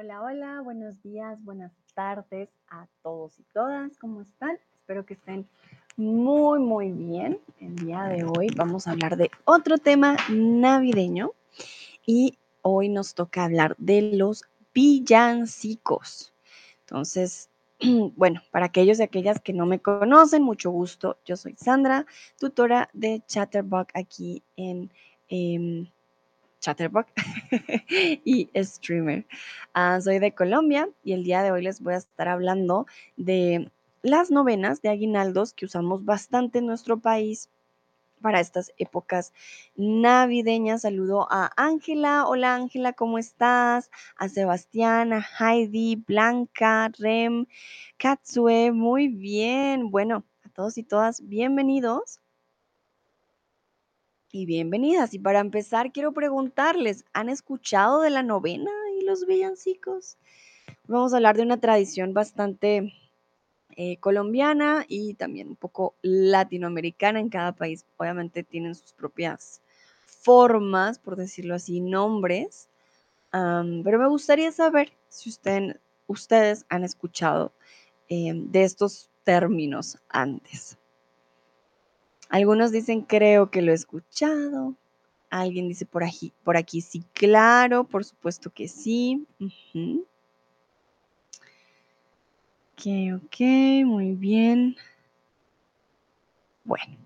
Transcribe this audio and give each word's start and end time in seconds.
Hola, 0.00 0.22
hola, 0.22 0.60
buenos 0.60 1.02
días, 1.02 1.42
buenas 1.42 1.72
tardes 1.92 2.48
a 2.68 2.86
todos 3.02 3.36
y 3.40 3.42
todas. 3.52 3.98
¿Cómo 3.98 4.20
están? 4.20 4.56
Espero 4.78 5.04
que 5.04 5.14
estén 5.14 5.44
muy, 5.96 6.60
muy 6.60 6.92
bien. 6.92 7.40
El 7.58 7.74
día 7.74 8.04
de 8.04 8.22
hoy 8.22 8.46
vamos 8.54 8.86
a 8.86 8.92
hablar 8.92 9.16
de 9.16 9.28
otro 9.44 9.76
tema 9.76 10.16
navideño 10.30 11.32
y 12.06 12.38
hoy 12.62 12.88
nos 12.88 13.14
toca 13.14 13.42
hablar 13.42 13.74
de 13.78 14.12
los 14.12 14.44
villancicos. 14.72 16.32
Entonces, 16.82 17.50
bueno, 18.14 18.40
para 18.52 18.66
aquellos 18.66 19.00
y 19.00 19.02
aquellas 19.02 19.40
que 19.40 19.52
no 19.52 19.66
me 19.66 19.80
conocen, 19.80 20.44
mucho 20.44 20.70
gusto. 20.70 21.18
Yo 21.24 21.36
soy 21.36 21.56
Sandra, 21.56 22.06
tutora 22.38 22.88
de 22.92 23.20
Chatterbox 23.26 23.92
aquí 23.96 24.44
en... 24.54 24.92
Em, 25.28 25.88
Chatterbox 26.60 27.12
y 28.24 28.50
streamer. 28.56 29.26
Ah, 29.74 30.00
soy 30.00 30.18
de 30.18 30.32
Colombia 30.32 30.88
y 31.04 31.12
el 31.12 31.24
día 31.24 31.42
de 31.42 31.52
hoy 31.52 31.62
les 31.62 31.80
voy 31.80 31.94
a 31.94 31.98
estar 31.98 32.28
hablando 32.28 32.86
de 33.16 33.70
las 34.02 34.30
novenas 34.30 34.82
de 34.82 34.88
aguinaldos 34.88 35.54
que 35.54 35.66
usamos 35.66 36.04
bastante 36.04 36.58
en 36.58 36.66
nuestro 36.66 36.98
país 36.98 37.48
para 38.20 38.40
estas 38.40 38.72
épocas 38.78 39.32
navideñas. 39.76 40.82
Saludo 40.82 41.28
a 41.30 41.52
Ángela. 41.56 42.26
Hola 42.26 42.54
Ángela, 42.54 42.92
¿cómo 42.92 43.18
estás? 43.18 43.90
A 44.16 44.28
Sebastián, 44.28 45.12
a 45.12 45.24
Heidi, 45.38 45.96
Blanca, 45.96 46.90
Rem, 46.98 47.46
Katsue. 47.96 48.72
Muy 48.72 49.08
bien. 49.08 49.90
Bueno, 49.90 50.24
a 50.44 50.48
todos 50.48 50.78
y 50.78 50.82
todas, 50.82 51.28
bienvenidos 51.28 52.20
y 54.30 54.46
bienvenidas. 54.46 55.14
Y 55.14 55.18
para 55.18 55.40
empezar, 55.40 55.92
quiero 55.92 56.12
preguntarles, 56.12 57.04
¿han 57.12 57.28
escuchado 57.28 58.00
de 58.02 58.10
la 58.10 58.22
novena 58.22 58.70
y 58.98 59.04
los 59.04 59.26
villancicos? 59.26 60.16
Vamos 60.86 61.12
a 61.12 61.16
hablar 61.16 61.36
de 61.36 61.42
una 61.42 61.60
tradición 61.60 62.14
bastante 62.14 62.92
eh, 63.76 63.96
colombiana 63.98 64.84
y 64.88 65.14
también 65.14 65.48
un 65.48 65.56
poco 65.56 65.94
latinoamericana. 66.02 67.20
En 67.20 67.28
cada 67.28 67.52
país, 67.52 67.84
obviamente, 67.96 68.42
tienen 68.42 68.74
sus 68.74 68.92
propias 68.92 69.62
formas, 70.06 70.98
por 70.98 71.16
decirlo 71.16 71.54
así, 71.54 71.80
nombres. 71.80 72.68
pero 73.30 73.98
me 73.98 74.08
gustaría 74.08 74.52
saber 74.52 74.92
si 75.08 75.30
ustedes 76.06 76.66
han 76.68 76.84
escuchado 76.84 77.52
eh, 78.08 78.32
de 78.34 78.64
estos 78.64 79.10
términos 79.24 79.98
antes. 80.08 80.78
Algunos 82.28 82.72
dicen, 82.72 83.02
creo 83.02 83.50
que 83.50 83.62
lo 83.62 83.72
he 83.72 83.74
escuchado. 83.74 84.74
Alguien 85.30 85.68
dice 85.68 85.86
por 85.86 86.04
aquí, 86.04 86.32
por 86.44 86.56
aquí 86.56 86.80
sí, 86.80 87.04
claro, 87.12 87.84
por 87.84 88.04
supuesto 88.04 88.50
que 88.50 88.68
sí. 88.68 89.26
Ok, 92.72 92.86
ok, 93.16 93.40
muy 93.84 94.14
bien. 94.14 94.76
Bueno. 96.64 96.96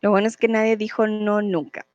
Lo 0.00 0.10
bueno 0.10 0.28
es 0.28 0.36
que 0.36 0.48
nadie 0.48 0.76
dijo 0.76 1.06
no 1.06 1.40
nunca. 1.40 1.86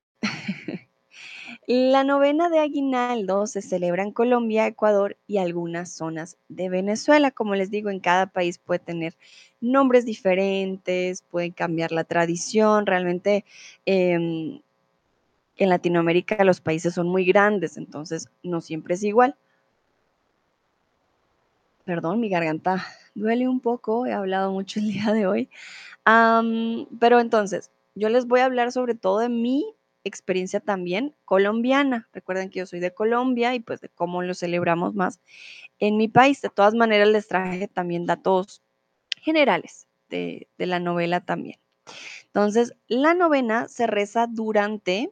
La 1.72 2.04
novena 2.04 2.50
de 2.50 2.58
Aguinaldo 2.58 3.46
se 3.46 3.62
celebra 3.62 4.02
en 4.02 4.12
Colombia, 4.12 4.66
Ecuador 4.66 5.18
y 5.28 5.38
algunas 5.38 5.92
zonas 5.92 6.36
de 6.48 6.68
Venezuela. 6.68 7.30
Como 7.30 7.54
les 7.54 7.70
digo, 7.70 7.92
en 7.92 8.00
cada 8.00 8.26
país 8.26 8.58
puede 8.58 8.80
tener 8.80 9.16
nombres 9.62 10.04
diferentes, 10.04 11.22
pueden 11.30 11.52
cambiar 11.52 11.92
la 11.92 12.06
tradición. 12.06 12.88
Realmente 12.88 13.46
em, 13.86 14.62
en 15.58 15.70
Latinoamérica 15.70 16.44
los 16.44 16.60
países 16.60 16.96
son 16.96 17.08
muy 17.08 17.24
grandes, 17.24 17.78
entonces 17.78 18.30
no 18.42 18.62
siempre 18.62 18.96
es 18.96 19.04
igual. 19.04 19.36
Perdón, 21.86 22.20
mi 22.20 22.30
garganta 22.30 22.84
duele 23.14 23.48
un 23.48 23.60
poco, 23.60 24.08
he 24.08 24.14
hablado 24.14 24.52
mucho 24.52 24.80
el 24.80 24.92
día 24.92 25.14
de 25.14 25.28
hoy. 25.28 25.50
pero 27.00 27.20
entonces, 27.20 27.70
yo 27.94 28.10
les 28.10 28.26
voy 28.26 28.40
a 28.40 28.46
hablar 28.46 28.72
sobre 28.72 28.96
todo 28.96 29.20
de 29.20 29.30
mi 29.30 29.76
experiencia 30.04 30.60
también 30.60 31.16
colombiana. 31.26 32.08
Recuerden 32.14 32.50
que 32.50 32.60
yo 32.60 32.66
soy 32.66 32.80
de 32.80 32.94
Colombia 32.94 33.56
y 33.56 33.60
pues 33.60 33.82
de 33.82 33.90
cómo 33.90 34.22
lo 34.22 34.34
celebramos 34.34 34.96
más 34.96 35.20
en 35.80 35.98
mi 35.98 36.08
país. 36.08 36.42
De 36.42 36.50
todas 36.50 36.74
maneras, 36.74 37.08
les 37.10 37.28
traje 37.28 37.68
también 37.68 38.06
datos 38.06 38.62
generales 39.22 39.88
de, 40.10 40.48
la 40.58 40.80
novela 40.80 41.22
también. 41.22 41.60
Entonces, 42.26 42.74
la 42.88 43.14
novena 43.14 43.68
se 43.68 43.88
reza 43.88 44.28
durante 44.28 45.12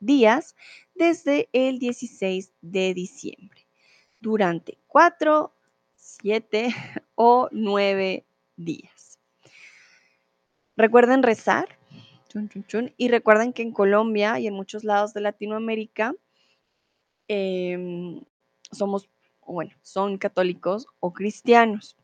días 0.00 0.56
desde 0.94 1.48
el 1.52 1.78
16 1.78 2.52
de 2.60 2.94
diciembre, 2.94 3.66
durante 4.20 4.78
cuatro, 4.86 5.54
siete 5.94 6.74
o 7.14 7.48
nueve 7.52 8.24
días. 8.56 9.18
Recuerden 10.76 11.22
rezar 11.22 11.79
y 12.96 13.08
recuerden 13.08 13.52
que 13.52 13.62
en 13.62 13.72
Colombia 13.72 14.38
y 14.38 14.46
en 14.46 14.54
muchos 14.54 14.84
lados 14.84 15.14
de 15.14 15.20
Latinoamérica 15.20 16.14
em, 17.28 18.22
somos, 18.70 19.08
bueno, 19.46 19.72
son 19.82 20.18
católicos 20.18 20.86
o 21.00 21.12
cristianos. 21.12 21.96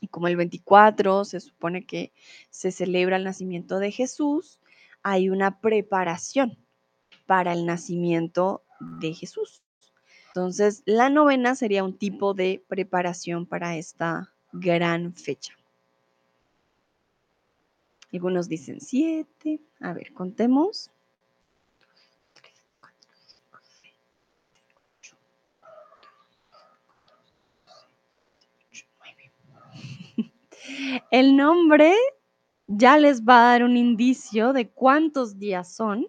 Y 0.00 0.08
como 0.08 0.28
el 0.28 0.36
24 0.36 1.24
se 1.24 1.40
supone 1.40 1.84
que 1.84 2.12
se 2.48 2.72
celebra 2.72 3.16
el 3.16 3.24
nacimiento 3.24 3.78
de 3.78 3.90
Jesús, 3.90 4.60
hay 5.02 5.28
una 5.28 5.60
preparación 5.60 6.58
para 7.26 7.52
el 7.52 7.66
nacimiento 7.66 8.62
de 8.80 9.12
Jesús. 9.12 9.62
Entonces, 10.28 10.82
la 10.86 11.10
novena 11.10 11.54
sería 11.54 11.84
un 11.84 11.98
tipo 11.98 12.34
de 12.34 12.64
preparación 12.68 13.46
para 13.46 13.76
esta 13.76 14.32
gran 14.52 15.14
fecha. 15.14 15.59
Algunos 18.12 18.48
dicen 18.48 18.80
siete. 18.80 19.60
A 19.80 19.92
ver, 19.92 20.12
contemos. 20.12 20.90
El 31.10 31.36
nombre 31.36 31.94
ya 32.66 32.98
les 32.98 33.22
va 33.22 33.38
a 33.40 33.52
dar 33.52 33.64
un 33.64 33.76
indicio 33.76 34.52
de 34.52 34.70
cuántos 34.70 35.38
días 35.38 35.74
son. 35.74 36.06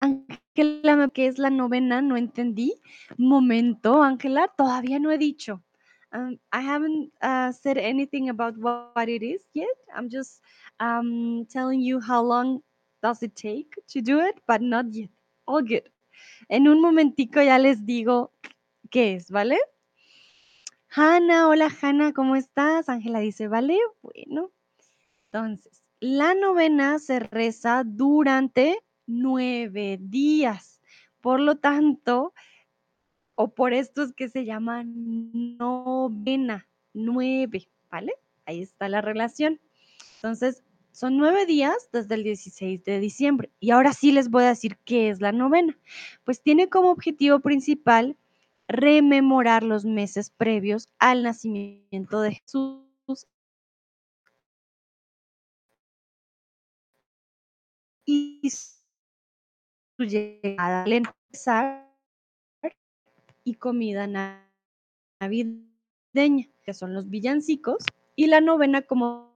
Ángela, 0.00 1.08
¿qué 1.12 1.26
es 1.26 1.38
la 1.38 1.50
novena? 1.50 2.02
No 2.02 2.16
entendí. 2.16 2.80
Momento, 3.16 4.02
Ángela, 4.02 4.48
todavía 4.48 4.98
no 4.98 5.10
he 5.10 5.18
dicho. 5.18 5.62
Um, 6.14 6.38
I 6.52 6.60
haven't 6.60 7.10
uh, 7.20 7.50
said 7.50 7.76
anything 7.76 8.28
about 8.28 8.56
what, 8.56 9.08
it 9.08 9.22
is 9.22 9.42
yet. 9.52 9.76
I'm 9.94 10.08
just 10.08 10.40
um, 10.78 11.44
telling 11.50 11.80
you 11.80 11.98
how 11.98 12.22
long 12.22 12.62
does 13.02 13.22
it 13.24 13.34
take 13.34 13.74
to 13.88 14.00
do 14.00 14.20
it, 14.20 14.38
but 14.46 14.62
not 14.62 14.86
yet. 14.94 15.10
All 15.46 15.60
good. 15.60 15.90
En 16.48 16.68
un 16.68 16.80
momentico 16.80 17.42
ya 17.42 17.58
les 17.58 17.84
digo 17.84 18.30
qué 18.90 19.16
es, 19.16 19.28
¿vale? 19.28 19.58
Hanna, 20.88 21.48
hola 21.48 21.68
Hanna, 21.68 22.12
¿cómo 22.12 22.36
estás? 22.36 22.88
Ángela 22.88 23.18
dice, 23.18 23.48
vale, 23.48 23.76
bueno. 24.00 24.52
Entonces, 25.32 25.82
la 25.98 26.34
novena 26.34 27.00
se 27.00 27.18
reza 27.18 27.82
durante 27.84 28.78
nueve 29.06 29.98
días. 30.00 30.80
Por 31.20 31.40
lo 31.40 31.56
tanto, 31.56 32.34
o 33.34 33.54
por 33.54 33.72
estos 33.72 34.12
que 34.12 34.28
se 34.28 34.44
llaman 34.44 35.56
novena, 35.58 36.66
nueve, 36.92 37.68
¿vale? 37.90 38.12
Ahí 38.46 38.62
está 38.62 38.88
la 38.88 39.00
relación. 39.00 39.60
Entonces, 40.16 40.62
son 40.92 41.16
nueve 41.16 41.44
días 41.44 41.88
desde 41.92 42.14
el 42.14 42.22
16 42.22 42.84
de 42.84 43.00
diciembre. 43.00 43.50
Y 43.58 43.72
ahora 43.72 43.92
sí 43.92 44.12
les 44.12 44.30
voy 44.30 44.44
a 44.44 44.48
decir 44.48 44.78
qué 44.84 45.10
es 45.10 45.20
la 45.20 45.32
novena. 45.32 45.76
Pues 46.22 46.40
tiene 46.40 46.68
como 46.68 46.90
objetivo 46.90 47.40
principal 47.40 48.16
rememorar 48.68 49.62
los 49.64 49.84
meses 49.84 50.30
previos 50.30 50.88
al 50.98 51.22
nacimiento 51.24 52.20
de 52.20 52.34
Jesús 52.34 53.26
y 58.06 58.50
su 58.50 60.04
llegada 60.04 60.84
al 60.84 60.92
empezar 60.92 61.93
y 63.44 63.54
comida 63.54 64.06
navideña, 65.20 66.48
que 66.64 66.74
son 66.74 66.94
los 66.94 67.08
villancicos, 67.10 67.84
y 68.16 68.26
la 68.26 68.40
novena 68.40 68.82
como 68.82 69.34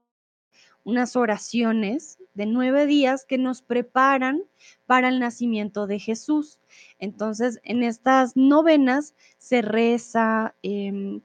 unas 0.84 1.16
oraciones 1.16 2.18
de 2.32 2.46
nueve 2.46 2.86
días 2.86 3.26
que 3.26 3.36
nos 3.36 3.60
preparan 3.60 4.42
para 4.86 5.08
el 5.08 5.18
nacimiento 5.18 5.86
de 5.86 5.98
Jesús. 5.98 6.58
Entonces, 6.98 7.60
en 7.62 7.82
estas 7.82 8.36
novenas 8.36 9.14
se 9.36 9.60
reza 9.60 10.54
em, 10.62 11.20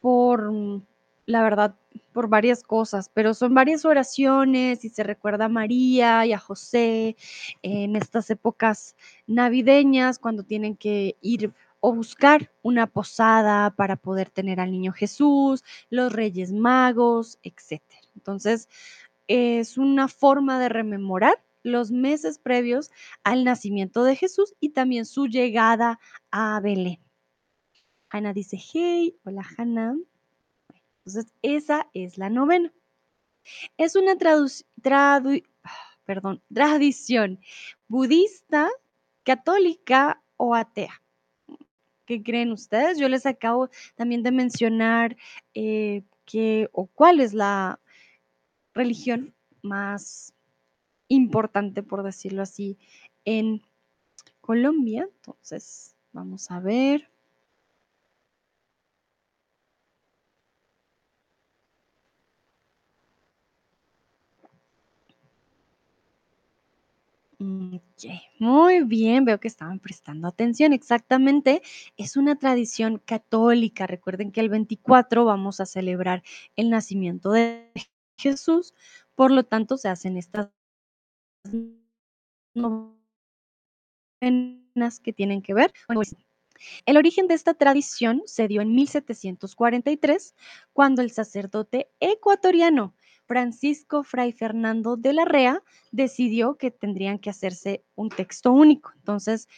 por 0.00 0.50
la 1.26 1.42
verdad, 1.42 1.76
por 2.12 2.28
varias 2.28 2.62
cosas, 2.62 3.10
pero 3.12 3.34
son 3.34 3.54
varias 3.54 3.84
oraciones 3.84 4.84
y 4.84 4.88
se 4.88 5.02
recuerda 5.04 5.44
a 5.44 5.48
María 5.50 6.24
y 6.24 6.32
a 6.32 6.38
José 6.38 7.16
en 7.62 7.96
estas 7.96 8.30
épocas 8.30 8.96
navideñas 9.26 10.18
cuando 10.18 10.42
tienen 10.42 10.74
que 10.74 11.16
ir 11.20 11.52
o 11.80 11.94
buscar 11.94 12.52
una 12.62 12.86
posada 12.86 13.70
para 13.70 13.96
poder 13.96 14.30
tener 14.30 14.60
al 14.60 14.70
niño 14.70 14.92
Jesús, 14.92 15.64
los 15.90 16.12
Reyes 16.12 16.52
Magos, 16.52 17.38
etcétera. 17.42 18.00
Entonces, 18.14 18.68
es 19.28 19.78
una 19.78 20.08
forma 20.08 20.58
de 20.58 20.68
rememorar 20.68 21.42
los 21.62 21.90
meses 21.90 22.38
previos 22.38 22.90
al 23.24 23.44
nacimiento 23.44 24.04
de 24.04 24.16
Jesús 24.16 24.54
y 24.60 24.70
también 24.70 25.04
su 25.06 25.26
llegada 25.26 26.00
a 26.30 26.60
Belén. 26.60 27.00
Ana 28.10 28.32
dice, 28.32 28.58
hey, 28.72 29.16
hola 29.24 29.46
Hanna. 29.56 29.96
Entonces, 31.04 31.32
esa 31.42 31.88
es 31.92 32.16
la 32.18 32.30
novena. 32.30 32.72
Es 33.76 33.96
una 33.96 34.16
tradición 36.48 37.40
budista, 37.86 38.68
católica 39.24 40.22
o 40.36 40.54
atea. 40.54 41.02
¿Qué 42.08 42.22
creen 42.22 42.52
ustedes? 42.52 42.98
Yo 42.98 43.06
les 43.06 43.26
acabo 43.26 43.68
también 43.94 44.22
de 44.22 44.32
mencionar 44.32 45.14
eh, 45.52 46.04
que 46.24 46.70
o 46.72 46.86
cuál 46.86 47.20
es 47.20 47.34
la 47.34 47.80
religión 48.72 49.34
más 49.60 50.32
importante, 51.08 51.82
por 51.82 52.02
decirlo 52.02 52.40
así, 52.40 52.78
en 53.26 53.60
Colombia. 54.40 55.06
Entonces, 55.16 55.96
vamos 56.12 56.50
a 56.50 56.60
ver. 56.60 57.10
Muy 67.38 68.84
bien, 68.84 69.24
veo 69.24 69.38
que 69.38 69.48
estaban 69.48 69.78
prestando 69.78 70.28
atención. 70.28 70.72
Exactamente, 70.72 71.62
es 71.96 72.16
una 72.16 72.36
tradición 72.36 72.98
católica. 73.04 73.86
Recuerden 73.86 74.32
que 74.32 74.40
el 74.40 74.48
24 74.48 75.24
vamos 75.24 75.60
a 75.60 75.66
celebrar 75.66 76.22
el 76.56 76.70
nacimiento 76.70 77.30
de 77.30 77.70
Jesús, 78.18 78.74
por 79.14 79.30
lo 79.30 79.44
tanto 79.44 79.76
se 79.76 79.88
hacen 79.88 80.16
estas 80.16 80.50
novenas 82.54 82.98
que 85.00 85.12
tienen 85.12 85.42
que 85.42 85.54
ver 85.54 85.72
con 85.86 86.02
el 86.86 86.96
origen 86.96 87.28
de 87.28 87.34
esta 87.34 87.54
tradición 87.54 88.22
se 88.26 88.48
dio 88.48 88.60
en 88.62 88.74
1743, 88.74 90.34
cuando 90.72 91.02
el 91.02 91.10
sacerdote 91.10 91.90
ecuatoriano 92.00 92.94
Francisco 93.28 94.02
Fray 94.02 94.32
Fernando 94.32 94.96
de 94.96 95.12
la 95.12 95.24
Rea 95.26 95.62
decidió 95.92 96.56
que 96.56 96.70
tendrían 96.70 97.18
que 97.18 97.28
hacerse 97.28 97.84
un 97.94 98.08
texto 98.08 98.52
único. 98.52 98.90
Entonces, 98.96 99.48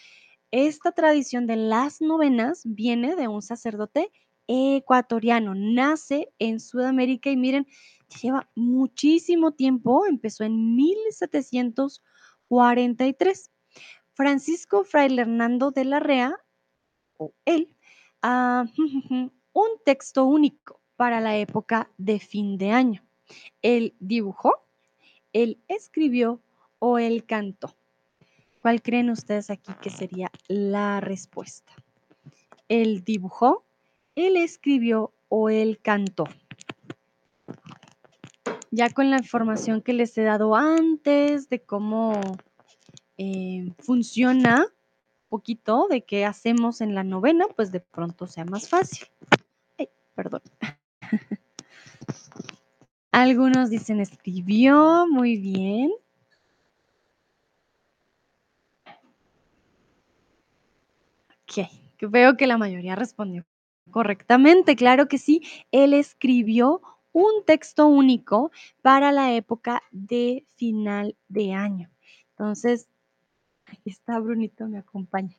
esta 0.50 0.90
tradición 0.90 1.46
de 1.46 1.54
las 1.54 2.00
novenas 2.00 2.62
viene 2.64 3.14
de 3.14 3.28
un 3.28 3.42
sacerdote 3.42 4.10
ecuatoriano, 4.48 5.54
nace 5.54 6.32
en 6.40 6.58
Sudamérica 6.58 7.30
y 7.30 7.36
miren, 7.36 7.68
lleva 8.20 8.50
muchísimo 8.56 9.52
tiempo, 9.52 10.04
empezó 10.04 10.42
en 10.42 10.74
1743. 10.74 13.52
Francisco 14.14 14.82
Fray 14.82 15.14
Fernando 15.14 15.70
de 15.70 15.84
la 15.84 16.00
Rea, 16.00 16.34
o 17.16 17.32
él, 17.44 17.76
ah, 18.22 18.64
un 19.52 19.68
texto 19.84 20.24
único 20.24 20.82
para 20.96 21.20
la 21.20 21.36
época 21.36 21.92
de 21.96 22.18
fin 22.18 22.58
de 22.58 22.72
año. 22.72 23.04
¿Él 23.62 23.94
dibujó, 24.00 24.52
él 25.32 25.62
escribió 25.68 26.40
o 26.78 26.98
él 26.98 27.24
cantó? 27.24 27.74
¿Cuál 28.62 28.82
creen 28.82 29.10
ustedes 29.10 29.50
aquí 29.50 29.72
que 29.80 29.90
sería 29.90 30.30
la 30.48 31.00
respuesta? 31.00 31.72
¿Él 32.68 33.02
dibujó, 33.04 33.64
él 34.14 34.36
escribió 34.36 35.12
o 35.28 35.48
él 35.48 35.78
cantó? 35.82 36.24
Ya 38.70 38.90
con 38.90 39.10
la 39.10 39.16
información 39.16 39.82
que 39.82 39.92
les 39.92 40.16
he 40.18 40.22
dado 40.22 40.54
antes 40.54 41.48
de 41.48 41.62
cómo 41.62 42.20
eh, 43.18 43.72
funciona 43.80 44.66
poquito 45.30 45.86
de 45.88 46.04
qué 46.04 46.26
hacemos 46.26 46.80
en 46.82 46.94
la 46.94 47.04
novena, 47.04 47.46
pues 47.56 47.72
de 47.72 47.80
pronto 47.80 48.26
sea 48.26 48.44
más 48.44 48.68
fácil. 48.68 49.08
Ay, 49.78 49.88
perdón. 50.14 50.42
Algunos 53.12 53.70
dicen 53.70 54.00
escribió, 54.00 55.06
muy 55.10 55.36
bien. 55.36 55.90
Ok, 61.42 61.68
veo 62.02 62.36
que 62.36 62.46
la 62.46 62.56
mayoría 62.56 62.94
respondió 62.94 63.44
correctamente, 63.90 64.76
claro 64.76 65.08
que 65.08 65.18
sí. 65.18 65.42
Él 65.72 65.94
escribió 65.94 66.80
un 67.12 67.44
texto 67.44 67.86
único 67.86 68.52
para 68.82 69.10
la 69.10 69.34
época 69.34 69.82
de 69.90 70.46
final 70.54 71.16
de 71.28 71.52
año. 71.52 71.90
Entonces, 72.30 72.88
aquí 73.66 73.90
está 73.90 74.20
Brunito, 74.20 74.68
me 74.68 74.78
acompaña 74.78 75.36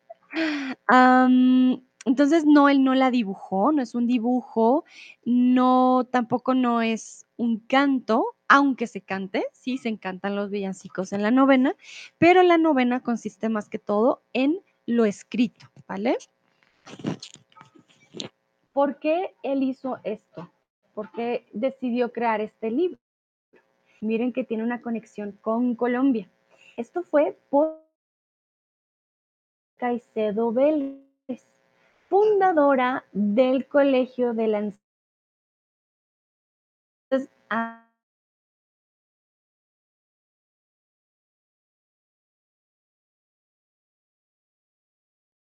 entonces, 2.06 2.46
no, 2.46 2.68
él 2.68 2.84
no 2.84 2.96
la 2.96 3.12
dibujó, 3.12 3.72
no 3.72 3.82
es 3.82 3.94
un 3.94 4.08
dibujo, 4.08 4.86
no, 5.24 6.08
tampoco 6.10 6.56
no 6.56 6.82
es 6.82 7.28
un 7.38 7.60
canto, 7.60 8.26
aunque 8.48 8.88
se 8.88 9.02
cante, 9.02 9.46
sí, 9.52 9.78
se 9.78 9.90
encantan 9.90 10.36
los 10.36 10.50
villancicos 10.50 11.14
en 11.14 11.22
la 11.22 11.30
novena, 11.30 11.76
pero 12.18 12.42
la 12.42 12.58
novena 12.58 13.02
consiste 13.02 13.50
más 13.50 13.70
que 13.70 13.78
todo 13.78 14.24
en 14.34 14.62
lo 14.88 15.06
escrito, 15.06 15.68
¿vale? 15.88 16.18
¿Por 18.74 19.00
qué 19.00 19.36
él 19.44 19.62
hizo 19.62 20.00
esto? 20.04 20.50
¿Por 20.96 21.12
qué 21.12 21.48
decidió 21.54 22.12
crear 22.12 22.42
este 22.42 22.72
libro? 22.72 22.98
Miren 24.02 24.34
que 24.34 24.44
tiene 24.44 24.64
una 24.64 24.82
conexión 24.82 25.34
con 25.42 25.76
Colombia. 25.76 26.28
Esto 26.78 27.04
fue 27.04 27.38
por 27.52 27.80
Caicedo 29.78 30.52
Vélez 30.52 31.11
fundadora 32.12 33.06
del 33.14 33.66
Colegio 33.68 34.34
de 34.34 34.48
la 34.48 34.74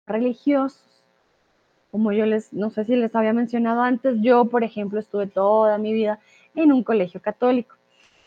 religiosos. 0.07 1.03
Como 1.91 2.13
yo 2.13 2.25
les, 2.25 2.53
no 2.53 2.69
sé 2.69 2.85
si 2.85 2.95
les 2.95 3.13
había 3.15 3.33
mencionado 3.33 3.81
antes, 3.81 4.15
yo, 4.21 4.45
por 4.45 4.63
ejemplo, 4.63 5.01
estuve 5.01 5.27
toda 5.27 5.77
mi 5.77 5.91
vida 5.91 6.19
en 6.55 6.71
un 6.71 6.83
colegio 6.83 7.21
católico. 7.21 7.75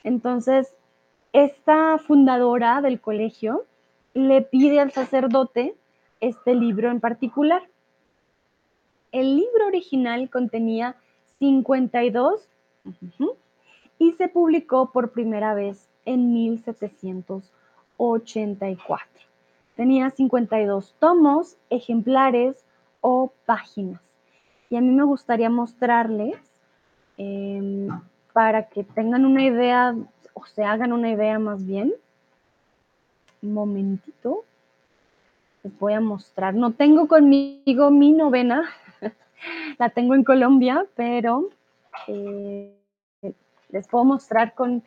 Entonces, 0.05 0.75
esta 1.33 1.97
fundadora 1.97 2.83
del 2.83 3.01
colegio 3.01 3.65
le 4.13 4.43
pide 4.43 4.81
al 4.81 4.93
sacerdote 4.93 5.75
este 6.21 6.55
libro 6.55 6.91
en 6.91 7.01
particular. 7.01 7.63
El 9.13 9.37
libro 9.37 9.67
original 9.67 10.31
contenía 10.31 10.97
52 11.39 12.49
y 13.99 14.13
se 14.13 14.29
publicó 14.29 14.93
por 14.93 15.11
primera 15.13 15.55
vez 15.55 15.89
en 16.05 16.33
1784. 16.33 19.09
Tenía 19.77 20.11
52 20.11 20.95
tomos, 20.99 21.57
ejemplares 21.71 22.65
o 23.01 23.33
páginas. 23.47 24.03
Y 24.71 24.77
a 24.77 24.81
mí 24.81 24.91
me 24.91 25.05
gustaría 25.05 25.49
mostrarles 25.49 26.37
em, 27.17 27.89
para 28.33 28.69
que 28.69 28.83
tengan 28.85 29.25
una 29.25 29.45
idea 29.45 29.97
o 30.35 30.45
se 30.47 30.65
hagan 30.65 30.93
una 30.93 31.11
idea 31.11 31.39
más 31.39 31.65
bien. 31.65 31.95
Un 33.43 33.55
momentito. 33.55 34.45
Les 35.63 35.79
voy 35.79 35.95
a 35.95 36.01
mostrar. 36.01 36.55
No 36.55 36.73
tengo 36.73 37.09
conmigo 37.09 37.91
mi 37.91 38.13
novena, 38.13 38.69
la 39.79 39.91
tengo 39.91 40.15
en 40.15 40.25
Colombia, 40.25 40.87
pero 40.95 41.51
eh, 42.07 42.75
les 43.71 43.89
puedo 43.89 44.05
mostrar 44.05 44.55
con... 44.55 44.83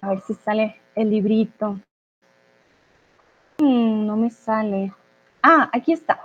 A 0.00 0.08
ver 0.08 0.20
si 0.22 0.34
sale 0.34 0.76
el 0.96 1.10
librito. 1.10 1.78
Mm, 3.58 4.06
no 4.06 4.16
me 4.16 4.30
sale. 4.30 4.92
Ah, 5.42 5.70
aquí 5.72 5.92
está. 5.92 6.18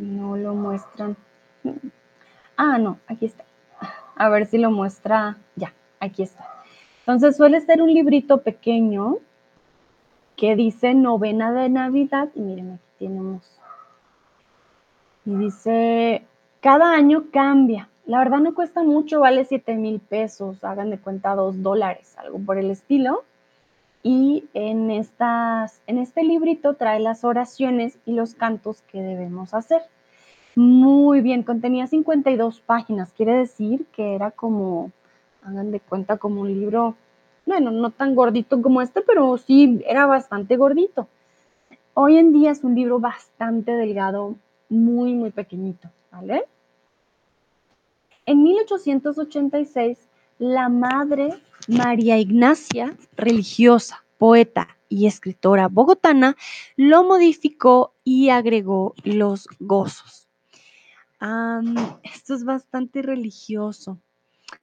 No 0.00 0.34
lo 0.34 0.54
muestran. 0.54 1.14
Ah, 2.56 2.78
no, 2.78 2.98
aquí 3.06 3.26
está. 3.26 3.44
A 4.16 4.30
ver 4.30 4.46
si 4.46 4.56
lo 4.56 4.70
muestra. 4.70 5.36
Ya, 5.56 5.74
aquí 6.00 6.22
está. 6.22 6.48
Entonces 7.00 7.36
suele 7.36 7.60
ser 7.60 7.82
un 7.82 7.92
librito 7.92 8.38
pequeño 8.38 9.18
que 10.36 10.56
dice 10.56 10.94
novena 10.94 11.52
de 11.52 11.68
Navidad. 11.68 12.30
Y 12.34 12.40
miren, 12.40 12.72
aquí 12.72 12.88
tenemos. 12.98 13.60
Y 15.26 15.34
dice, 15.34 16.24
cada 16.62 16.94
año 16.94 17.26
cambia. 17.30 17.90
La 18.06 18.20
verdad 18.20 18.38
no 18.38 18.54
cuesta 18.54 18.82
mucho, 18.82 19.20
vale 19.20 19.44
7 19.44 19.74
mil 19.74 20.00
pesos, 20.00 20.64
hagan 20.64 20.88
de 20.88 20.98
cuenta 20.98 21.34
2 21.34 21.62
dólares, 21.62 22.16
algo 22.16 22.38
por 22.38 22.56
el 22.56 22.70
estilo. 22.70 23.24
Y 24.02 24.44
en, 24.54 24.90
estas, 24.90 25.82
en 25.86 25.98
este 25.98 26.22
librito 26.22 26.74
trae 26.74 27.00
las 27.00 27.24
oraciones 27.24 27.98
y 28.06 28.12
los 28.12 28.34
cantos 28.34 28.82
que 28.82 29.02
debemos 29.02 29.52
hacer. 29.52 29.82
Muy 30.56 31.20
bien, 31.20 31.42
contenía 31.42 31.86
52 31.86 32.60
páginas, 32.60 33.12
quiere 33.12 33.34
decir 33.34 33.86
que 33.92 34.14
era 34.14 34.30
como, 34.30 34.90
hagan 35.42 35.70
de 35.70 35.80
cuenta, 35.80 36.16
como 36.16 36.40
un 36.40 36.48
libro, 36.48 36.96
bueno, 37.46 37.70
no 37.70 37.90
tan 37.90 38.14
gordito 38.14 38.60
como 38.60 38.82
este, 38.82 39.00
pero 39.02 39.38
sí 39.38 39.80
era 39.86 40.06
bastante 40.06 40.56
gordito. 40.56 41.08
Hoy 41.94 42.16
en 42.16 42.32
día 42.32 42.50
es 42.50 42.64
un 42.64 42.74
libro 42.74 42.98
bastante 42.98 43.72
delgado, 43.72 44.36
muy, 44.68 45.14
muy 45.14 45.30
pequeñito, 45.30 45.88
¿vale? 46.10 46.44
En 48.26 48.42
1886, 48.42 50.08
la 50.38 50.68
madre 50.68 51.34
María 51.70 52.18
Ignacia, 52.18 52.96
religiosa, 53.16 54.04
poeta 54.18 54.76
y 54.88 55.06
escritora 55.06 55.68
bogotana, 55.68 56.36
lo 56.76 57.04
modificó 57.04 57.94
y 58.02 58.30
agregó 58.30 58.94
los 59.04 59.46
gozos. 59.60 60.28
esto 62.02 62.34
es 62.34 62.44
bastante 62.44 63.02
religioso, 63.02 64.00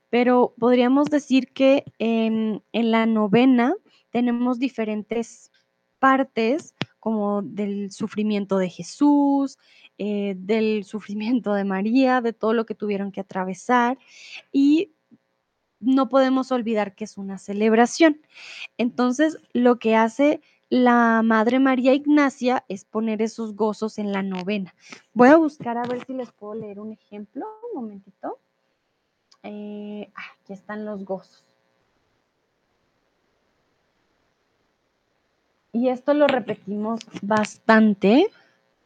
pero 0.09 0.53
podríamos 0.59 1.05
decir 1.05 1.53
que 1.53 1.85
en, 1.97 2.61
la 2.73 3.05
novena 3.05 3.73
tenemos 4.09 4.59
diferentes 4.59 5.49
partes 5.99 6.75
como 6.99 7.41
del 7.41 7.91
sufrimiento 7.93 8.57
de 8.57 8.69
Jesús, 8.69 9.57
eh, 9.97 10.35
del 10.37 10.83
sufrimiento 10.83 11.53
de 11.53 11.63
María, 11.63 12.19
de 12.19 12.33
todo 12.33 12.51
lo 12.51 12.65
que 12.65 12.75
tuvieron 12.75 13.13
que 13.13 13.21
atravesar 13.21 13.97
y 14.51 14.91
no 15.79 16.09
podemos 16.09 16.51
olvidar 16.51 16.95
que 16.95 17.03
es 17.03 17.17
una 17.17 17.37
celebración. 17.37 18.21
Entonces, 18.77 19.37
lo 19.53 19.79
que 19.79 19.95
hace 19.95 20.41
la 20.69 21.21
Madre 21.23 21.59
María 21.59 21.93
Ignacia 21.93 22.65
es 22.67 22.83
poner 22.83 23.21
esos 23.21 23.55
gozos 23.55 23.97
en 23.97 24.11
la 24.11 24.21
novena. 24.21 24.75
Voy 25.13 25.29
a 25.29 25.37
buscar 25.37 25.77
a 25.77 25.87
ver 25.87 26.03
si 26.05 26.13
les 26.13 26.31
puedo 26.31 26.55
leer 26.55 26.79
un 26.79 26.91
ejemplo, 26.91 27.45
un 27.71 27.81
momentito. 27.81 28.39
Eh, 29.43 30.11
ah, 30.15 30.21
aquí 30.41 30.53
están 30.53 30.85
los 30.85 31.05
gozos. 31.05 31.45
Y 35.71 35.89
esto 35.89 36.13
lo 36.13 36.27
repetimos 36.27 37.01
bastante 37.21 38.27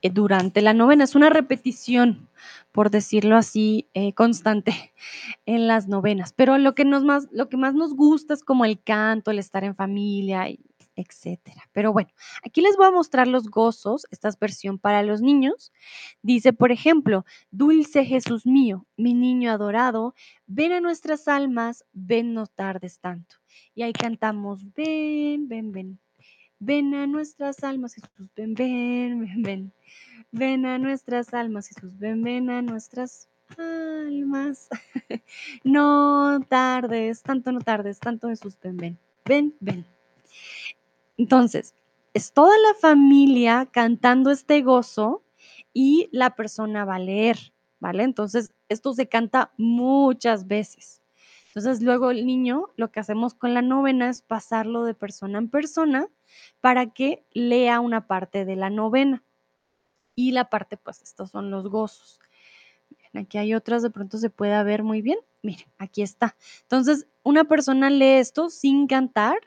durante 0.10 0.62
la 0.62 0.74
novena. 0.74 1.04
Es 1.04 1.16
una 1.16 1.30
repetición, 1.30 2.30
por 2.72 2.90
decirlo 2.90 3.38
así, 3.38 3.88
eh, 3.94 4.14
constante 4.14 4.74
en 5.46 5.68
las 5.68 5.88
novenas. 5.88 6.34
Pero 6.34 6.58
lo 6.58 6.74
que, 6.76 6.86
nos 6.86 7.04
más, 7.04 7.28
lo 7.32 7.50
que 7.50 7.58
más 7.58 7.74
nos 7.74 7.94
gusta 7.96 8.34
es 8.34 8.44
como 8.44 8.66
el 8.66 8.82
canto, 8.82 9.32
el 9.32 9.40
estar 9.40 9.64
en 9.64 9.76
familia, 9.76 10.48
etcétera. 10.96 11.70
Pero 11.72 11.94
bueno, 11.94 12.10
aquí 12.44 12.62
les 12.62 12.78
voy 12.78 12.88
a 12.88 12.92
mostrar 12.92 13.28
los 13.28 13.50
gozos, 13.50 14.06
esta 14.12 14.28
es 14.28 14.40
versión 14.40 14.78
para 14.78 15.04
los 15.04 15.22
niños. 15.22 15.72
Dice, 16.22 16.54
por 16.54 16.72
ejemplo, 16.72 17.26
dulce 17.52 18.06
Jesús 18.06 18.46
mío, 18.46 18.86
mi 18.98 19.14
niño 19.14 19.52
adorado, 19.52 20.14
ven 20.48 20.72
a 20.72 20.82
nuestras 20.82 21.28
almas, 21.28 21.86
ven 21.94 22.34
no 22.34 22.48
tardes 22.48 23.00
tanto. 23.00 23.36
Y 23.74 23.84
ahí 23.84 23.94
cantamos, 23.94 24.74
ven, 24.74 25.48
ven, 25.48 25.72
ven. 25.72 26.00
Ven 26.64 26.94
a 26.94 27.08
nuestras 27.08 27.64
almas, 27.64 27.96
Jesús, 27.96 28.30
ven, 28.36 28.54
ven, 28.54 29.22
ven, 29.22 29.42
ven. 29.42 29.74
Ven 30.32 30.68
a 30.68 30.78
nuestras 30.78 31.34
almas, 31.34 31.68
Jesús, 31.68 31.98
ven, 31.98 32.22
ven 32.22 32.52
a 32.52 32.62
nuestras 32.62 33.28
almas. 33.58 34.70
no 35.64 36.40
tardes, 36.48 37.24
tanto 37.24 37.52
no 37.52 37.62
tardes, 37.62 38.00
tanto 38.00 38.30
Jesús, 38.30 38.60
ven, 38.62 38.78
ven, 38.78 39.00
ven, 39.26 39.56
ven. 39.60 39.88
Entonces, 41.18 41.74
es 42.14 42.32
toda 42.32 42.56
la 42.60 42.76
familia 42.80 43.68
cantando 43.72 44.30
este 44.30 44.62
gozo 44.62 45.24
y 45.74 46.10
la 46.12 46.36
persona 46.36 46.86
va 46.86 46.98
a 46.98 47.00
leer, 47.00 47.54
¿vale? 47.80 48.04
Entonces, 48.04 48.54
esto 48.70 48.94
se 48.94 49.10
canta 49.10 49.52
muchas 49.58 50.48
veces. 50.48 51.02
Entonces, 51.48 51.82
luego 51.82 52.12
el 52.12 52.28
niño, 52.28 52.68
lo 52.76 52.92
que 52.92 53.00
hacemos 53.00 53.34
con 53.34 53.56
la 53.56 53.64
novena 53.64 54.12
es 54.12 54.22
pasarlo 54.22 54.84
de 54.84 54.94
persona 54.94 55.40
en 55.40 55.50
persona 55.50 56.08
para 56.60 56.88
que 56.88 57.24
lea 57.34 57.80
una 57.80 58.08
parte 58.08 58.46
de 58.46 58.56
la 58.56 58.70
novena. 58.70 59.24
Y 60.16 60.32
la 60.32 60.50
parte, 60.50 60.78
pues, 60.78 61.02
estos 61.02 61.32
son 61.32 61.52
los 61.52 61.70
gozos. 61.70 62.20
aquí 63.14 63.38
hay 63.38 63.54
otras, 63.54 63.82
de 63.82 63.90
pronto 63.90 64.18
se 64.18 64.30
puede 64.30 64.62
ver 64.64 64.84
muy 64.84 65.02
bien. 65.02 65.20
Miren, 65.42 65.68
aquí 65.78 66.02
está. 66.02 66.36
Entonces, 66.64 67.08
una 67.24 67.46
persona 67.46 67.90
lee 67.90 68.20
esto 68.20 68.50
sin 68.50 68.88
cantar. 68.88 69.38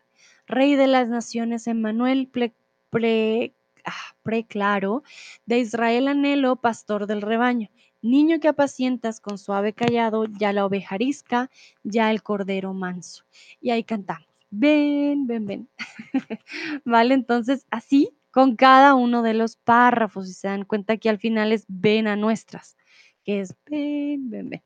Rey 0.47 0.75
de 0.75 0.87
las 0.87 1.09
naciones, 1.09 1.67
Emmanuel, 1.67 2.31
ah, 3.85 3.93
preclaro, 4.23 5.03
de 5.47 5.59
Israel 5.59 6.09
anhelo, 6.09 6.57
pastor 6.57 7.07
del 7.07 7.23
rebaño. 7.23 7.71
Niño 8.03 8.38
que 8.38 8.49
apacientas 8.49 9.21
con 9.21 9.38
suave 9.38 9.73
callado, 9.73 10.26
ya 10.26 10.53
la 10.53 10.67
oveja 10.67 10.97
arisca, 10.97 11.50
ya 11.85 12.11
el 12.11 12.23
cordero 12.23 12.75
manso. 12.75 13.25
Y 13.62 13.71
ahí 13.71 13.83
cantamos, 13.83 14.29
ven, 14.58 15.26
ven, 15.26 15.46
ven. 15.46 15.68
¿Vale? 16.84 17.14
Entonces, 17.14 17.66
así 17.70 18.16
con 18.30 18.56
cada 18.56 18.94
uno 18.94 19.23
de 19.23 19.34
los 19.34 19.56
párrafos, 19.56 20.28
y 20.28 20.34
se 20.34 20.49
dan 20.49 20.64
cuenta 20.64 20.96
que 20.96 21.08
al 21.08 21.18
final 21.18 21.52
es 21.52 21.64
ven 21.68 22.08
a 22.08 22.16
nuestras, 22.16 22.76
que 23.25 23.40
es 23.40 23.54
ven, 23.66 24.28
ven, 24.30 24.50
ven. 24.50 24.62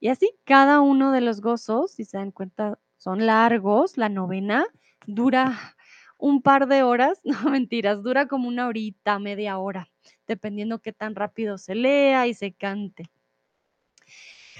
Y 0.00 0.08
así, 0.08 0.32
cada 0.44 0.80
uno 0.80 1.12
de 1.12 1.20
los 1.20 1.40
gozos, 1.40 1.92
si 1.92 2.04
se 2.04 2.16
dan 2.16 2.30
cuenta, 2.30 2.78
son 2.96 3.26
largos. 3.26 3.98
La 3.98 4.08
novena 4.08 4.66
dura 5.06 5.76
un 6.18 6.40
par 6.42 6.66
de 6.66 6.82
horas, 6.82 7.20
no 7.24 7.50
mentiras, 7.50 8.02
dura 8.02 8.26
como 8.26 8.48
una 8.48 8.68
horita, 8.68 9.18
media 9.18 9.58
hora 9.58 9.88
dependiendo 10.28 10.80
qué 10.80 10.92
tan 10.92 11.16
rápido 11.16 11.58
se 11.58 11.74
lea 11.74 12.28
y 12.28 12.34
se 12.34 12.52
cante. 12.52 13.10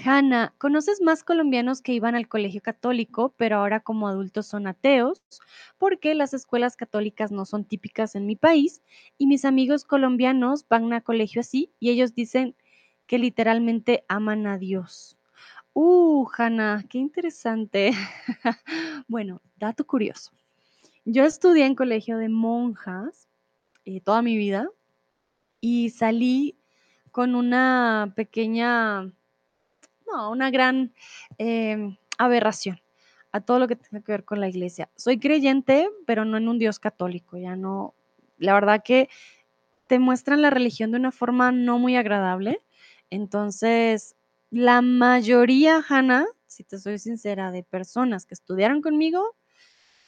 Hanna, 0.05 0.53
¿conoces 0.57 1.01
más 1.01 1.23
colombianos 1.23 1.81
que 1.81 1.93
iban 1.93 2.15
al 2.15 2.27
colegio 2.27 2.61
católico, 2.61 3.33
pero 3.37 3.57
ahora 3.57 3.79
como 3.81 4.07
adultos 4.07 4.47
son 4.47 4.67
ateos? 4.67 5.21
Porque 5.77 6.15
las 6.15 6.33
escuelas 6.33 6.75
católicas 6.75 7.31
no 7.31 7.45
son 7.45 7.65
típicas 7.65 8.15
en 8.15 8.25
mi 8.25 8.35
país 8.35 8.81
y 9.17 9.27
mis 9.27 9.45
amigos 9.45 9.83
colombianos 9.83 10.65
van 10.69 10.93
a 10.93 11.01
colegio 11.01 11.41
así 11.41 11.71
y 11.79 11.89
ellos 11.89 12.15
dicen 12.15 12.55
que 13.07 13.19
literalmente 13.19 14.05
aman 14.07 14.47
a 14.47 14.57
Dios. 14.57 15.17
Uh, 15.73 16.27
Hanna, 16.37 16.85
qué 16.89 16.97
interesante. 16.97 17.91
bueno, 19.07 19.41
dato 19.57 19.85
curioso. 19.85 20.31
Yo 21.05 21.25
estudié 21.25 21.65
en 21.65 21.75
colegio 21.75 22.17
de 22.17 22.29
monjas 22.29 23.27
eh, 23.85 24.01
toda 24.01 24.21
mi 24.21 24.37
vida 24.37 24.69
y 25.61 25.89
salí 25.89 26.57
con 27.11 27.35
una 27.35 28.13
pequeña, 28.15 29.11
no, 30.11 30.31
una 30.31 30.51
gran 30.51 30.93
em, 31.37 31.97
aberración 32.17 32.79
a 33.31 33.41
todo 33.41 33.59
lo 33.59 33.67
que 33.67 33.75
tiene 33.75 34.03
que 34.03 34.11
ver 34.11 34.25
con 34.25 34.39
la 34.39 34.49
iglesia. 34.49 34.89
Soy 34.95 35.19
creyente, 35.19 35.89
pero 36.05 36.25
no 36.25 36.37
en 36.37 36.47
un 36.47 36.59
Dios 36.59 36.79
católico, 36.79 37.37
ya 37.37 37.55
no, 37.55 37.93
la 38.37 38.53
verdad 38.53 38.81
que 38.83 39.09
te 39.87 39.99
muestran 39.99 40.41
la 40.41 40.49
religión 40.49 40.91
de 40.91 40.97
una 40.97 41.11
forma 41.11 41.51
no 41.51 41.79
muy 41.79 41.95
agradable. 41.95 42.61
Entonces, 43.09 44.15
la 44.51 44.81
mayoría, 44.81 45.83
Hannah, 45.87 46.25
si 46.47 46.63
te 46.63 46.77
soy 46.77 46.99
sincera, 46.99 47.51
de 47.51 47.63
personas 47.63 48.25
que 48.25 48.33
estudiaron 48.33 48.81
conmigo, 48.81 49.35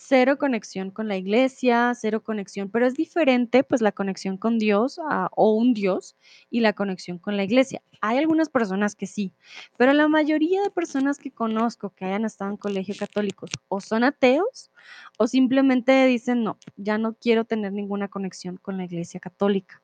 cero 0.03 0.37
conexión 0.37 0.89
con 0.89 1.07
la 1.07 1.15
iglesia, 1.15 1.93
cero 1.95 2.23
conexión, 2.23 2.69
pero 2.69 2.87
es 2.87 2.95
diferente 2.95 3.63
pues 3.63 3.81
la 3.81 3.91
conexión 3.91 4.37
con 4.37 4.57
Dios 4.57 4.99
ah, 5.07 5.29
o 5.35 5.53
un 5.53 5.73
Dios 5.73 6.15
y 6.49 6.61
la 6.61 6.73
conexión 6.73 7.19
con 7.19 7.37
la 7.37 7.43
iglesia. 7.43 7.81
Hay 8.01 8.17
algunas 8.17 8.49
personas 8.49 8.95
que 8.95 9.05
sí, 9.05 9.33
pero 9.77 9.93
la 9.93 10.07
mayoría 10.07 10.63
de 10.63 10.71
personas 10.71 11.19
que 11.19 11.31
conozco 11.31 11.91
que 11.91 12.05
hayan 12.05 12.25
estado 12.25 12.49
en 12.51 12.57
colegio 12.57 12.95
católicos 12.97 13.51
o 13.67 13.79
son 13.79 14.03
ateos 14.03 14.71
o 15.19 15.27
simplemente 15.27 16.05
dicen, 16.07 16.43
no, 16.43 16.57
ya 16.77 16.97
no 16.97 17.13
quiero 17.13 17.45
tener 17.45 17.71
ninguna 17.71 18.07
conexión 18.07 18.57
con 18.57 18.77
la 18.77 18.85
iglesia 18.85 19.19
católica 19.19 19.81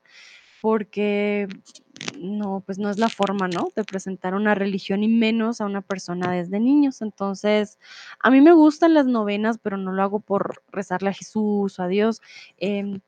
porque 0.60 1.48
no, 2.18 2.62
pues 2.66 2.78
no 2.78 2.90
es 2.90 2.98
la 2.98 3.08
forma, 3.10 3.48
¿no? 3.48 3.68
De 3.76 3.84
presentar 3.84 4.34
una 4.34 4.54
religión 4.54 5.02
y 5.02 5.08
menos 5.08 5.60
a 5.60 5.66
una 5.66 5.82
persona 5.82 6.32
desde 6.32 6.60
niños. 6.60 7.02
Entonces, 7.02 7.78
a 8.20 8.30
mí 8.30 8.40
me 8.40 8.52
gustan 8.52 8.94
las 8.94 9.06
novenas, 9.06 9.58
pero 9.62 9.76
no 9.76 9.92
lo 9.92 10.02
hago 10.02 10.20
por 10.20 10.62
rezarle 10.72 11.10
a 11.10 11.12
Jesús 11.14 11.78
o 11.78 11.82
a 11.82 11.88
Dios. 11.88 12.20
Em, 12.58 13.00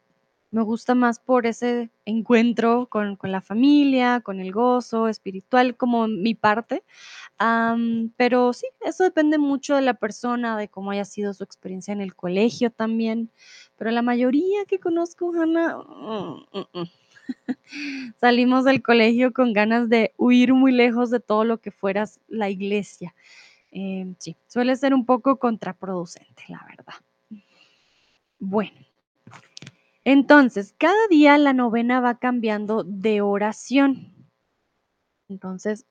Me 0.53 0.63
gusta 0.63 0.95
más 0.97 1.21
por 1.21 1.47
ese 1.47 1.91
encuentro 2.07 2.89
con 2.89 3.17
con 3.17 3.33
la 3.33 3.41
familia, 3.41 4.21
con 4.21 4.41
el 4.41 4.53
gozo 4.53 5.09
espiritual, 5.09 5.77
como 5.77 6.09
mi 6.09 6.35
parte. 6.35 6.85
Am, 7.39 8.13
pero 8.17 8.53
sí, 8.53 8.67
eso 8.83 9.05
depende 9.05 9.39
mucho 9.39 9.75
de 9.77 9.83
la 9.83 9.95
persona, 9.95 10.59
de 10.59 10.69
cómo 10.69 10.91
haya 10.93 11.05
sido 11.07 11.35
su 11.35 11.45
experiencia 11.45 11.93
en 11.93 12.01
el 12.03 12.15
colegio 12.17 12.71
también, 12.73 13.31
pero 13.77 13.91
la 13.93 14.03
mayoría 14.03 14.65
que 14.67 14.81
conozco, 14.81 15.33
Hannah, 15.35 15.79
mm, 15.79 16.47
mm, 16.55 16.81
mm. 16.81 16.91
Salimos 18.21 18.65
del 18.65 18.83
colegio 18.83 19.33
con 19.33 19.53
ganas 19.53 19.89
de 19.89 20.13
huir 20.17 20.55
muy 20.55 20.73
lejos 20.73 21.11
de 21.11 21.21
todo 21.21 21.45
lo 21.45 21.59
que 21.59 21.71
fuera 21.71 22.05
la 22.29 22.51
iglesia. 22.51 23.15
Em, 23.71 24.15
sí, 24.19 24.37
suele 24.49 24.77
ser 24.77 24.95
un 24.95 25.07
poco 25.07 25.37
contraproducente, 25.37 26.45
la 26.49 26.65
verdad. 26.69 26.95
Bueno. 28.39 28.79
Entonces, 30.05 30.75
cada 30.79 31.07
día 31.09 31.37
la 31.39 31.53
novena 31.53 32.01
va 32.01 32.19
cambiando 32.19 32.83
de 32.85 33.21
oración. 33.21 34.13
Entonces, 35.29 35.85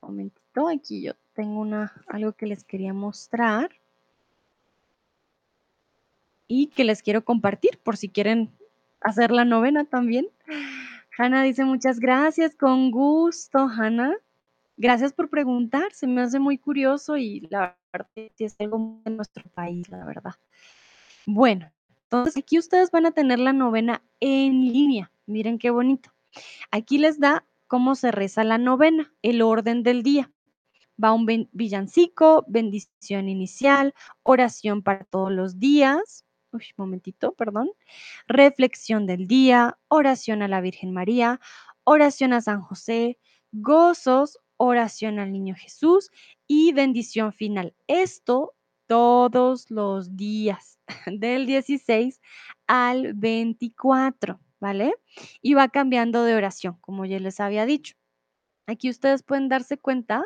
momentito, 0.00 0.68
aquí 0.68 1.02
yo 1.02 1.12
tengo 1.34 1.60
una 1.60 1.92
algo 2.08 2.32
que 2.32 2.46
les 2.46 2.64
quería 2.64 2.92
mostrar. 2.92 3.70
Y 6.46 6.68
que 6.68 6.84
les 6.84 7.02
quiero 7.02 7.24
compartir 7.24 7.78
por 7.78 7.96
si 7.96 8.08
quieren 8.08 8.50
hacer 9.04 9.30
la 9.30 9.44
novena 9.44 9.84
también. 9.84 10.26
Hannah 11.16 11.44
dice: 11.44 11.64
"Muchas 11.64 12.00
gracias, 12.00 12.56
con 12.56 12.90
gusto, 12.90 13.68
Hannah". 13.68 14.16
Gracias 14.76 15.12
por 15.12 15.30
preguntar, 15.30 15.92
se 15.92 16.08
me 16.08 16.22
hace 16.22 16.40
muy 16.40 16.58
curioso 16.58 17.16
y 17.16 17.46
la 17.48 17.78
verdad 17.92 18.10
es 18.38 18.56
algo 18.58 19.00
de 19.04 19.12
nuestro 19.12 19.44
país, 19.54 19.88
la 19.88 20.04
verdad. 20.04 20.34
Bueno, 21.26 21.70
entonces 22.02 22.36
aquí 22.36 22.58
ustedes 22.58 22.90
van 22.90 23.06
a 23.06 23.12
tener 23.12 23.38
la 23.38 23.52
novena 23.52 24.02
en 24.18 24.60
línea, 24.72 25.12
miren 25.26 25.58
qué 25.58 25.70
bonito. 25.70 26.10
Aquí 26.72 26.98
les 26.98 27.20
da 27.20 27.44
cómo 27.68 27.94
se 27.94 28.10
reza 28.10 28.42
la 28.42 28.58
novena, 28.58 29.12
el 29.22 29.42
orden 29.42 29.84
del 29.84 30.02
día. 30.02 30.32
Va 31.02 31.12
un 31.12 31.26
villancico, 31.52 32.44
bendición 32.48 33.28
inicial, 33.28 33.94
oración 34.22 34.82
para 34.82 35.04
todos 35.04 35.32
los 35.32 35.58
días, 35.58 36.23
uy, 36.54 36.66
momentito, 36.76 37.32
perdón, 37.32 37.70
reflexión 38.26 39.06
del 39.06 39.26
día, 39.26 39.78
oración 39.88 40.42
a 40.42 40.48
la 40.48 40.60
Virgen 40.60 40.92
María, 40.92 41.40
oración 41.84 42.32
a 42.32 42.40
San 42.40 42.62
José, 42.62 43.18
gozos, 43.52 44.38
oración 44.56 45.18
al 45.18 45.32
Niño 45.32 45.54
Jesús 45.56 46.10
y 46.46 46.72
bendición 46.72 47.32
final. 47.32 47.74
Esto 47.86 48.54
todos 48.86 49.70
los 49.70 50.16
días, 50.16 50.78
del 51.06 51.46
16 51.46 52.20
al 52.66 53.14
24, 53.14 54.40
¿vale? 54.60 54.94
Y 55.42 55.54
va 55.54 55.68
cambiando 55.68 56.24
de 56.24 56.34
oración, 56.34 56.78
como 56.80 57.04
ya 57.04 57.18
les 57.18 57.40
había 57.40 57.66
dicho. 57.66 57.96
Aquí 58.66 58.88
ustedes 58.88 59.22
pueden 59.22 59.48
darse 59.48 59.78
cuenta, 59.78 60.24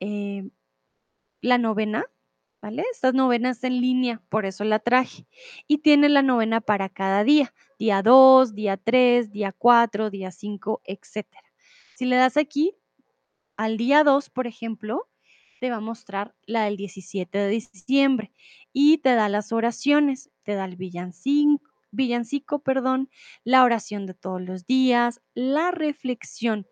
eh, 0.00 0.48
la 1.40 1.58
novena, 1.58 2.04
¿vale? 2.60 2.84
Estas 2.92 3.14
novenas 3.14 3.62
en 3.64 3.80
línea, 3.80 4.22
por 4.28 4.46
eso 4.46 4.64
la 4.64 4.78
traje. 4.78 5.26
Y 5.66 5.78
tiene 5.78 6.08
la 6.08 6.22
novena 6.22 6.60
para 6.60 6.88
cada 6.88 7.24
día, 7.24 7.54
día 7.78 8.02
2, 8.02 8.54
día 8.54 8.76
3, 8.76 9.30
día 9.30 9.52
4, 9.52 10.10
día 10.10 10.30
5, 10.30 10.82
etcétera. 10.84 11.44
Si 11.96 12.06
le 12.06 12.16
das 12.16 12.36
aquí 12.36 12.74
al 13.56 13.76
día 13.76 14.04
2, 14.04 14.30
por 14.30 14.46
ejemplo, 14.46 15.08
te 15.60 15.70
va 15.70 15.76
a 15.76 15.80
mostrar 15.80 16.34
la 16.46 16.64
del 16.64 16.76
17 16.76 17.38
de 17.38 17.48
diciembre 17.48 18.32
y 18.72 18.98
te 18.98 19.14
da 19.14 19.28
las 19.28 19.52
oraciones, 19.52 20.30
te 20.44 20.54
da 20.54 20.64
el 20.64 20.76
villancin 20.76 21.60
villancico, 21.90 22.60
perdón, 22.60 23.10
la 23.44 23.64
oración 23.64 24.06
de 24.06 24.14
todos 24.14 24.40
los 24.42 24.66
días, 24.66 25.20
la 25.34 25.70
reflexión. 25.70 26.66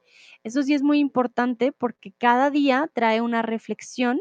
Eso 0.44 0.62
sí 0.62 0.74
es 0.74 0.82
muy 0.82 0.98
importante 0.98 1.72
porque 1.72 2.12
cada 2.12 2.50
día 2.50 2.90
trae 2.94 3.20
una 3.20 3.42
reflexión 3.42 4.20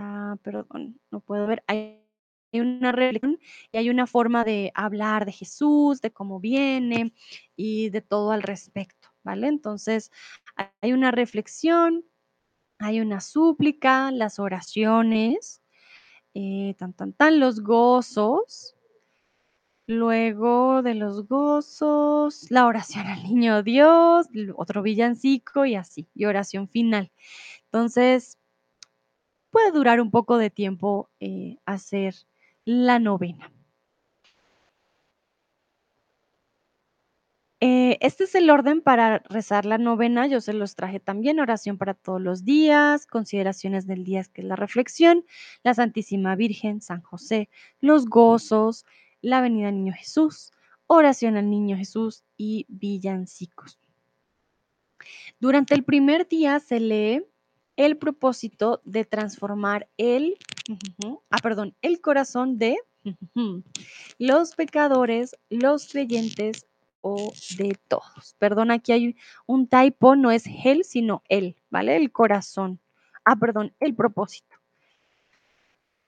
Ah, 0.00 0.36
perdón, 0.42 1.00
no 1.10 1.18
puedo 1.20 1.46
ver. 1.48 1.64
Hay 1.66 2.00
una 2.52 2.92
reflexión 2.92 3.40
y 3.72 3.78
hay 3.78 3.90
una 3.90 4.06
forma 4.06 4.44
de 4.44 4.70
hablar 4.74 5.26
de 5.26 5.32
Jesús, 5.32 6.00
de 6.00 6.12
cómo 6.12 6.38
viene 6.38 7.12
y 7.56 7.90
de 7.90 8.00
todo 8.00 8.30
al 8.30 8.42
respecto, 8.44 9.08
¿vale? 9.24 9.48
Entonces, 9.48 10.12
hay 10.80 10.92
una 10.92 11.10
reflexión, 11.10 12.04
hay 12.78 13.00
una 13.00 13.20
súplica, 13.20 14.12
las 14.12 14.38
oraciones, 14.38 15.62
eh, 16.34 16.74
tan, 16.78 16.92
tan, 16.94 17.12
tan, 17.12 17.40
los 17.40 17.60
gozos. 17.62 18.76
Luego 19.88 20.82
de 20.82 20.94
los 20.94 21.26
gozos, 21.26 22.50
la 22.50 22.66
oración 22.66 23.06
al 23.08 23.24
Niño 23.24 23.62
Dios, 23.64 24.28
otro 24.56 24.82
villancico 24.82 25.64
y 25.66 25.74
así, 25.74 26.08
y 26.14 26.26
oración 26.26 26.68
final. 26.68 27.10
Entonces 27.64 28.38
puede 29.58 29.72
durar 29.72 30.00
un 30.00 30.12
poco 30.12 30.38
de 30.38 30.50
tiempo, 30.50 31.10
eh, 31.18 31.56
hacer 31.66 32.14
la 32.64 33.00
novena. 33.00 33.50
Eh, 37.58 37.98
este 38.00 38.22
es 38.22 38.36
el 38.36 38.50
orden 38.50 38.82
para 38.82 39.18
rezar 39.18 39.64
la 39.64 39.76
novena, 39.76 40.28
yo 40.28 40.40
se 40.40 40.52
los 40.52 40.76
traje 40.76 41.00
también, 41.00 41.40
oración 41.40 41.76
para 41.76 41.94
todos 41.94 42.20
los 42.20 42.44
días, 42.44 43.04
consideraciones 43.04 43.84
del 43.88 44.04
día, 44.04 44.22
que 44.32 44.42
es 44.42 44.46
la 44.46 44.54
reflexión, 44.54 45.24
la 45.64 45.74
Santísima 45.74 46.36
Virgen, 46.36 46.80
San 46.80 47.02
José, 47.02 47.48
los 47.80 48.06
gozos, 48.06 48.86
la 49.22 49.40
venida 49.40 49.66
del 49.66 49.78
Niño 49.78 49.92
Jesús, 49.92 50.52
oración 50.86 51.36
al 51.36 51.50
Niño 51.50 51.76
Jesús 51.76 52.22
y 52.36 52.64
villancicos. 52.68 53.80
Durante 55.40 55.74
el 55.74 55.82
primer 55.82 56.28
día 56.28 56.60
se 56.60 56.78
lee 56.78 57.24
el 57.78 57.96
propósito 57.96 58.82
de 58.84 59.04
transformar 59.04 59.88
el 59.96 60.36
ah, 61.30 61.38
perdón, 61.42 61.74
el 61.80 62.00
corazón 62.00 62.58
de 62.58 62.76
los 64.18 64.56
pecadores, 64.56 65.36
los 65.48 65.88
creyentes 65.88 66.66
o 67.00 67.32
de 67.56 67.78
todos. 67.86 68.34
Perdón, 68.38 68.72
aquí 68.72 68.92
hay 68.92 69.16
un 69.46 69.68
typo, 69.68 70.16
no 70.16 70.32
es 70.32 70.44
el, 70.64 70.84
sino 70.84 71.22
el, 71.28 71.56
¿vale? 71.70 71.96
El 71.96 72.10
corazón. 72.10 72.80
Ah, 73.24 73.36
perdón, 73.36 73.72
el 73.78 73.94
propósito. 73.94 74.56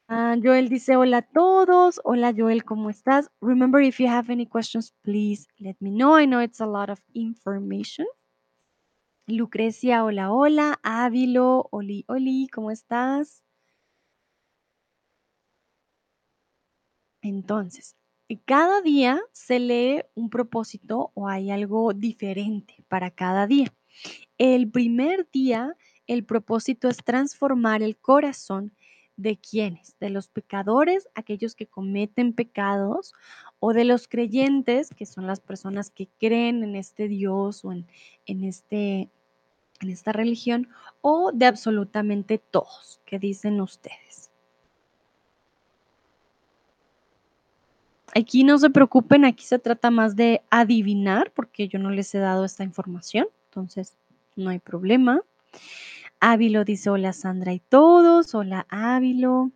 Ah, 0.09 0.37
Joel 0.43 0.69
dice: 0.69 0.97
"Hola 0.97 1.19
a 1.19 1.23
todos". 1.23 2.01
Hola, 2.03 2.35
Joel, 2.37 2.65
¿cómo 2.65 2.91
estás? 2.91 3.31
Remember, 3.41 3.81
if 3.81 4.01
you 4.01 4.09
have 4.09 4.33
any 4.33 4.45
questions, 4.45 4.93
please 5.03 5.47
let 5.59 5.77
me 5.79 5.91
know. 5.91 6.19
I 6.19 6.27
know 6.27 6.43
it's 6.43 6.61
a 6.61 6.67
lot 6.67 6.91
of 6.91 6.99
information. 7.15 8.07
Lucrecia, 9.31 10.05
hola, 10.05 10.33
hola. 10.33 10.81
Ávilo, 10.83 11.69
oli, 11.71 12.05
oli, 12.09 12.49
¿cómo 12.49 12.71
estás? 12.71 13.45
Entonces, 17.23 17.97
eh, 18.29 18.39
cada 18.45 18.81
día 18.83 19.21
se 19.33 19.61
lee 19.61 20.03
un 20.15 20.31
propósito 20.31 21.13
o 21.15 21.29
hay 21.29 21.51
algo 21.51 21.93
diferente 21.93 22.85
para 22.89 23.11
cada 23.11 23.47
día. 23.47 23.73
El 24.39 24.71
primer 24.71 25.29
día, 25.31 25.77
el 26.07 26.25
propósito 26.25 26.89
es 26.89 26.97
transformar 26.99 27.83
el 27.83 27.97
corazón 27.99 28.75
de 29.17 29.39
quiénes, 29.39 29.97
de 30.01 30.11
los 30.11 30.29
pecadores, 30.29 31.09
aquellos 31.15 31.55
que 31.55 31.67
cometen 31.67 32.33
pecados, 32.33 33.13
o 33.59 33.75
de 33.75 33.85
los 33.85 34.09
creyentes, 34.09 34.89
que 34.97 35.05
son 35.05 35.27
las 35.27 35.41
personas 35.41 35.91
que 35.91 36.09
creen 36.19 36.65
en 36.65 36.75
este 36.75 37.07
Dios 37.07 37.65
o 37.65 37.73
en 37.73 37.87
en 38.27 38.45
este 38.45 39.11
en 39.81 39.91
esta 39.91 40.13
religión, 40.13 40.69
o 41.03 41.33
de 41.33 41.47
absolutamente 41.47 42.39
todos. 42.39 43.01
¿Qué 43.07 43.19
dicen 43.19 43.61
ustedes? 43.61 44.31
Aquí 48.15 48.43
no 48.43 48.59
se 48.59 48.71
preocupen, 48.71 49.25
aquí 49.25 49.45
se 49.45 49.59
trata 49.59 49.91
más 49.91 50.17
de 50.17 50.43
adivinar, 50.51 51.33
porque 51.33 51.69
yo 51.69 51.79
no 51.79 51.91
les 51.91 52.15
he 52.15 52.19
dado 52.19 52.45
esta 52.45 52.65
información, 52.65 53.29
entonces 53.47 53.97
no 54.37 54.51
hay 54.51 54.59
problema. 54.59 55.23
Ávilo 56.21 56.65
dice: 56.65 56.91
"Hola, 56.91 57.13
Sandra 57.13 57.53
y 57.53 57.61
todos". 57.61 58.35
Hola, 58.35 58.67
Ávilo. 58.71 59.53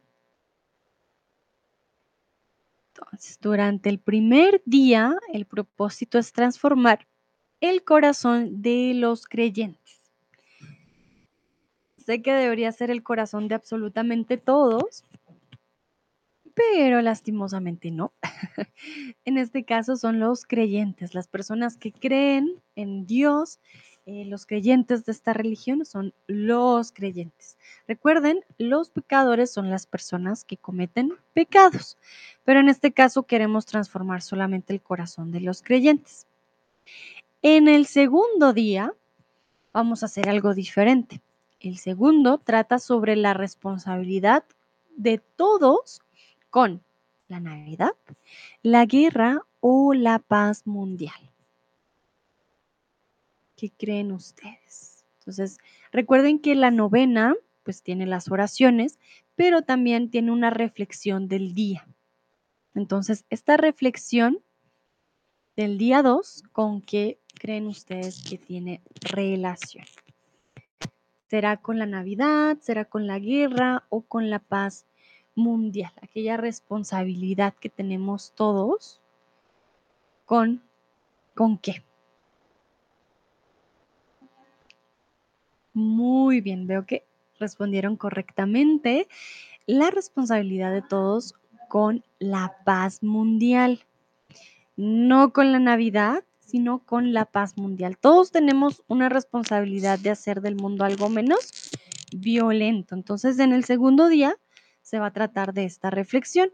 Entonces, 2.97 3.39
durante 3.41 3.89
el 3.91 3.99
primer 3.99 4.63
día, 4.67 5.17
el 5.33 5.47
propósito 5.47 6.19
es 6.19 6.33
transformar 6.33 7.07
el 7.61 7.83
corazón 7.85 8.63
de 8.63 8.93
los 8.95 9.27
creyentes. 9.27 9.84
Sé 12.05 12.23
que 12.23 12.33
debería 12.33 12.71
ser 12.73 12.91
el 12.91 13.03
corazón 13.03 13.49
de 13.49 13.55
absolutamente 13.55 14.37
todos 14.37 15.05
pero 16.55 17.03
lastimosamente 17.03 17.91
no. 17.91 18.13
En 19.25 19.39
este 19.39 19.65
caso 19.65 19.97
son 19.97 20.21
los 20.21 20.45
creyentes, 20.45 21.15
las 21.15 21.27
personas 21.27 21.77
que 21.77 21.93
creen 21.93 22.63
en 22.77 23.07
Dios 23.07 23.59
eh, 24.07 24.27
los 24.27 24.45
creyentes 24.45 25.07
de 25.07 25.13
esta 25.13 25.33
religión 25.33 25.87
son 25.87 26.13
los 26.27 26.93
creyentes. 26.93 27.57
Recuerden, 27.89 28.45
los 28.59 28.91
pecadores 28.91 29.51
son 29.51 29.71
las 29.71 29.87
personas 29.87 30.45
que 30.45 30.59
cometen 30.59 31.15
pecados, 31.33 31.97
pero 32.45 32.61
en 32.61 32.69
este 32.69 32.93
caso 32.93 33.23
queremos 33.23 33.65
transformar 33.65 34.21
solamente 34.21 34.75
el 34.75 34.83
corazón 34.83 35.33
de 35.33 35.41
los 35.41 35.63
creyentes. 35.63 36.27
En 37.41 37.67
el 37.67 37.87
segundo 37.87 38.53
día 38.53 38.93
vamos 39.73 40.03
a 40.03 40.07
hacer 40.07 40.29
algo 40.29 40.53
diferente. 40.53 41.23
El 41.65 41.79
segundo 41.79 42.37
trata 42.37 42.79
sobre 42.79 43.17
la 43.17 43.33
responsabilidad 43.33 44.45
de 44.97 45.17
todos 45.17 46.03
con 46.51 46.83
la 47.27 47.41
Navidad, 47.41 47.95
la 48.63 48.85
guerra 48.85 49.41
o 49.61 49.95
la 49.95 50.19
paz 50.19 50.67
mundial. 50.67 51.33
¿Qué 53.57 53.71
creen 53.71 54.13
ustedes? 54.13 55.07
Entonces, 55.21 55.57
recuerden 55.91 56.39
que 56.39 56.55
la 56.55 56.71
novena 56.71 57.35
pues 57.63 57.83
tiene 57.83 58.05
las 58.05 58.31
oraciones, 58.31 58.99
pero 59.35 59.63
también 59.63 60.11
tiene 60.11 60.33
una 60.33 60.51
reflexión 60.51 61.29
del 61.29 61.55
día. 61.55 61.89
Entonces, 62.75 63.25
esta 63.31 63.57
reflexión 63.57 64.39
del 65.57 65.79
día 65.79 66.03
2, 66.03 66.43
¿con 66.53 66.83
qué 66.83 67.19
creen 67.41 67.69
ustedes 67.69 68.23
que 68.23 68.37
tiene 68.37 68.83
relación? 69.01 69.87
¿Será 71.35 71.57
con 71.57 71.81
la 71.81 71.87
Navidad? 71.87 72.59
¿Será 72.61 72.85
con 72.85 73.09
la 73.09 73.19
guerra 73.19 73.83
o 73.89 74.03
con 74.03 74.31
la 74.31 74.39
paz 74.39 74.87
mundial? 75.35 75.91
Aquella 76.01 76.37
responsabilidad 76.37 77.55
que 77.55 77.69
tenemos 77.69 78.33
todos 78.37 79.01
con, 80.27 80.63
¿con 81.35 81.59
qué? 81.59 81.83
Muy 85.73 86.41
bien, 86.41 86.69
veo 86.69 86.87
que 86.87 87.05
respondieron 87.41 87.97
correctamente. 87.97 89.09
La 89.67 89.91
responsabilidad 89.91 90.71
de 90.71 90.83
todos 90.83 91.35
con 91.67 92.05
la 92.21 92.59
paz 92.65 93.03
mundial. 93.03 93.85
No 94.77 95.33
con 95.33 95.51
la 95.51 95.59
Navidad, 95.59 96.23
sino 96.45 96.81
con 96.81 97.13
la 97.13 97.25
paz 97.25 97.57
mundial. 97.57 97.97
Todos 97.99 98.31
tenemos 98.31 98.83
una 98.89 99.09
responsabilidad 99.09 99.99
de 99.99 100.11
hacer 100.11 100.41
del 100.41 100.57
mundo 100.57 100.85
algo 100.85 101.09
menos 101.09 101.71
violento. 102.13 102.95
Entonces, 102.95 103.39
en 103.39 103.53
el 103.53 103.65
segundo 103.65 104.09
día 104.09 104.37
se 104.83 104.99
va 104.99 105.07
a 105.07 105.13
tratar 105.13 105.55
de 105.55 105.65
esta 105.65 105.91
reflexión. 105.91 106.51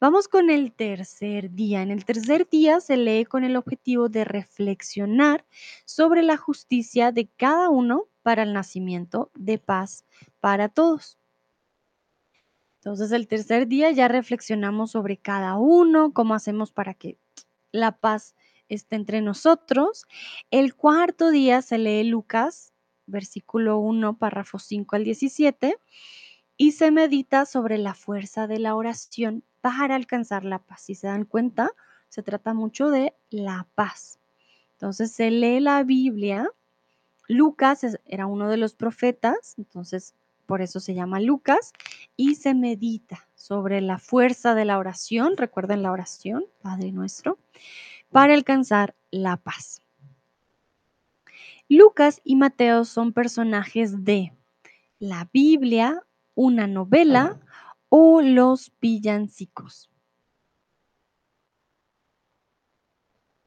Vamos 0.00 0.26
con 0.26 0.50
el 0.50 0.72
tercer 0.72 1.52
día. 1.52 1.80
En 1.80 1.92
el 1.92 2.04
tercer 2.04 2.48
día 2.48 2.80
se 2.80 2.96
lee 2.96 3.24
con 3.24 3.44
el 3.44 3.56
objetivo 3.56 4.08
de 4.08 4.24
reflexionar 4.24 5.44
sobre 5.84 6.22
la 6.22 6.36
justicia 6.36 7.12
de 7.12 7.28
cada 7.28 7.68
uno 7.68 8.06
para 8.22 8.42
el 8.42 8.52
nacimiento 8.52 9.30
de 9.34 9.58
paz 9.58 10.04
para 10.40 10.68
todos. 10.68 11.18
Entonces 12.80 13.12
el 13.12 13.28
tercer 13.28 13.68
día 13.68 13.92
ya 13.92 14.08
reflexionamos 14.08 14.90
sobre 14.90 15.18
cada 15.18 15.56
uno, 15.56 16.12
cómo 16.12 16.34
hacemos 16.34 16.72
para 16.72 16.94
que 16.94 17.16
la 17.70 17.92
paz 17.92 18.34
esté 18.74 18.96
entre 18.96 19.20
nosotros. 19.20 20.04
El 20.50 20.74
cuarto 20.74 21.30
día 21.30 21.62
se 21.62 21.78
lee 21.78 22.04
Lucas, 22.04 22.72
versículo 23.06 23.78
1, 23.78 24.18
párrafo 24.18 24.58
5 24.58 24.96
al 24.96 25.04
17, 25.04 25.76
y 26.56 26.72
se 26.72 26.90
medita 26.90 27.46
sobre 27.46 27.78
la 27.78 27.94
fuerza 27.94 28.46
de 28.46 28.58
la 28.58 28.74
oración 28.74 29.44
para 29.60 29.96
alcanzar 29.96 30.44
la 30.44 30.58
paz. 30.58 30.82
Si 30.82 30.94
se 30.94 31.06
dan 31.06 31.24
cuenta, 31.24 31.70
se 32.08 32.22
trata 32.22 32.54
mucho 32.54 32.90
de 32.90 33.14
la 33.30 33.66
paz. 33.74 34.18
Entonces 34.72 35.12
se 35.12 35.30
lee 35.30 35.60
la 35.60 35.82
Biblia. 35.82 36.48
Lucas 37.28 37.98
era 38.04 38.26
uno 38.26 38.48
de 38.48 38.56
los 38.56 38.74
profetas, 38.74 39.54
entonces 39.56 40.14
por 40.46 40.60
eso 40.60 40.80
se 40.80 40.94
llama 40.94 41.20
Lucas, 41.20 41.72
y 42.16 42.34
se 42.34 42.52
medita 42.52 43.26
sobre 43.34 43.80
la 43.80 43.98
fuerza 43.98 44.54
de 44.54 44.64
la 44.64 44.78
oración, 44.78 45.36
recuerden 45.36 45.82
la 45.82 45.92
oración, 45.92 46.44
Padre 46.60 46.92
nuestro, 46.92 47.38
para 48.12 48.34
alcanzar 48.34 48.94
la 49.10 49.36
paz. 49.38 49.82
Lucas 51.68 52.20
y 52.22 52.36
Mateo 52.36 52.84
son 52.84 53.12
personajes 53.12 54.04
de 54.04 54.32
la 54.98 55.28
Biblia, 55.32 56.02
una 56.34 56.66
novela 56.66 57.40
o 57.88 58.20
los 58.20 58.70
villancicos. 58.80 59.90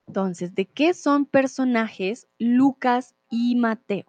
Entonces, 0.07 0.55
¿de 0.55 0.65
qué 0.65 0.93
son 0.93 1.25
personajes 1.25 2.27
Lucas 2.39 3.15
y 3.29 3.55
Mateo? 3.55 4.05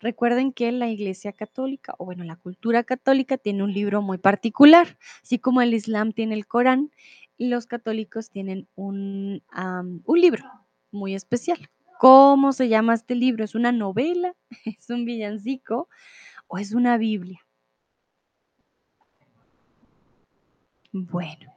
Recuerden 0.00 0.52
que 0.52 0.70
la 0.72 0.88
Iglesia 0.88 1.32
Católica, 1.32 1.94
o 1.98 2.04
bueno, 2.04 2.24
la 2.24 2.36
cultura 2.36 2.84
católica 2.84 3.38
tiene 3.38 3.62
un 3.62 3.72
libro 3.72 4.02
muy 4.02 4.18
particular, 4.18 4.98
así 5.22 5.38
como 5.38 5.62
el 5.62 5.74
Islam 5.74 6.12
tiene 6.12 6.34
el 6.34 6.46
Corán, 6.46 6.90
los 7.38 7.66
católicos 7.66 8.30
tienen 8.30 8.68
un, 8.74 9.42
libro 10.14 10.44
muy 10.90 11.14
especial. 11.14 11.58
¿Cómo 11.98 12.52
se 12.52 12.68
llama 12.68 12.94
este 12.94 13.14
libro? 13.14 13.44
¿Es 13.44 13.54
una 13.54 13.72
novela? 13.72 14.34
¿Es 14.64 14.90
un 14.90 15.04
villancico? 15.04 15.88
¿O 16.46 16.58
es 16.58 16.72
una 16.72 16.98
Biblia? 16.98 17.40
Bueno, 20.92 21.52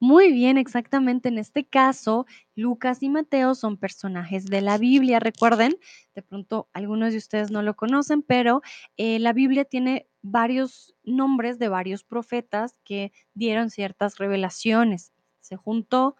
muy 0.00 0.32
bien, 0.32 0.56
exactamente. 0.58 1.28
En 1.28 1.38
este 1.38 1.64
caso, 1.64 2.26
Lucas 2.54 3.02
y 3.02 3.08
Mateo 3.08 3.54
son 3.54 3.76
personajes 3.76 4.46
de 4.46 4.60
la 4.60 4.78
Biblia. 4.78 5.18
Recuerden, 5.20 5.76
de 6.14 6.22
pronto 6.22 6.68
algunos 6.72 7.12
de 7.12 7.18
ustedes 7.18 7.50
no 7.50 7.62
lo 7.62 7.74
conocen, 7.74 8.22
pero 8.22 8.62
eh, 8.96 9.18
la 9.18 9.32
Biblia 9.32 9.64
tiene 9.64 10.06
varios 10.22 10.94
nombres 11.02 11.58
de 11.58 11.68
varios 11.68 12.04
profetas 12.04 12.76
que 12.84 13.12
dieron 13.34 13.70
ciertas 13.70 14.18
revelaciones. 14.18 15.13
Se 15.44 15.56
juntó 15.56 16.16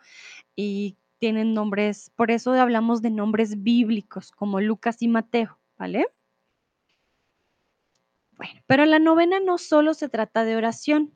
y 0.55 0.99
tienen 1.19 1.55
nombres, 1.55 2.11
por 2.17 2.31
eso 2.31 2.53
hablamos 2.53 3.01
de 3.01 3.11
nombres 3.11 3.63
bíblicos 3.63 4.31
como 4.31 4.61
Lucas 4.61 5.01
y 5.01 5.09
Mateo, 5.09 5.59
¿vale? 5.79 6.07
Bueno, 8.33 8.61
pero 8.67 8.85
la 8.85 8.99
novena 8.99 9.41
no 9.41 9.57
solo 9.59 9.95
se 9.95 10.09
trata 10.09 10.45
de 10.45 10.57
oración, 10.57 11.15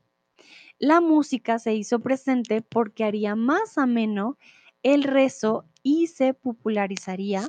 la 0.78 1.00
música 1.00 1.58
se 1.58 1.74
hizo 1.74 2.00
presente 2.00 2.62
porque 2.62 3.04
haría 3.04 3.34
más 3.34 3.76
ameno 3.76 4.38
el 4.82 5.02
rezo 5.02 5.66
y 5.82 6.06
se 6.06 6.34
popularizaría 6.34 7.46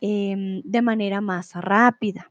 em, 0.00 0.62
de 0.62 0.82
manera 0.82 1.20
más 1.20 1.54
rápida. 1.54 2.30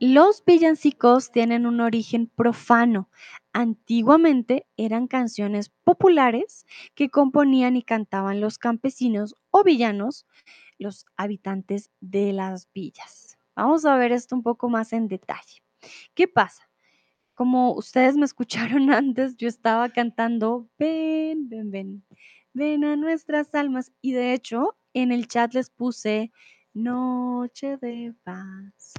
Los 0.00 0.44
villancicos 0.44 1.30
tienen 1.30 1.64
un 1.64 1.80
origen 1.80 2.26
profano. 2.26 3.08
Antiguamente 3.52 4.66
eran 4.76 5.06
canciones 5.06 5.70
populares 5.84 6.66
que 6.94 7.10
componían 7.10 7.76
y 7.76 7.82
cantaban 7.82 8.40
los 8.40 8.58
campesinos 8.58 9.36
o 9.50 9.62
villanos, 9.64 10.26
los 10.78 11.04
habitantes 11.16 11.90
de 12.00 12.32
las 12.32 12.68
villas. 12.72 13.38
Vamos 13.54 13.84
a 13.84 13.96
ver 13.96 14.12
esto 14.12 14.34
un 14.34 14.42
poco 14.42 14.68
más 14.68 14.92
en 14.92 15.08
detalle. 15.08 15.62
¿Qué 16.14 16.28
pasa? 16.28 16.72
como 17.34 17.74
ustedes 17.74 18.16
me 18.16 18.24
escucharon 18.24 18.90
antes, 18.92 19.36
yo 19.36 19.48
estaba 19.48 19.88
cantando, 19.88 20.68
ven, 20.78 21.48
ven, 21.48 21.70
ven, 21.70 22.04
ven 22.52 22.84
a 22.84 22.96
nuestras 22.96 23.54
almas. 23.54 23.92
Y 24.00 24.12
de 24.12 24.32
hecho, 24.32 24.76
en 24.94 25.12
el 25.12 25.26
chat 25.28 25.52
les 25.54 25.70
puse 25.70 26.32
noche 26.74 27.76
de 27.78 28.14
paz, 28.22 28.94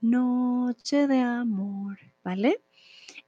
noche 0.00 1.06
de 1.06 1.20
amor, 1.20 1.98
¿vale? 2.24 2.60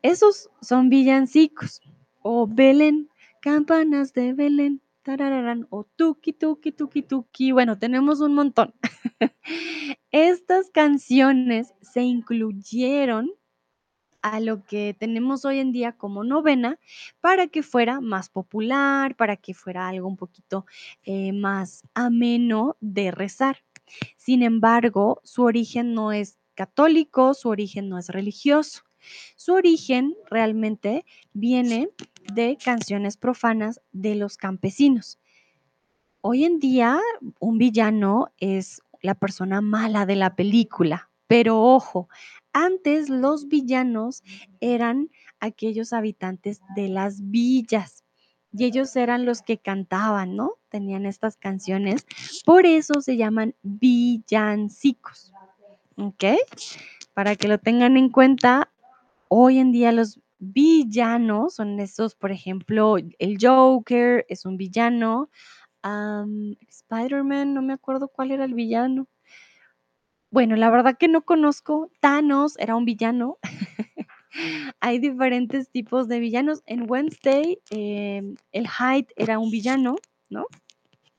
Esos 0.02 0.48
son 0.62 0.88
villancicos. 0.88 1.80
O 2.22 2.46
Belén, 2.46 3.08
campanas 3.40 4.12
de 4.12 4.32
Belén, 4.32 4.82
tarararán, 5.02 5.66
o 5.70 5.84
tuki, 5.84 6.32
tuki, 6.32 6.72
tuki, 6.72 7.02
tuki. 7.02 7.52
Bueno, 7.52 7.78
tenemos 7.78 8.20
un 8.20 8.34
montón. 8.34 8.74
Estas 10.10 10.70
canciones 10.70 11.74
se 11.82 12.02
incluyeron 12.02 13.30
a 14.22 14.40
lo 14.40 14.64
que 14.64 14.94
tenemos 14.98 15.44
hoy 15.44 15.58
en 15.58 15.72
día 15.72 15.92
como 15.92 16.24
novena 16.24 16.78
para 17.20 17.46
que 17.46 17.62
fuera 17.62 18.00
más 18.00 18.28
popular, 18.28 19.16
para 19.16 19.36
que 19.36 19.54
fuera 19.54 19.88
algo 19.88 20.08
un 20.08 20.16
poquito 20.16 20.66
eh, 21.04 21.32
más 21.32 21.82
ameno 21.94 22.76
de 22.80 23.10
rezar. 23.10 23.58
Sin 24.16 24.42
embargo, 24.42 25.20
su 25.24 25.42
origen 25.42 25.94
no 25.94 26.12
es 26.12 26.38
católico, 26.54 27.34
su 27.34 27.48
origen 27.48 27.88
no 27.88 27.98
es 27.98 28.08
religioso. 28.08 28.82
Su 29.36 29.54
origen 29.54 30.14
realmente 30.30 31.04
viene 31.32 31.88
de 32.34 32.56
canciones 32.62 33.16
profanas 33.16 33.80
de 33.92 34.14
los 34.14 34.36
campesinos. 34.36 35.18
Hoy 36.22 36.44
en 36.44 36.58
día, 36.58 36.98
un 37.38 37.58
villano 37.58 38.28
es 38.38 38.82
la 39.02 39.14
persona 39.14 39.60
mala 39.60 40.04
de 40.06 40.16
la 40.16 40.36
película, 40.36 41.10
pero 41.26 41.60
ojo, 41.62 42.08
antes 42.52 43.08
los 43.08 43.48
villanos 43.48 44.22
eran 44.60 45.10
aquellos 45.40 45.92
habitantes 45.92 46.60
de 46.76 46.88
las 46.88 47.30
villas. 47.30 48.04
y 48.52 48.64
ellos 48.64 48.96
eran 48.96 49.24
los 49.26 49.42
que 49.42 49.58
cantaban, 49.58 50.34
¿no? 50.34 50.54
Tenían 50.70 51.06
estas 51.06 51.36
canciones, 51.36 52.04
por 52.44 52.66
eso 52.66 53.00
se 53.00 53.16
llaman 53.16 53.54
villancicos, 53.62 55.32
¿ok? 55.96 56.24
Para 57.14 57.36
que 57.36 57.46
lo 57.48 57.58
tengan 57.58 57.96
en 57.96 58.08
cuenta, 58.10 58.72
hoy 59.30 59.58
en 59.58 59.72
día 59.72 59.92
los 59.92 60.20
villanos 60.38 61.54
son 61.54 61.78
esos, 61.80 62.14
por 62.16 62.32
ejemplo, 62.32 62.96
el 62.98 63.38
Joker 63.40 64.26
es 64.28 64.44
un 64.44 64.56
villano, 64.56 65.30
am, 65.82 66.56
Spider-Man, 66.68 67.54
no 67.54 67.62
me 67.62 67.74
acuerdo 67.74 68.08
cuál 68.08 68.32
era 68.32 68.44
el 68.44 68.54
villano. 68.54 69.06
Bueno, 70.32 70.56
la 70.56 70.70
verdad 70.70 70.96
que 70.98 71.08
no 71.08 71.22
conozco. 71.22 71.90
Thanos 72.00 72.56
era 72.58 72.76
un 72.76 72.84
villano. 72.84 73.38
Hay 74.80 74.98
diferentes 74.98 75.70
tipos 75.70 76.08
de 76.08 76.20
villanos. 76.20 76.62
En 76.66 76.90
Wednesday, 76.90 77.60
em, 77.70 78.36
el 78.52 78.68
Hyde 78.68 79.08
era 79.16 79.38
un 79.38 79.50
villano, 79.50 79.96
¿no? 80.28 80.46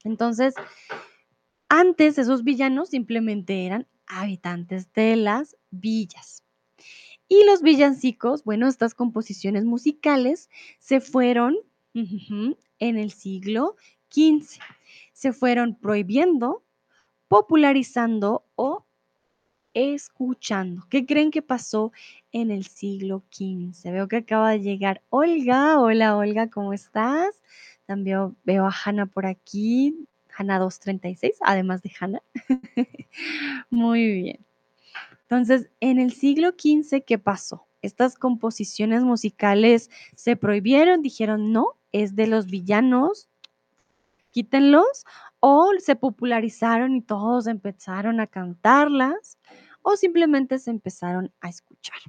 Entonces, 0.03 0.55
antes 1.69 2.17
esos 2.17 2.43
villanos 2.43 2.89
simplemente 2.89 3.65
eran 3.65 3.87
habitantes 4.07 4.91
de 4.93 5.15
las 5.15 5.55
villas. 5.71 6.43
Y 7.31 7.45
los 7.45 7.61
villancicos, 7.61 8.43
bueno, 8.43 8.67
estas 8.67 8.93
composiciones 8.93 9.63
musicales 9.63 10.49
se 10.79 10.99
fueron 10.99 11.55
en 11.93 12.97
el 12.97 13.11
siglo 13.11 13.77
XV. 14.09 14.59
Se 15.13 15.31
fueron 15.31 15.75
prohibiendo, 15.75 16.61
popularizando 17.29 18.43
o 18.55 18.85
escuchando. 19.73 20.83
¿Qué 20.89 21.05
creen 21.05 21.31
que 21.31 21.41
pasó 21.41 21.93
en 22.33 22.51
el 22.51 22.65
siglo 22.65 23.23
XV? 23.31 23.81
Veo 23.93 24.09
que 24.09 24.17
acaba 24.17 24.51
de 24.51 24.59
llegar 24.59 25.01
Olga. 25.09 25.79
Hola 25.79 26.17
Olga, 26.17 26.49
¿cómo 26.49 26.73
estás? 26.73 27.41
También 27.85 28.35
veo 28.43 28.65
a 28.65 28.75
Hanna 28.83 29.05
por 29.05 29.25
aquí. 29.25 30.05
Hanna 30.37 30.59
236, 30.59 31.37
además 31.39 31.81
de 31.81 31.93
Hanna. 31.97 32.21
Muy 33.69 34.05
bien. 34.15 34.50
Entonces, 35.31 35.69
en 35.79 35.97
el 35.97 36.11
siglo 36.11 36.51
XV, 36.57 37.05
¿qué 37.05 37.17
pasó? 37.17 37.65
Estas 37.81 38.17
composiciones 38.17 39.01
musicales 39.03 39.89
se 40.13 40.35
prohibieron, 40.35 41.01
dijeron, 41.01 41.53
no, 41.53 41.79
es 41.93 42.17
de 42.17 42.27
los 42.27 42.47
villanos, 42.47 43.29
quítenlos, 44.31 45.05
o 45.39 45.71
se 45.79 45.95
popularizaron 45.95 46.97
y 46.97 47.01
todos 47.01 47.47
empezaron 47.47 48.19
a 48.19 48.27
cantarlas, 48.27 49.37
o 49.81 49.95
simplemente 49.95 50.59
se 50.59 50.69
empezaron 50.69 51.31
a 51.39 51.47
escuchar. 51.47 51.99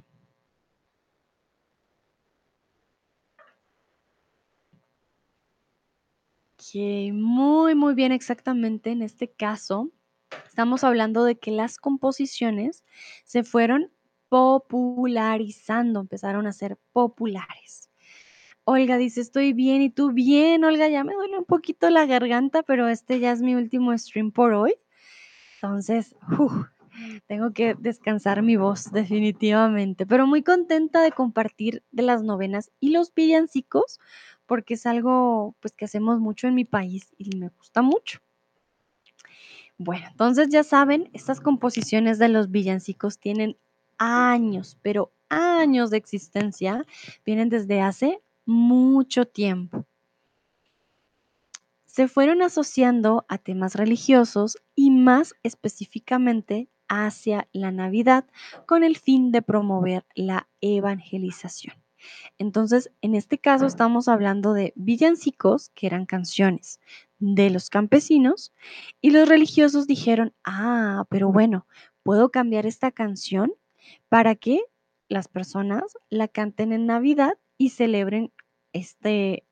Muy, 7.13 7.73
muy 7.73 7.93
bien, 7.93 8.11
exactamente 8.11 8.91
en 8.91 9.01
este 9.01 9.31
caso, 9.31 9.91
estamos 10.47 10.83
hablando 10.83 11.23
de 11.23 11.37
que 11.37 11.51
las 11.51 11.77
composiciones 11.77 12.83
se 13.25 13.43
fueron 13.43 13.91
popularizando, 14.29 15.99
empezaron 15.99 16.47
a 16.47 16.53
ser 16.53 16.77
populares. 16.91 17.89
Olga 18.65 18.97
dice, 18.97 19.21
estoy 19.21 19.53
bien, 19.53 19.81
¿y 19.81 19.89
tú 19.89 20.11
bien? 20.11 20.63
Olga, 20.63 20.87
ya 20.87 21.03
me 21.03 21.13
duele 21.13 21.37
un 21.37 21.45
poquito 21.45 21.89
la 21.89 22.05
garganta, 22.05 22.63
pero 22.63 22.87
este 22.87 23.19
ya 23.19 23.31
es 23.31 23.41
mi 23.41 23.55
último 23.55 23.97
stream 23.97 24.31
por 24.31 24.53
hoy. 24.53 24.75
Entonces, 25.55 26.15
tengo 27.27 27.51
que 27.53 27.75
descansar 27.77 28.41
mi 28.41 28.55
voz 28.55 28.91
definitivamente, 28.91 30.05
pero 30.05 30.27
muy 30.27 30.43
contenta 30.43 31.01
de 31.01 31.11
compartir 31.11 31.83
de 31.91 32.03
las 32.03 32.23
novenas 32.23 32.71
y 32.79 32.91
los 32.91 33.13
villancicos, 33.13 33.99
porque 34.45 34.75
es 34.75 34.85
algo 34.85 35.55
pues 35.59 35.73
que 35.73 35.85
hacemos 35.85 36.19
mucho 36.19 36.47
en 36.47 36.55
mi 36.55 36.65
país 36.65 37.13
y 37.17 37.35
me 37.37 37.49
gusta 37.49 37.81
mucho. 37.81 38.19
Bueno, 39.77 40.07
entonces 40.11 40.49
ya 40.49 40.63
saben, 40.63 41.09
estas 41.13 41.39
composiciones 41.41 42.19
de 42.19 42.29
los 42.29 42.51
villancicos 42.51 43.19
tienen 43.19 43.57
años, 43.97 44.77
pero 44.81 45.11
años 45.29 45.89
de 45.89 45.97
existencia, 45.97 46.85
vienen 47.25 47.49
desde 47.49 47.81
hace 47.81 48.21
mucho 48.45 49.25
tiempo. 49.25 49.85
Se 51.85 52.07
fueron 52.07 52.41
asociando 52.41 53.25
a 53.29 53.37
temas 53.37 53.75
religiosos 53.75 54.57
y 54.75 54.91
más 54.91 55.35
específicamente 55.43 56.67
hacia 56.87 57.47
la 57.53 57.71
Navidad 57.71 58.25
con 58.65 58.83
el 58.83 58.97
fin 58.97 59.31
de 59.31 59.41
promover 59.41 60.05
la 60.15 60.47
evangelización. 60.61 61.75
Entonces, 62.37 62.91
en 63.01 63.15
este 63.15 63.37
caso 63.37 63.65
estamos 63.65 64.07
hablando 64.07 64.53
de 64.53 64.73
villancicos, 64.75 65.69
que 65.69 65.87
eran 65.87 66.05
canciones 66.05 66.79
de 67.23 67.49
los 67.49 67.69
campesinos, 67.69 68.53
y 69.01 69.11
los 69.11 69.29
religiosos 69.29 69.87
dijeron, 69.87 70.33
ah, 70.43 71.05
pero 71.09 71.31
bueno, 71.31 71.65
puedo 72.03 72.29
cambiar 72.29 72.65
esta 72.65 72.91
canción 72.91 73.53
para 74.09 74.35
que 74.35 74.61
las 75.07 75.29
personas 75.29 75.83
la 76.09 76.27
canten 76.27 76.73
en 76.73 76.85
Navidad 76.85 77.37
y 77.57 77.69
celebren 77.69 78.33
este 78.73 79.45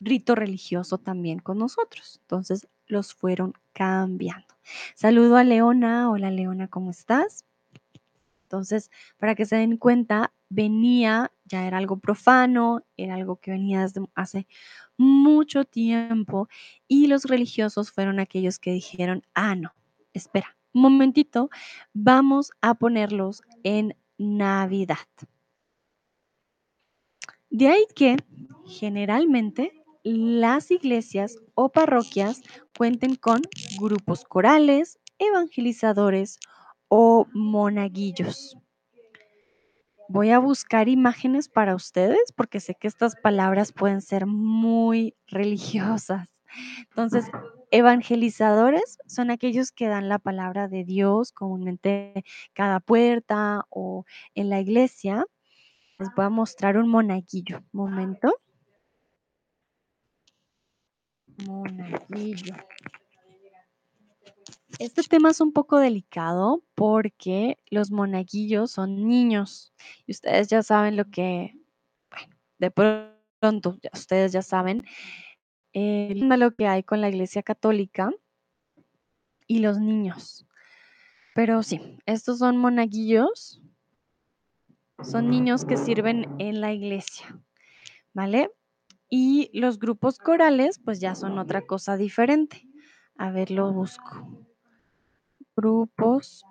rito 0.00 0.34
religioso 0.34 0.98
también 0.98 1.38
con 1.38 1.58
nosotros. 1.58 2.18
Entonces, 2.22 2.68
los 2.86 3.14
fueron 3.14 3.54
cambiando. 3.72 4.54
Saludo 4.94 5.36
a 5.36 5.44
Leona. 5.44 6.10
Hola 6.10 6.30
Leona, 6.30 6.68
¿cómo 6.68 6.90
estás? 6.90 7.44
Entonces, 8.42 8.90
para 9.18 9.34
que 9.34 9.44
se 9.44 9.56
den 9.56 9.76
cuenta, 9.76 10.32
venía, 10.48 11.32
ya 11.44 11.66
era 11.66 11.78
algo 11.78 11.98
profano, 11.98 12.82
era 12.96 13.14
algo 13.14 13.36
que 13.36 13.50
venía 13.50 13.82
desde 13.82 14.02
hace 14.14 14.46
mucho 14.98 15.64
tiempo 15.64 16.48
y 16.88 17.06
los 17.06 17.24
religiosos 17.24 17.90
fueron 17.90 18.20
aquellos 18.20 18.58
que 18.58 18.72
dijeron, 18.72 19.22
ah, 19.34 19.54
no, 19.54 19.72
espera, 20.12 20.56
un 20.74 20.82
momentito, 20.82 21.48
vamos 21.94 22.50
a 22.60 22.74
ponerlos 22.74 23.42
en 23.62 23.96
Navidad. 24.18 24.98
De 27.50 27.68
ahí 27.68 27.86
que 27.94 28.16
generalmente 28.66 29.72
las 30.02 30.70
iglesias 30.70 31.36
o 31.54 31.70
parroquias 31.70 32.42
cuenten 32.76 33.14
con 33.14 33.42
grupos 33.78 34.24
corales, 34.24 34.98
evangelizadores 35.18 36.38
o 36.88 37.26
monaguillos. 37.32 38.56
Voy 40.08 40.30
a 40.30 40.38
buscar 40.38 40.88
imágenes 40.88 41.48
para 41.48 41.74
ustedes 41.74 42.32
porque 42.32 42.60
sé 42.60 42.74
que 42.74 42.88
estas 42.88 43.14
palabras 43.16 43.72
pueden 43.72 44.00
ser 44.00 44.26
muy 44.26 45.14
religiosas. 45.26 46.28
Entonces, 46.88 47.26
evangelizadores 47.70 48.98
son 49.06 49.30
aquellos 49.30 49.70
que 49.70 49.88
dan 49.88 50.08
la 50.08 50.18
palabra 50.18 50.66
de 50.66 50.84
Dios 50.84 51.32
comúnmente 51.32 52.24
cada 52.54 52.80
puerta 52.80 53.66
o 53.68 54.04
en 54.34 54.48
la 54.48 54.60
iglesia. 54.60 55.26
Les 55.98 56.08
voy 56.16 56.24
a 56.24 56.30
mostrar 56.30 56.78
un 56.78 56.88
monaguillo. 56.88 57.62
Momento. 57.72 58.34
Monaguillo. 61.44 62.54
Este 64.78 65.02
tema 65.02 65.30
es 65.30 65.40
un 65.40 65.52
poco 65.52 65.78
delicado 65.78 66.62
porque 66.74 67.58
los 67.70 67.90
monaguillos 67.90 68.70
son 68.70 69.08
niños 69.08 69.72
y 70.06 70.12
ustedes 70.12 70.48
ya 70.48 70.62
saben 70.62 70.96
lo 70.96 71.06
que, 71.06 71.54
bueno, 72.10 72.36
de 72.58 72.70
pronto 72.70 73.78
ya 73.82 73.90
ustedes 73.94 74.32
ya 74.32 74.42
saben 74.42 74.84
eh, 75.72 76.12
lo 76.14 76.54
que 76.54 76.66
hay 76.66 76.82
con 76.82 77.00
la 77.00 77.08
Iglesia 77.08 77.42
Católica 77.42 78.10
y 79.46 79.60
los 79.60 79.78
niños. 79.78 80.46
Pero 81.34 81.62
sí, 81.62 81.98
estos 82.04 82.38
son 82.38 82.56
monaguillos, 82.58 83.62
son 85.02 85.30
niños 85.30 85.64
que 85.64 85.76
sirven 85.76 86.26
en 86.38 86.60
la 86.60 86.72
iglesia, 86.72 87.40
¿vale? 88.12 88.50
Y 89.08 89.50
los 89.58 89.78
grupos 89.78 90.18
corales, 90.18 90.78
pues 90.84 91.00
ya 91.00 91.14
son 91.14 91.38
otra 91.38 91.62
cosa 91.62 91.96
diferente. 91.96 92.68
A 93.16 93.30
ver, 93.30 93.50
lo 93.50 93.72
busco. 93.72 94.47
Grupos 95.58 96.46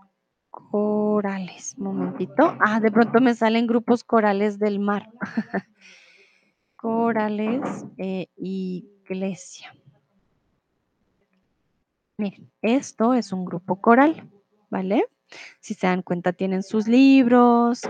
corales. 0.50 1.78
Momentito. 1.78 2.58
Ah, 2.60 2.82
de 2.82 2.92
pronto 2.92 3.22
me 3.22 3.34
salen 3.36 3.66
grupos 3.66 4.04
corales 4.04 4.60
del 4.60 4.80
mar. 4.80 5.10
corales 6.76 7.86
e 7.98 8.28
iglesia. 8.36 9.74
Miren, 12.18 12.52
esto 12.62 13.14
es 13.14 13.32
un 13.32 13.46
grupo 13.46 13.80
coral, 13.80 14.30
¿vale? 14.70 15.06
Si 15.62 15.74
se 15.74 15.88
dan 15.88 16.02
cuenta, 16.02 16.34
tienen 16.34 16.62
sus 16.62 16.90
libros, 16.90 17.84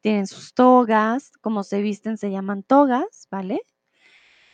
tienen 0.00 0.26
sus 0.26 0.52
togas, 0.52 1.30
como 1.42 1.62
se 1.62 1.80
visten 1.80 2.18
se 2.18 2.32
llaman 2.32 2.64
togas, 2.64 3.28
¿vale? 3.30 3.60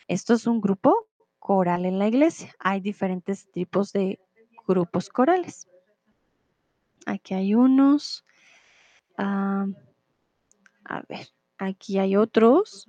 Esto 0.07 0.35
es 0.35 0.45
un 0.45 0.61
grupo 0.61 1.07
coral 1.39 1.87
en 1.87 1.97
la 1.97 2.07
iglesia. 2.07 2.53
Hay 2.59 2.81
diferentes 2.81 3.49
tipos 3.51 3.91
de 3.93 4.19
grupos 4.67 5.09
corales. 5.09 5.67
Aquí 7.05 7.33
hay 7.33 7.55
unos. 7.55 8.25
ah, 9.17 9.67
a 10.85 11.01
ver, 11.07 11.27
aquí 11.57 11.99
hay 11.99 12.15
otros. 12.15 12.87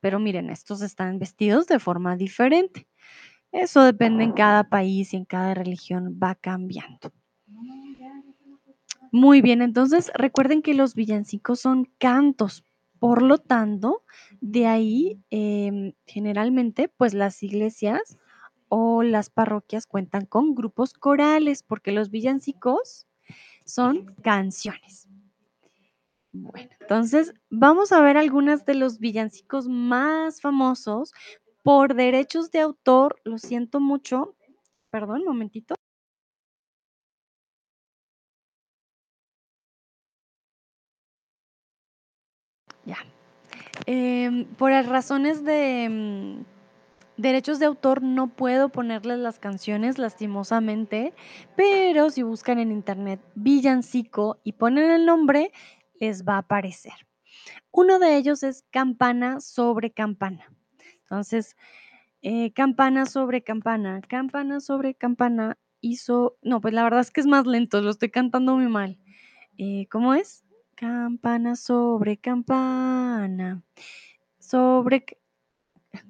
pero 0.00 0.18
miren, 0.18 0.50
estos 0.50 0.82
están 0.82 1.18
vestidos 1.18 1.66
de 1.66 1.78
forma 1.78 2.16
diferente. 2.16 2.86
Eso 3.52 3.82
depende 3.82 4.24
en 4.24 4.32
cada 4.32 4.64
país 4.64 5.12
y 5.12 5.16
en 5.16 5.24
cada 5.24 5.54
religión 5.54 6.18
va 6.22 6.34
cambiando. 6.36 7.12
Muy 9.12 9.42
bien, 9.42 9.60
entonces 9.60 10.10
recuerden 10.14 10.62
que 10.62 10.72
los 10.72 10.94
villancicos 10.94 11.60
son 11.60 11.90
cantos, 11.98 12.64
por 13.00 13.22
lo 13.22 13.38
tanto, 13.38 14.04
de 14.40 14.66
ahí 14.68 15.20
em, 15.30 15.94
generalmente 16.06 16.88
pues 16.88 17.12
las 17.12 17.42
iglesias 17.42 18.18
o 18.68 19.02
las 19.02 19.30
parroquias 19.30 19.86
cuentan 19.86 20.26
con 20.26 20.54
grupos 20.54 20.92
corales 20.92 21.64
porque 21.64 21.90
los 21.90 22.10
villancicos 22.10 23.06
son 23.72 24.14
canciones. 24.22 25.08
Bueno, 26.32 26.70
entonces 26.80 27.34
vamos 27.50 27.92
a 27.92 28.00
ver 28.00 28.16
algunas 28.16 28.64
de 28.64 28.74
los 28.74 28.98
villancicos 29.00 29.66
más 29.68 30.40
famosos 30.40 31.12
por 31.62 31.94
derechos 31.94 32.50
de 32.50 32.60
autor. 32.60 33.20
Lo 33.24 33.38
siento 33.38 33.80
mucho. 33.80 34.36
Perdón, 34.90 35.20
un 35.22 35.26
momentito. 35.26 35.74
Ya. 42.84 42.98
Em, 43.86 44.46
por 44.56 44.70
las 44.70 44.86
razones 44.86 45.44
de 45.44 45.88
mm, 45.90 46.59
derechos 47.20 47.58
de 47.58 47.66
autor 47.66 48.02
no 48.02 48.28
puedo 48.28 48.70
ponerles 48.70 49.18
las 49.18 49.38
canciones 49.38 49.98
lastimosamente, 49.98 51.12
pero 51.56 52.10
si 52.10 52.22
buscan 52.22 52.58
en 52.58 52.72
internet 52.72 53.20
villancico 53.34 54.40
y 54.44 54.52
ponen 54.52 54.90
el 54.90 55.06
nombre, 55.06 55.52
les 56.00 56.24
va 56.24 56.34
a 56.34 56.38
aparecer. 56.38 56.94
Uno 57.70 57.98
de 57.98 58.16
ellos 58.16 58.42
es 58.42 58.64
campana 58.70 59.40
sobre 59.40 59.90
campana. 59.90 60.52
Entonces, 61.02 61.56
eh, 62.22 62.52
campana 62.52 63.06
sobre 63.06 63.42
campana, 63.42 64.00
campana 64.02 64.60
sobre 64.60 64.94
campana, 64.94 65.56
hizo... 65.80 66.36
No, 66.42 66.60
pues 66.60 66.74
la 66.74 66.82
verdad 66.84 67.00
es 67.00 67.10
que 67.10 67.20
es 67.20 67.26
más 67.26 67.46
lento, 67.46 67.80
lo 67.80 67.90
estoy 67.90 68.10
cantando 68.10 68.56
muy 68.56 68.68
mal. 68.68 68.98
Eh, 69.58 69.86
¿Cómo 69.90 70.14
es? 70.14 70.44
Campana 70.74 71.56
sobre 71.56 72.16
campana, 72.16 73.62
sobre... 74.38 75.04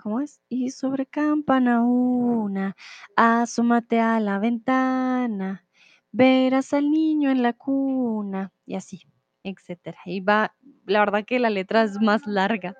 ¿Cómo 0.03 0.21
es? 0.21 0.41
Y 0.49 0.71
sobre 0.71 1.07
campana 1.07 1.83
una, 1.83 2.77
asómate 3.17 4.01
a 4.01 4.21
la 4.21 4.39
ventana, 4.39 5.67
verás 6.13 6.73
al 6.73 6.91
niño 6.91 7.31
en 7.31 7.43
la 7.43 7.53
cuna, 7.55 8.53
y 8.67 8.75
así, 8.75 9.03
etcétera. 9.43 9.99
Y 10.05 10.21
va, 10.21 10.55
la 10.87 11.01
verdad 11.01 11.25
que 11.25 11.39
la 11.39 11.51
letra 11.51 11.83
es 11.83 12.01
más 12.01 12.27
larga, 12.27 12.77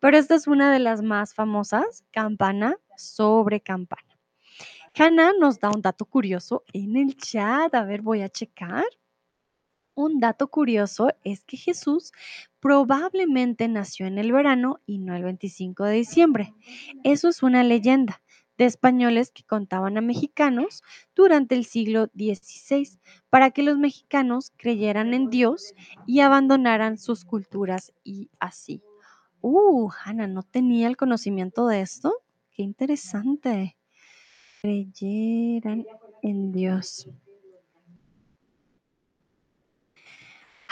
pero 0.00 0.16
esta 0.16 0.34
es 0.34 0.46
una 0.46 0.72
de 0.72 0.78
las 0.78 1.02
más 1.02 1.34
famosas, 1.34 2.04
campana 2.12 2.76
sobre 2.96 3.60
campana. 3.60 4.18
Hannah 4.94 5.32
nos 5.38 5.60
da 5.60 5.70
un 5.70 5.82
dato 5.82 6.06
curioso 6.06 6.64
en 6.72 6.96
el 6.96 7.16
chat, 7.16 7.74
a 7.74 7.84
ver, 7.84 8.02
voy 8.02 8.22
a 8.22 8.28
checar. 8.28 8.86
Un 9.98 10.20
dato 10.20 10.46
curioso 10.46 11.08
es 11.24 11.42
que 11.42 11.56
Jesús 11.56 12.12
probablemente 12.60 13.66
nació 13.66 14.06
en 14.06 14.18
el 14.18 14.30
verano 14.30 14.78
y 14.86 14.98
no 14.98 15.16
el 15.16 15.24
25 15.24 15.82
de 15.86 15.94
diciembre. 15.96 16.54
Eso 17.02 17.26
es 17.26 17.42
una 17.42 17.64
leyenda 17.64 18.22
de 18.58 18.66
españoles 18.66 19.32
que 19.32 19.42
contaban 19.42 19.98
a 19.98 20.00
mexicanos 20.00 20.84
durante 21.16 21.56
el 21.56 21.64
siglo 21.64 22.06
XVI 22.14 22.96
para 23.28 23.50
que 23.50 23.64
los 23.64 23.76
mexicanos 23.76 24.52
creyeran 24.56 25.14
en 25.14 25.30
Dios 25.30 25.74
y 26.06 26.20
abandonaran 26.20 26.96
sus 26.96 27.24
culturas 27.24 27.92
y 28.04 28.30
así. 28.38 28.84
Uh, 29.40 29.90
Hanna, 30.04 30.28
no 30.28 30.44
tenía 30.44 30.86
el 30.86 30.96
conocimiento 30.96 31.66
de 31.66 31.80
esto. 31.80 32.14
Qué 32.52 32.62
interesante. 32.62 33.76
Creyeran 34.62 35.84
en 36.22 36.52
Dios. 36.52 37.08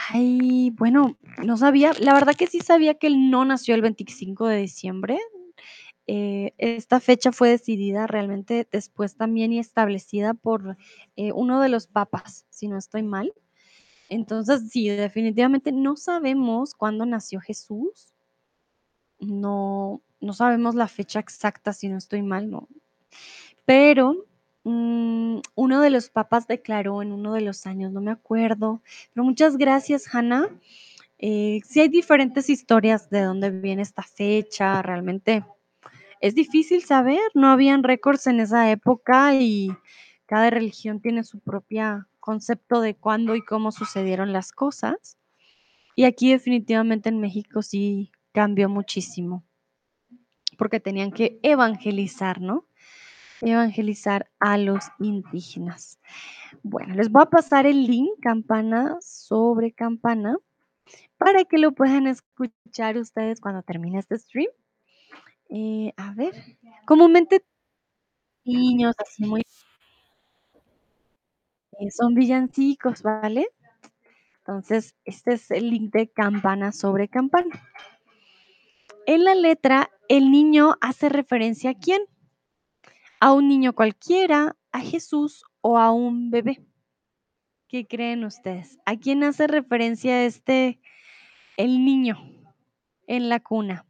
Ay, 0.09 0.71
bueno, 0.71 1.17
no 1.43 1.57
sabía, 1.57 1.91
la 1.99 2.13
verdad 2.13 2.35
que 2.35 2.47
sí 2.47 2.59
sabía 2.61 2.95
que 2.95 3.07
él 3.07 3.29
no 3.29 3.45
nació 3.45 3.75
el 3.75 3.81
25 3.81 4.47
de 4.47 4.57
diciembre. 4.57 5.19
Eh, 6.07 6.53
esta 6.57 7.01
fecha 7.01 7.33
fue 7.33 7.49
decidida 7.49 8.07
realmente 8.07 8.67
después 8.71 9.17
también 9.17 9.51
y 9.51 9.59
establecida 9.59 10.33
por 10.33 10.77
eh, 11.17 11.33
uno 11.33 11.59
de 11.59 11.69
los 11.69 11.87
papas, 11.87 12.45
si 12.49 12.69
no 12.69 12.77
estoy 12.77 13.03
mal. 13.03 13.33
Entonces, 14.09 14.69
sí, 14.69 14.87
definitivamente 14.89 15.71
no 15.73 15.97
sabemos 15.97 16.73
cuándo 16.73 17.05
nació 17.05 17.41
Jesús. 17.41 18.13
No, 19.19 20.01
no 20.21 20.33
sabemos 20.33 20.75
la 20.75 20.87
fecha 20.87 21.19
exacta, 21.19 21.73
si 21.73 21.89
no 21.89 21.97
estoy 21.97 22.21
mal, 22.21 22.49
no. 22.49 22.69
Pero 23.65 24.25
Mm, 24.69 25.39
uno 25.55 25.79
de 25.79 25.89
los 25.89 26.09
papas 26.09 26.45
declaró 26.45 27.01
en 27.01 27.13
uno 27.13 27.31
de 27.31 27.39
los 27.39 27.65
años, 27.65 27.93
no 27.93 28.01
me 28.01 28.11
acuerdo, 28.11 28.81
pero 29.13 29.23
muchas 29.23 29.55
gracias, 29.55 30.13
Hannah. 30.13 30.49
Eh, 31.19 31.61
sí 31.65 31.79
hay 31.79 31.87
diferentes 31.87 32.49
historias 32.49 33.09
de 33.09 33.21
dónde 33.21 33.49
viene 33.49 33.81
esta 33.81 34.03
fecha, 34.03 34.81
realmente 34.81 35.45
es 36.19 36.35
difícil 36.35 36.83
saber, 36.83 37.21
no 37.33 37.47
habían 37.47 37.81
récords 37.81 38.27
en 38.27 38.41
esa 38.41 38.69
época 38.69 39.35
y 39.35 39.69
cada 40.25 40.49
religión 40.49 40.99
tiene 40.99 41.23
su 41.23 41.39
propio 41.39 42.05
concepto 42.19 42.81
de 42.81 42.93
cuándo 42.93 43.37
y 43.37 43.45
cómo 43.45 43.71
sucedieron 43.71 44.33
las 44.33 44.51
cosas. 44.51 45.17
Y 45.95 46.03
aquí 46.03 46.33
definitivamente 46.33 47.07
en 47.07 47.21
México 47.21 47.61
sí 47.61 48.11
cambió 48.33 48.67
muchísimo, 48.67 49.45
porque 50.57 50.81
tenían 50.81 51.13
que 51.13 51.39
evangelizar, 51.41 52.41
¿no? 52.41 52.65
Evangelizar 53.41 54.29
a 54.39 54.57
los 54.57 54.85
indígenas. 54.99 55.99
Bueno, 56.63 56.95
les 56.95 57.09
voy 57.09 57.23
a 57.23 57.29
pasar 57.29 57.65
el 57.65 57.85
link, 57.85 58.09
campana 58.21 58.97
sobre 59.01 59.71
campana, 59.71 60.35
para 61.17 61.43
que 61.45 61.57
lo 61.57 61.73
puedan 61.73 62.07
escuchar 62.07 62.97
ustedes 62.97 63.39
cuando 63.41 63.63
termine 63.63 63.99
este 63.99 64.17
stream. 64.17 64.49
Eh, 65.49 65.93
a 65.97 66.13
ver, 66.13 66.33
comúnmente 66.85 67.43
niños 68.43 68.95
así 68.99 69.25
muy... 69.25 69.41
Eh, 71.79 71.91
son 71.91 72.15
villancicos, 72.15 73.03
¿vale? 73.03 73.47
Entonces, 74.39 74.95
este 75.05 75.33
es 75.33 75.51
el 75.51 75.69
link 75.69 75.93
de 75.93 76.09
campana 76.09 76.71
sobre 76.71 77.07
campana. 77.09 77.61
En 79.05 79.23
la 79.23 79.35
letra, 79.35 79.89
el 80.09 80.31
niño 80.31 80.75
hace 80.81 81.09
referencia 81.09 81.71
a 81.71 81.73
quién? 81.75 82.01
A 83.19 83.33
un 83.33 83.47
niño 83.47 83.73
cualquiera, 83.73 84.55
a 84.71 84.79
Jesús 84.79 85.43
o 85.61 85.77
a 85.77 85.91
un 85.91 86.29
bebé. 86.29 86.65
¿Qué 87.67 87.85
creen 87.85 88.23
ustedes? 88.23 88.77
¿A 88.85 88.95
quién 88.95 89.23
hace 89.23 89.47
referencia 89.47 90.23
este, 90.25 90.79
el 91.57 91.83
niño 91.83 92.17
en 93.07 93.29
la 93.29 93.39
cuna? 93.39 93.85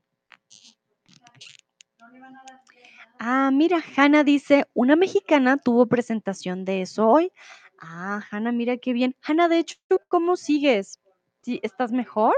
Ah, 3.20 3.50
mira, 3.52 3.84
Hanna 3.96 4.24
dice, 4.24 4.66
una 4.74 4.96
mexicana 4.96 5.58
tuvo 5.58 5.88
presentación 5.88 6.66
de 6.66 6.82
eso 6.82 7.08
hoy. 7.08 7.32
Ah, 7.80 8.24
Hanna, 8.30 8.52
mira 8.52 8.78
qué 8.78 8.94
bien. 8.94 9.16
Hanna, 9.22 9.48
de 9.48 9.60
hecho, 9.60 9.78
¿cómo 10.08 10.36
sigues? 10.38 11.00
¿Sí, 11.42 11.60
¿Estás 11.64 11.92
mejor? 11.92 12.36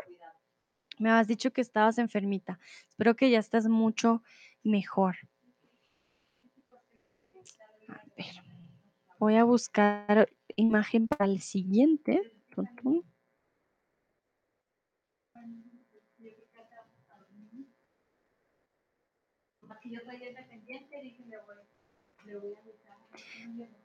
Me 0.97 1.09
has 1.11 1.27
dicho 1.27 1.51
que 1.51 1.61
estabas 1.61 1.97
enfermita. 1.97 2.59
Espero 2.89 3.15
que 3.15 3.29
ya 3.29 3.39
estés 3.39 3.67
mucho 3.67 4.23
mejor. 4.63 5.15
A 7.87 8.01
ver, 8.17 8.35
voy 9.19 9.35
a 9.37 9.43
buscar 9.43 10.29
imagen 10.55 11.07
para 11.07 11.25
el 11.31 11.41
siguiente. 11.41 12.21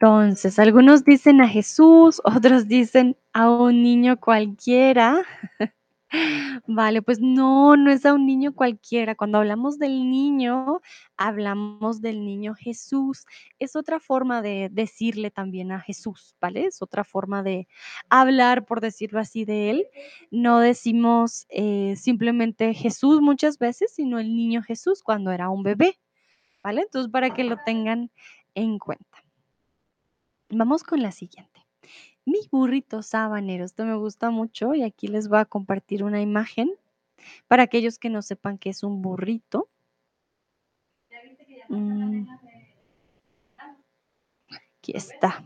Entonces, 0.00 0.58
algunos 0.58 1.04
dicen 1.04 1.40
a 1.40 1.48
Jesús, 1.48 2.20
otros 2.24 2.68
dicen 2.68 3.16
a 3.32 3.50
un 3.50 3.82
niño 3.82 4.18
cualquiera. 4.20 5.22
Vale, 6.66 7.02
pues 7.02 7.20
no, 7.20 7.76
no 7.76 7.90
es 7.90 8.06
a 8.06 8.14
un 8.14 8.26
niño 8.26 8.54
cualquiera. 8.54 9.14
Cuando 9.14 9.38
hablamos 9.38 9.78
del 9.78 10.10
niño, 10.10 10.80
hablamos 11.16 12.00
del 12.00 12.24
niño 12.24 12.54
Jesús. 12.54 13.24
Es 13.58 13.76
otra 13.76 14.00
forma 14.00 14.42
de 14.42 14.68
decirle 14.70 15.30
también 15.30 15.72
a 15.72 15.80
Jesús, 15.80 16.36
¿vale? 16.40 16.66
Es 16.66 16.82
otra 16.82 17.04
forma 17.04 17.42
de 17.42 17.68
hablar, 18.08 18.64
por 18.64 18.80
decirlo 18.80 19.20
así, 19.20 19.44
de 19.44 19.70
él. 19.70 19.86
No 20.30 20.60
decimos 20.60 21.46
eh, 21.48 21.94
simplemente 21.96 22.74
Jesús 22.74 23.20
muchas 23.20 23.58
veces, 23.58 23.92
sino 23.94 24.18
el 24.18 24.34
niño 24.36 24.62
Jesús 24.62 25.02
cuando 25.02 25.32
era 25.32 25.48
un 25.48 25.62
bebé, 25.62 25.98
¿vale? 26.62 26.82
Entonces, 26.82 27.10
para 27.10 27.30
que 27.34 27.44
lo 27.44 27.56
tengan 27.64 28.10
en 28.54 28.78
cuenta. 28.78 29.24
Vamos 30.50 30.84
con 30.84 31.02
la 31.02 31.10
siguiente. 31.10 31.66
Mi 32.34 32.48
burrito 32.50 33.00
sabanero, 33.00 33.64
esto 33.64 33.84
me 33.84 33.94
gusta 33.94 34.30
mucho 34.30 34.74
y 34.74 34.82
aquí 34.82 35.06
les 35.06 35.28
voy 35.28 35.38
a 35.38 35.44
compartir 35.44 36.02
una 36.02 36.20
imagen. 36.20 36.74
Para 37.46 37.62
aquellos 37.62 37.96
que 37.96 38.10
no 38.10 38.22
sepan 38.22 38.58
qué 38.58 38.70
es 38.70 38.82
un 38.82 39.02
burrito. 39.02 39.68
Mm. 41.68 42.26
Aquí 44.50 44.92
está. 44.96 45.44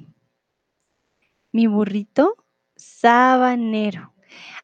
Mi 1.53 1.67
burrito 1.67 2.37
sabanero. 2.75 4.15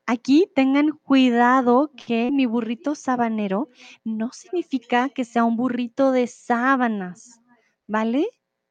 Aquí 0.07 0.51
tengan 0.55 0.93
cuidado 0.93 1.93
que 1.95 2.31
mi 2.31 2.47
burrito 2.47 2.95
sabanero 2.95 3.69
no 4.03 4.33
significa 4.33 5.11
que 5.11 5.27
sea 5.27 5.45
un 5.45 5.57
burrito 5.57 6.11
de 6.11 6.27
sábanas, 6.27 7.43
¿vale? 7.87 8.27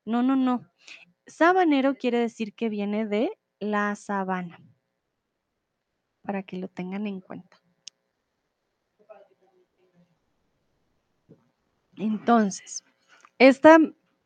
No, 0.06 0.24
no, 0.24 0.36
no. 0.36 0.68
Sabanero 1.28 1.93
quiere 1.95 2.18
decir 2.18 2.56
que 2.56 2.70
viene 2.70 3.06
de 3.06 3.32
la 3.64 3.95
sabana, 3.95 4.59
para 6.22 6.43
que 6.43 6.57
lo 6.57 6.68
tengan 6.68 7.07
en 7.07 7.22
cuenta. 7.22 7.64
Entonces, 11.97 12.84
esta, 13.38 13.78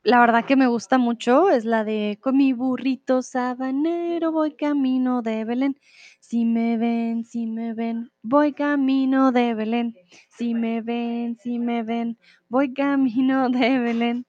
la 0.03 0.19
verdad 0.19 0.45
que 0.45 0.55
me 0.55 0.67
gusta 0.67 0.97
mucho, 0.97 1.49
es 1.49 1.65
la 1.65 1.83
de 1.83 2.17
con 2.21 2.38
mi 2.38 2.53
burrito 2.53 3.21
sabanero 3.21 4.31
voy 4.31 4.55
camino 4.55 5.21
de 5.21 5.43
Belén. 5.43 5.77
Si 6.19 6.45
me 6.45 6.77
ven, 6.77 7.25
si 7.25 7.45
me 7.45 7.73
ven, 7.73 8.11
voy 8.21 8.53
camino 8.53 9.31
de 9.31 9.53
Belén. 9.53 9.95
Si 10.29 10.53
me 10.53 10.81
ven, 10.81 11.38
si 11.38 11.59
me 11.59 11.83
ven, 11.83 12.17
voy 12.47 12.73
camino 12.73 13.49
de 13.49 13.79
Belén. 13.79 14.25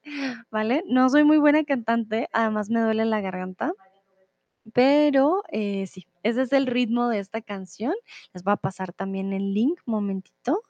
¿Vale? 0.50 0.82
No 0.86 1.08
soy 1.10 1.24
muy 1.24 1.38
buena 1.38 1.64
cantante, 1.64 2.28
además 2.32 2.70
me 2.70 2.80
duele 2.80 3.04
la 3.04 3.20
garganta. 3.20 3.72
Pero 4.74 5.42
eh, 5.52 5.86
sí, 5.86 6.06
ese 6.22 6.42
es 6.42 6.52
el 6.52 6.66
ritmo 6.66 7.08
de 7.08 7.18
esta 7.20 7.40
canción. 7.42 7.94
Les 8.34 8.42
voy 8.44 8.52
a 8.54 8.56
pasar 8.56 8.92
también 8.92 9.32
el 9.32 9.54
link, 9.54 9.80
momentito. 9.86 10.62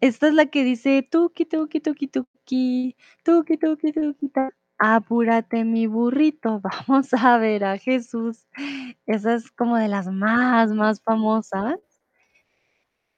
Esta 0.00 0.28
es 0.28 0.34
la 0.34 0.46
que 0.46 0.64
dice 0.64 1.02
tuki, 1.10 1.44
tuki, 1.46 1.80
tuki, 1.80 2.06
tuki, 2.08 2.96
tuki, 3.24 3.56
tuki, 3.58 3.92
tuki. 3.92 4.30
Apúrate, 4.78 5.64
mi 5.64 5.86
burrito, 5.86 6.60
vamos 6.88 7.12
a 7.14 7.36
ver 7.38 7.64
a 7.64 7.76
Jesús. 7.78 8.46
Esa 9.06 9.34
es 9.34 9.50
como 9.52 9.76
de 9.76 9.88
las 9.88 10.06
más, 10.08 10.70
más 10.72 11.02
famosas. 11.02 11.78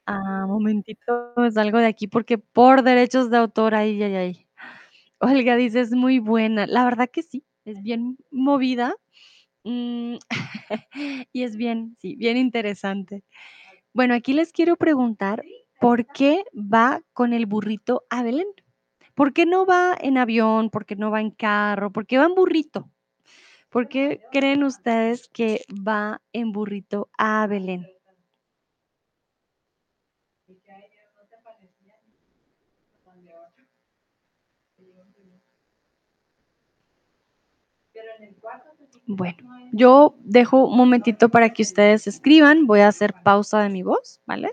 Ah, 0.07 0.47
momentito, 0.49 1.33
salgo 1.53 1.79
de 1.79 1.87
aquí 1.87 2.09
porque 2.09 2.37
por 2.39 2.83
derechos 2.83 3.31
de 3.31 3.37
autor, 3.37 3.75
ay, 3.77 4.03
ay, 4.03 4.15
ay. 4.17 4.49
Olga 5.21 5.57
dice: 5.57 5.81
"Es 5.81 5.93
muy 5.93 6.19
buena". 6.21 6.67
La 6.67 6.85
verdad 6.85 7.11
que 7.13 7.23
sí, 7.23 7.45
es 7.65 7.83
bien 7.83 8.17
movida, 8.31 8.95
mm, 9.65 10.17
y 11.33 11.43
es 11.43 11.57
bien, 11.57 11.97
sí, 12.01 12.17
bien 12.17 12.37
interesante. 12.37 13.25
Bueno, 13.93 14.15
aquí 14.15 14.33
les 14.33 14.53
quiero 14.53 14.77
preguntar, 14.77 15.43
¿por 15.81 16.07
qué 16.07 16.45
va 16.55 17.03
con 17.13 17.33
el 17.33 17.47
burrito 17.47 18.05
a 18.11 18.23
Belén? 18.23 18.49
¿Por 19.15 19.33
qué 19.33 19.45
no 19.45 19.67
va 19.67 19.97
en 20.01 20.17
avión? 20.17 20.71
¿Por 20.71 20.87
qué 20.87 20.97
no 20.97 21.11
va 21.11 21.21
en 21.21 21.31
carro? 21.31 21.93
¿Por 21.93 22.07
qué 22.07 22.19
va 22.19 22.25
en 22.25 22.35
burrito? 22.35 22.91
¿Por 23.69 23.89
qué 23.89 24.21
creen 24.31 24.65
ustedes 24.65 25.29
que 25.29 25.63
va 25.71 26.21
en 26.33 26.53
burrito 26.53 27.11
a 27.19 27.47
Belén? 27.47 27.87
Bueno, 39.07 39.37
yo 39.73 40.17
dejo 40.21 40.67
un 40.67 40.77
momentito 40.77 41.29
para 41.29 41.51
que 41.51 41.63
ustedes 41.63 42.07
escriban, 42.07 42.67
voy 42.67 42.81
a 42.81 42.89
hacer 42.89 43.15
pausa 43.23 43.61
de 43.63 43.69
mi 43.71 43.83
voz, 43.83 44.21
¿vale? 44.27 44.53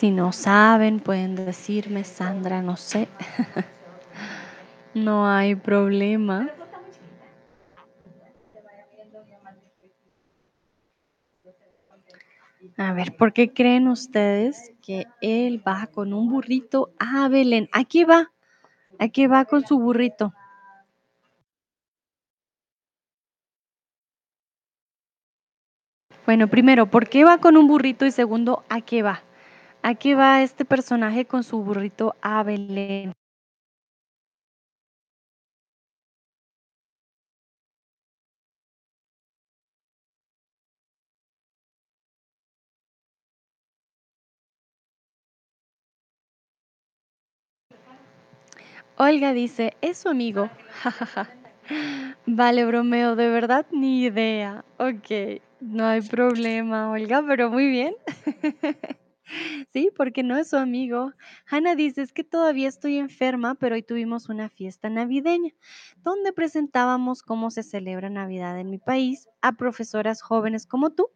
Si 0.00 0.10
no 0.10 0.32
saben, 0.32 0.98
pueden 0.98 1.36
decirme: 1.36 2.04
"Sandra, 2.04 2.62
no 2.62 2.78
sé". 2.78 3.06
No 4.94 5.26
hay 5.28 5.54
problema. 5.56 6.48
A 12.78 12.94
ver, 12.94 13.14
¿por 13.14 13.34
qué 13.34 13.52
creen 13.52 13.88
ustedes 13.88 14.72
que 14.82 15.06
él 15.20 15.62
va 15.68 15.86
con 15.88 16.14
un 16.14 16.30
burrito 16.30 16.90
a 16.98 17.28
Belén? 17.28 17.68
¿A 17.72 17.84
qué 17.84 18.06
va? 18.06 18.32
¿A 18.98 19.08
qué 19.08 19.28
va 19.28 19.44
con 19.44 19.66
su 19.66 19.78
burrito? 19.78 20.32
Bueno, 26.24 26.48
primero, 26.48 26.86
¿por 26.90 27.10
qué 27.10 27.24
va 27.24 27.36
con 27.38 27.58
un 27.58 27.68
burrito? 27.68 28.06
Y 28.06 28.10
segundo, 28.10 28.64
¿a 28.70 28.80
qué 28.80 29.02
va? 29.02 29.22
¿A 29.82 29.94
qué 29.94 30.14
va 30.14 30.42
este 30.42 30.64
personaje 30.64 31.24
con 31.26 31.42
su 31.44 31.62
burrito 31.62 32.14
a 32.22 32.42
Belén? 32.42 33.12
Olga 48.98 49.32
dice: 49.32 49.74
"Es 49.80 49.98
su 49.98 50.08
amigo". 50.08 50.50
Vale, 52.26 52.64
bromeo, 52.66 53.16
de 53.16 53.28
verdad, 53.28 53.66
ni 53.72 54.02
idea. 54.04 54.64
Okey, 54.78 55.42
no 55.60 55.86
hay 55.86 56.02
problema, 56.02 56.90
Olga, 56.90 57.24
pero 57.26 57.50
muy 57.50 57.68
bien. 57.68 57.94
Sí, 59.72 59.90
porque 59.96 60.22
no 60.22 60.36
es 60.36 60.50
su 60.50 60.56
amigo. 60.56 61.12
Hannah 61.46 61.74
dice: 61.76 62.02
"Es 62.02 62.12
que 62.12 62.24
todavía 62.24 62.68
estoy 62.68 62.98
enferma, 62.98 63.54
pero 63.54 63.74
hoy 63.74 63.82
tuvimos 63.82 64.28
una 64.28 64.48
fiesta 64.48 64.90
navideña, 64.90 65.52
donde 66.02 66.32
presentábamos 66.32 67.22
cómo 67.22 67.50
se 67.50 67.62
celebra 67.62 68.10
Navidad 68.10 68.58
en 68.58 68.70
mi 68.70 68.78
país 68.78 69.28
a 69.42 69.52
profesoras 69.56 70.22
jóvenes 70.22 70.66
como 70.66 70.90
tú. 70.90 71.08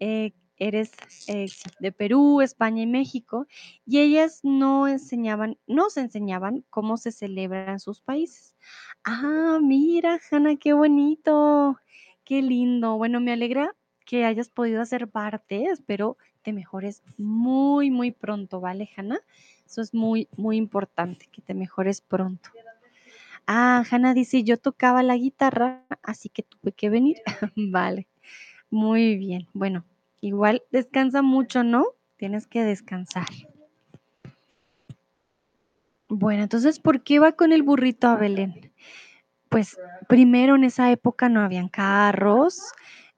Eh, 0.00 0.32
eres, 0.58 0.92
eh, 1.28 1.52
de 1.80 1.92
Perú, 1.92 2.40
España 2.42 2.82
y 2.82 2.86
México, 2.86 3.46
y 3.86 4.00
ellas 4.00 4.40
no 4.44 4.88
enseñaban 4.88 5.58
nos 5.66 5.96
enseñaban 5.98 6.64
cómo 6.70 6.96
se 6.98 7.12
celebra 7.12 7.72
en 7.72 7.80
sus 7.80 8.00
países". 8.00 8.56
Ah, 9.04 9.58
mira, 9.62 10.20
Hannah, 10.30 10.56
qué 10.56 10.72
bonito, 10.74 11.78
qué 12.24 12.42
lindo. 12.42 12.96
Bueno, 12.98 13.20
me 13.20 13.32
alegra 13.32 13.74
que 14.06 14.24
hayas 14.24 14.50
podido 14.50 14.82
hacer 14.82 15.08
parte. 15.10 15.66
Espero 15.66 16.16
te 16.42 16.52
mejores 16.52 17.02
muy, 17.16 17.90
muy 17.90 18.10
pronto, 18.10 18.60
¿vale, 18.60 18.90
Hannah? 18.96 19.20
Eso 19.66 19.80
es 19.80 19.94
muy, 19.94 20.28
muy 20.36 20.56
importante, 20.56 21.28
que 21.32 21.40
te 21.40 21.54
mejores 21.54 22.00
pronto. 22.00 22.50
Ah, 23.46 23.84
Hannah 23.90 24.14
dice: 24.14 24.44
"Yo 24.44 24.56
tocaba 24.56 25.02
la 25.02 25.16
guitarra, 25.16 25.84
así 26.02 26.28
que 26.28 26.42
tuve 26.42 26.72
que 26.72 26.90
venir". 26.90 27.22
Vale, 27.56 28.06
muy 28.70 29.16
bien. 29.16 29.48
Bueno, 29.52 29.84
igual 30.20 30.62
descansa 30.70 31.22
mucho, 31.22 31.64
¿no? 31.64 31.86
Tienes 32.16 32.46
que 32.46 32.62
descansar. 32.62 33.26
Bueno, 36.08 36.42
entonces, 36.42 36.78
¿por 36.78 37.02
qué 37.02 37.18
va 37.18 37.32
con 37.32 37.52
el 37.52 37.62
burrito 37.62 38.06
a 38.08 38.16
Belén? 38.16 38.72
Pues, 39.48 39.78
primero, 40.08 40.56
en 40.56 40.64
esa 40.64 40.90
época 40.90 41.28
no 41.28 41.40
habían 41.40 41.68
carros, 41.68 42.60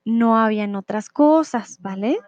no 0.04 0.38
habían 0.38 0.76
otras 0.76 1.08
cosas, 1.08 1.78
¿vale? 1.80 2.18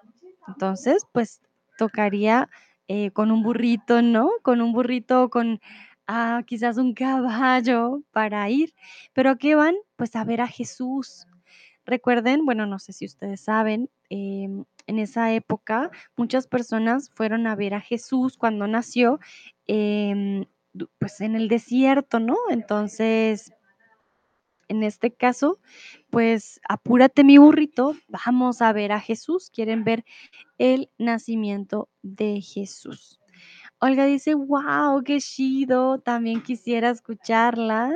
Entonces, 0.48 1.06
pues, 1.12 1.40
tocaría, 1.78 2.48
eh, 2.88 3.10
con 3.12 3.30
un 3.32 3.42
burrito, 3.42 4.02
¿no? 4.02 4.30
Con 4.42 4.60
un 4.60 4.72
burrito 4.72 5.28
con, 5.30 5.60
ah, 6.06 6.42
quizás 6.46 6.78
un 6.78 6.94
caballo 6.94 8.02
para 8.12 8.48
ir. 8.50 8.74
¿Pero 9.12 9.36
qué 9.38 9.54
van? 9.56 9.74
Pues, 9.96 10.16
a 10.16 10.24
ver 10.24 10.40
a 10.40 10.46
Jesús. 10.48 11.26
Recuerden, 11.86 12.44
bueno, 12.46 12.66
no 12.66 12.78
sé 12.80 12.92
si 12.92 13.06
ustedes 13.06 13.40
saben, 13.42 13.90
em, 14.10 14.64
en 14.88 14.98
esa 15.00 15.32
época 15.34 15.90
muchas 16.16 16.46
personas 16.48 17.10
fueron 17.14 17.46
a 17.46 17.56
ver 17.56 17.74
a 17.74 17.80
Jesús 17.80 18.36
cuando 18.38 18.66
nació, 18.68 19.20
em, 19.66 20.46
pues, 20.98 21.20
en 21.20 21.36
el 21.36 21.48
desierto, 21.48 22.20
¿no? 22.20 22.36
Entonces 22.50 23.52
en 24.68 24.82
este 24.82 25.12
caso, 25.12 25.58
pues, 26.10 26.60
apúrate, 26.68 27.24
mi 27.24 27.38
burrito, 27.38 27.94
vamos 28.08 28.62
a 28.62 28.72
ver 28.72 28.92
a 28.92 29.00
Jesús, 29.00 29.50
quieren 29.50 29.84
ver 29.84 30.04
el 30.58 30.90
nacimiento 30.98 31.88
de 32.02 32.40
Jesús. 32.42 33.20
Olga 33.80 34.06
dice: 34.06 34.34
"Guau, 34.34 35.02
qué 35.04 35.18
chido, 35.20 35.98
también 36.00 36.42
quisiera 36.42 36.90
escucharlas". 36.90 37.94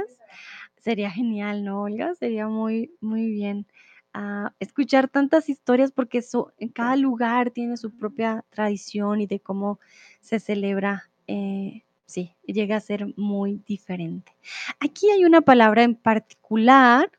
Sería 0.79 1.11
genial, 1.11 1.65
¿no, 1.65 1.83
Olga? 1.83 2.15
Sería 2.15 2.49
muy, 2.49 2.93
muy 3.01 3.31
bien, 3.31 3.67
ah, 4.15 4.55
escuchar 4.61 5.09
tantas 5.09 5.49
historias 5.49 5.93
porque 5.93 6.23
en 6.59 6.69
cada 6.71 6.97
lugar 6.97 7.51
tiene 7.51 7.77
su 7.77 7.97
propia 7.97 8.45
tradición 8.51 9.21
y 9.21 9.27
de 9.27 9.41
cómo 9.41 9.79
se 10.21 10.41
celebra, 10.41 11.11
eh, 11.27 11.85
sí, 12.11 12.37
llega 12.45 12.77
a 12.77 12.81
ser 12.81 13.15
muy 13.17 13.63
diferente. 13.67 14.33
Aquí 14.81 15.11
hay 15.11 15.25
una 15.25 15.41
palabra 15.41 15.83
en 15.83 15.95
particular, 15.95 17.11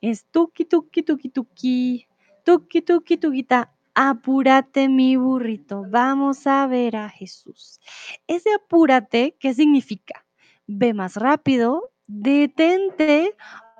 es 0.00 0.24
tuki, 0.30 0.64
tuki, 0.64 1.02
tuki, 1.02 1.28
tuki, 1.28 2.06
tuki, 2.44 2.82
tuki, 2.82 3.16
tuquita, 3.16 3.72
apúrate 3.94 4.88
mi 4.88 5.16
burrito, 5.16 5.84
vamos 5.88 6.46
a 6.46 6.66
ver 6.66 6.96
a 6.96 7.08
Jesús. 7.08 7.80
Ese 8.26 8.52
apúrate, 8.54 9.36
¿qué 9.38 9.54
significa? 9.54 10.24
Ve 10.66 10.94
más 10.94 11.16
rápido, 11.16 11.92
detente 12.06 13.34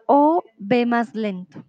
o 0.06 0.42
ve 0.58 0.86
más 0.86 1.14
lento. 1.14 1.64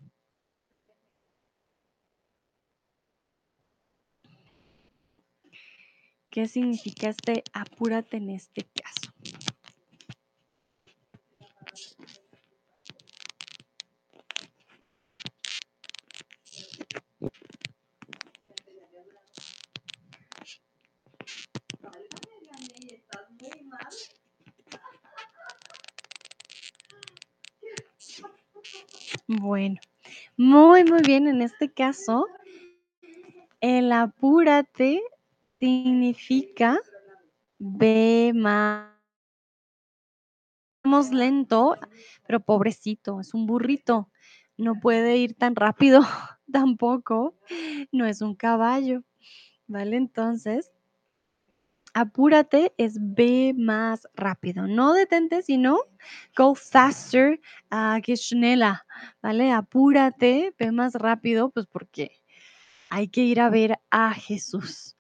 ¿Qué 6.32 6.48
significa 6.48 7.10
este 7.10 7.44
apúrate 7.52 8.16
en 8.16 8.30
este 8.30 8.64
caso? 8.64 9.12
Bueno, 29.28 29.76
muy, 30.38 30.84
muy 30.86 31.02
bien, 31.02 31.28
en 31.28 31.42
este 31.42 31.72
caso 31.72 32.26
el 33.62 33.92
apúrate 33.92 35.02
significa 35.62 36.80
ve 37.60 38.32
más 38.36 38.92
Vamos 40.84 41.12
lento, 41.12 41.76
pero 42.26 42.40
pobrecito, 42.40 43.20
es 43.22 43.36
un 43.36 43.46
burrito, 43.46 44.10
no 44.58 44.80
puede 44.80 45.18
ir 45.18 45.36
tan 45.36 45.56
rápido 45.56 46.02
tampoco, 46.52 47.38
no 47.92 48.08
es 48.08 48.22
un 48.22 48.36
caballo, 48.36 49.04
¿vale? 49.68 49.98
Entonces 49.98 50.72
apúrate 51.94 52.74
es 52.78 52.98
ve 53.00 53.54
más 53.56 54.08
rápido, 54.16 54.66
no 54.66 54.94
detente, 54.94 55.44
sino 55.44 55.78
go 56.36 56.56
faster, 56.56 57.40
ah, 57.70 58.00
que 58.04 58.16
schneller, 58.18 58.78
¿vale? 59.22 59.52
Apúrate, 59.52 60.56
ve 60.58 60.72
más 60.72 60.96
rápido, 60.96 61.52
pues 61.52 61.68
porque 61.68 62.12
hay 62.90 63.08
que 63.08 63.22
ir 63.22 63.40
a 63.40 63.50
ver 63.52 63.80
a 63.92 64.14
Jesús. 64.14 64.98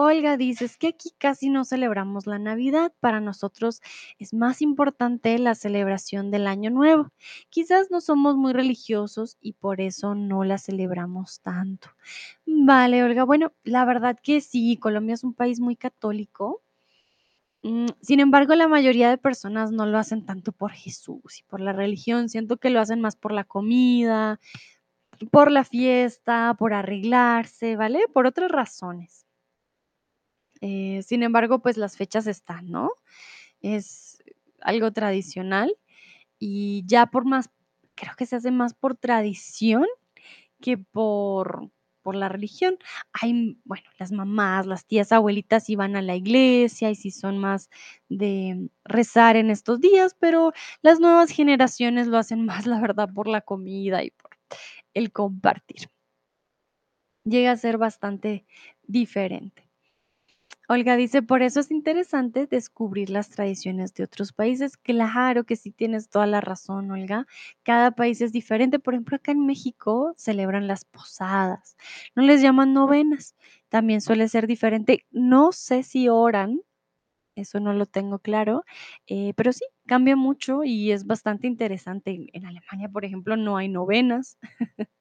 Olga 0.00 0.36
dice, 0.36 0.64
es 0.64 0.76
que 0.76 0.86
aquí 0.86 1.10
casi 1.18 1.50
no 1.50 1.64
celebramos 1.64 2.28
la 2.28 2.38
Navidad, 2.38 2.92
para 3.00 3.18
nosotros 3.18 3.80
es 4.20 4.32
más 4.32 4.62
importante 4.62 5.36
la 5.40 5.56
celebración 5.56 6.30
del 6.30 6.46
Año 6.46 6.70
Nuevo. 6.70 7.10
Quizás 7.50 7.90
no 7.90 8.00
somos 8.00 8.36
muy 8.36 8.52
religiosos 8.52 9.36
y 9.40 9.54
por 9.54 9.80
eso 9.80 10.14
no 10.14 10.44
la 10.44 10.58
celebramos 10.58 11.40
tanto. 11.40 11.88
Vale, 12.46 13.02
Olga, 13.02 13.24
bueno, 13.24 13.52
la 13.64 13.84
verdad 13.84 14.16
que 14.22 14.40
sí, 14.40 14.76
Colombia 14.76 15.14
es 15.14 15.24
un 15.24 15.34
país 15.34 15.58
muy 15.58 15.74
católico. 15.74 16.62
Mm, 17.64 17.86
sin 18.00 18.20
embargo, 18.20 18.54
la 18.54 18.68
mayoría 18.68 19.10
de 19.10 19.18
personas 19.18 19.72
no 19.72 19.84
lo 19.84 19.98
hacen 19.98 20.24
tanto 20.24 20.52
por 20.52 20.70
Jesús 20.70 21.40
y 21.40 21.42
por 21.42 21.60
la 21.60 21.72
religión, 21.72 22.28
siento 22.28 22.58
que 22.58 22.70
lo 22.70 22.78
hacen 22.80 23.00
más 23.00 23.16
por 23.16 23.32
la 23.32 23.42
comida, 23.42 24.38
por 25.32 25.50
la 25.50 25.64
fiesta, 25.64 26.54
por 26.56 26.72
arreglarse, 26.72 27.74
¿vale? 27.76 28.04
Por 28.14 28.26
otras 28.26 28.50
razones. 28.52 29.27
Eh, 30.60 31.02
sin 31.04 31.22
embargo, 31.22 31.60
pues 31.60 31.76
las 31.76 31.96
fechas 31.96 32.26
están, 32.26 32.70
¿no? 32.70 32.90
Es 33.62 34.22
algo 34.62 34.92
tradicional 34.92 35.76
y 36.38 36.84
ya 36.86 37.06
por 37.06 37.26
más 37.26 37.50
creo 37.96 38.14
que 38.16 38.26
se 38.26 38.36
hace 38.36 38.50
más 38.52 38.74
por 38.74 38.96
tradición 38.96 39.86
que 40.60 40.78
por 40.78 41.70
por 42.02 42.16
la 42.16 42.28
religión. 42.30 42.78
Hay, 43.12 43.58
bueno, 43.64 43.84
las 43.98 44.12
mamás, 44.12 44.66
las 44.66 44.86
tías, 44.86 45.12
abuelitas 45.12 45.64
sí 45.66 45.76
van 45.76 45.96
a 45.96 46.02
la 46.02 46.16
iglesia 46.16 46.90
y 46.90 46.94
sí 46.96 47.10
son 47.10 47.38
más 47.38 47.68
de 48.08 48.70
rezar 48.84 49.36
en 49.36 49.50
estos 49.50 49.80
días, 49.80 50.16
pero 50.18 50.52
las 50.82 51.00
nuevas 51.00 51.30
generaciones 51.30 52.06
lo 52.08 52.18
hacen 52.18 52.46
más, 52.46 52.66
la 52.66 52.80
verdad, 52.80 53.08
por 53.14 53.28
la 53.28 53.42
comida 53.42 54.04
y 54.04 54.10
por 54.12 54.30
el 54.94 55.12
compartir. 55.12 55.88
Llega 57.24 57.52
a 57.52 57.56
ser 57.56 57.78
bastante 57.78 58.44
diferente. 58.82 59.67
Olga 60.70 60.96
dice, 60.96 61.22
por 61.22 61.42
eso 61.42 61.60
es 61.60 61.70
interesante 61.70 62.46
descubrir 62.46 63.08
las 63.08 63.30
tradiciones 63.30 63.94
de 63.94 64.04
otros 64.04 64.34
países. 64.34 64.76
Claro 64.76 65.44
que 65.44 65.56
sí 65.56 65.70
tienes 65.70 66.10
toda 66.10 66.26
la 66.26 66.42
razón, 66.42 66.90
Olga. 66.90 67.26
Cada 67.62 67.92
país 67.92 68.20
es 68.20 68.32
diferente. 68.32 68.78
Por 68.78 68.92
ejemplo, 68.92 69.16
acá 69.16 69.32
en 69.32 69.46
México 69.46 70.12
celebran 70.18 70.66
las 70.66 70.84
posadas. 70.84 71.78
No 72.14 72.22
les 72.22 72.42
llaman 72.42 72.74
novenas. 72.74 73.34
También 73.70 74.02
suele 74.02 74.28
ser 74.28 74.46
diferente. 74.46 75.06
No 75.10 75.52
sé 75.52 75.82
si 75.82 76.10
oran, 76.10 76.60
eso 77.34 77.60
no 77.60 77.72
lo 77.72 77.86
tengo 77.86 78.18
claro, 78.18 78.64
eh, 79.06 79.32
pero 79.36 79.52
sí, 79.52 79.64
cambia 79.86 80.16
mucho 80.16 80.64
y 80.64 80.92
es 80.92 81.06
bastante 81.06 81.46
interesante. 81.46 82.28
En, 82.32 82.46
Alemania, 82.46 82.88
por 82.90 83.04
ejemplo, 83.04 83.36
no 83.36 83.56
hay 83.56 83.68
novenas. 83.68 84.38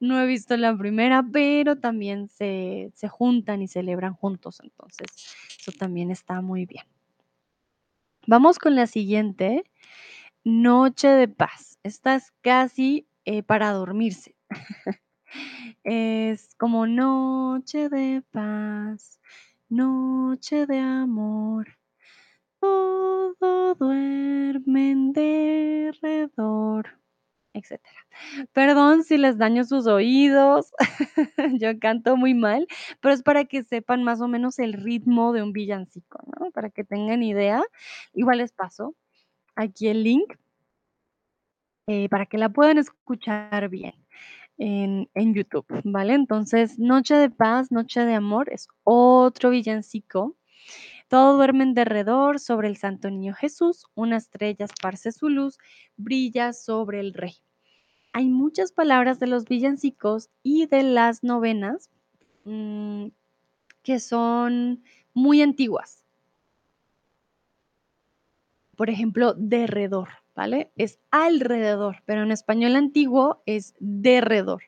No 0.00 0.20
he 0.20 0.26
visto 0.26 0.56
la 0.56 0.76
primera, 0.76 1.24
pero 1.32 1.76
también 1.76 2.28
se 2.28 2.90
se 2.94 3.08
juntan 3.08 3.62
y 3.62 3.68
celebran 3.68 4.14
juntos, 4.14 4.60
entonces 4.62 5.06
eso 5.58 5.72
también 5.72 6.10
está 6.10 6.40
muy 6.40 6.66
bien. 6.66 6.84
Vamos 8.26 8.58
con 8.58 8.74
la 8.74 8.86
siguiente, 8.86 9.64
noche 10.44 11.08
de 11.08 11.28
paz. 11.28 11.78
Esta 11.82 12.14
es 12.14 12.32
casi, 12.42 13.06
eh, 13.24 13.42
para 13.42 13.72
dormirse. 13.72 14.36
Es 15.84 16.54
como 16.56 16.86
noche 16.86 17.88
de 17.88 18.22
paz, 18.30 19.20
noche 19.68 20.66
de 20.66 20.78
amor, 20.78 21.76
todo 22.60 23.74
duerme 23.74 24.90
en 24.92 25.12
derredor, 25.12 26.98
etcétera. 27.54 27.96
Perdón 28.52 29.04
si 29.04 29.16
les 29.16 29.38
daño 29.38 29.64
sus 29.64 29.86
oídos, 29.86 30.72
yo 31.60 31.78
canto 31.78 32.16
muy 32.16 32.34
mal, 32.34 32.66
pero 33.00 33.14
es 33.14 33.22
para 33.22 33.44
que 33.44 33.62
sepan 33.62 34.02
más 34.04 34.20
o 34.20 34.28
menos 34.28 34.58
el 34.58 34.74
ritmo 34.74 35.32
de 35.32 35.42
un 35.42 35.52
villancico, 35.52 36.18
¿no? 36.38 36.50
Para 36.50 36.70
que 36.70 36.84
tengan 36.84 37.22
idea. 37.22 37.62
Igual 38.12 38.38
les 38.38 38.52
paso 38.52 38.94
aquí 39.56 39.88
el 39.88 40.02
link 40.02 40.34
eh, 41.86 42.08
para 42.08 42.26
que 42.26 42.38
la 42.38 42.48
puedan 42.48 42.78
escuchar 42.78 43.68
bien 43.68 43.94
en 44.58 45.08
en 45.14 45.34
YouTube, 45.34 45.66
¿vale? 45.84 46.14
Entonces, 46.14 46.78
Noche 46.78 47.14
de 47.16 47.30
paz, 47.30 47.70
noche 47.72 48.04
de 48.04 48.14
amor 48.14 48.48
es 48.52 48.68
otro 48.84 49.50
villancico. 49.50 50.36
Todo 51.08 51.36
duerme 51.36 51.64
en 51.64 51.74
derredor 51.74 52.40
sobre 52.40 52.68
el 52.68 52.76
santo 52.76 53.10
niño 53.10 53.34
Jesús, 53.34 53.86
una 53.94 54.16
estrella 54.16 54.64
esparce 54.64 55.12
su 55.12 55.28
luz, 55.28 55.58
brilla 55.96 56.52
sobre 56.52 57.00
el 57.00 57.12
rey. 57.14 57.34
Hay 58.12 58.28
muchas 58.30 58.72
palabras 58.72 59.20
de 59.20 59.26
los 59.26 59.44
villancicos 59.46 60.30
y 60.42 60.66
de 60.66 60.82
las 60.84 61.24
novenas, 61.24 61.90
mm, 62.44 63.08
que 63.82 64.00
son 64.00 64.84
muy 65.14 65.42
antiguas. 65.42 66.04
Por 68.76 68.90
ejemplo, 68.90 69.34
derredor, 69.34 70.08
¿vale? 70.34 70.70
Es 70.76 70.98
alrededor, 71.10 72.02
pero 72.06 72.22
en 72.22 72.32
español 72.32 72.76
antiguo 72.76 73.42
es 73.46 73.74
derredor. 73.78 74.62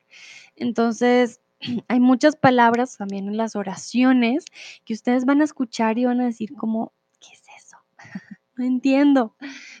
Entonces, 0.55 1.41
hay 1.87 1.99
muchas 1.99 2.35
palabras 2.35 2.97
también 2.97 3.27
en 3.27 3.37
las 3.37 3.55
oraciones 3.55 4.45
que 4.85 4.93
ustedes 4.93 5.25
van 5.25 5.41
a 5.41 5.45
escuchar 5.45 5.97
y 5.97 6.05
van 6.05 6.21
a 6.21 6.25
decir 6.25 6.53
como, 6.55 6.93
¿qué 7.19 7.29
es 7.33 7.43
eso? 7.57 7.77
No 8.57 8.65
entiendo, 8.65 9.35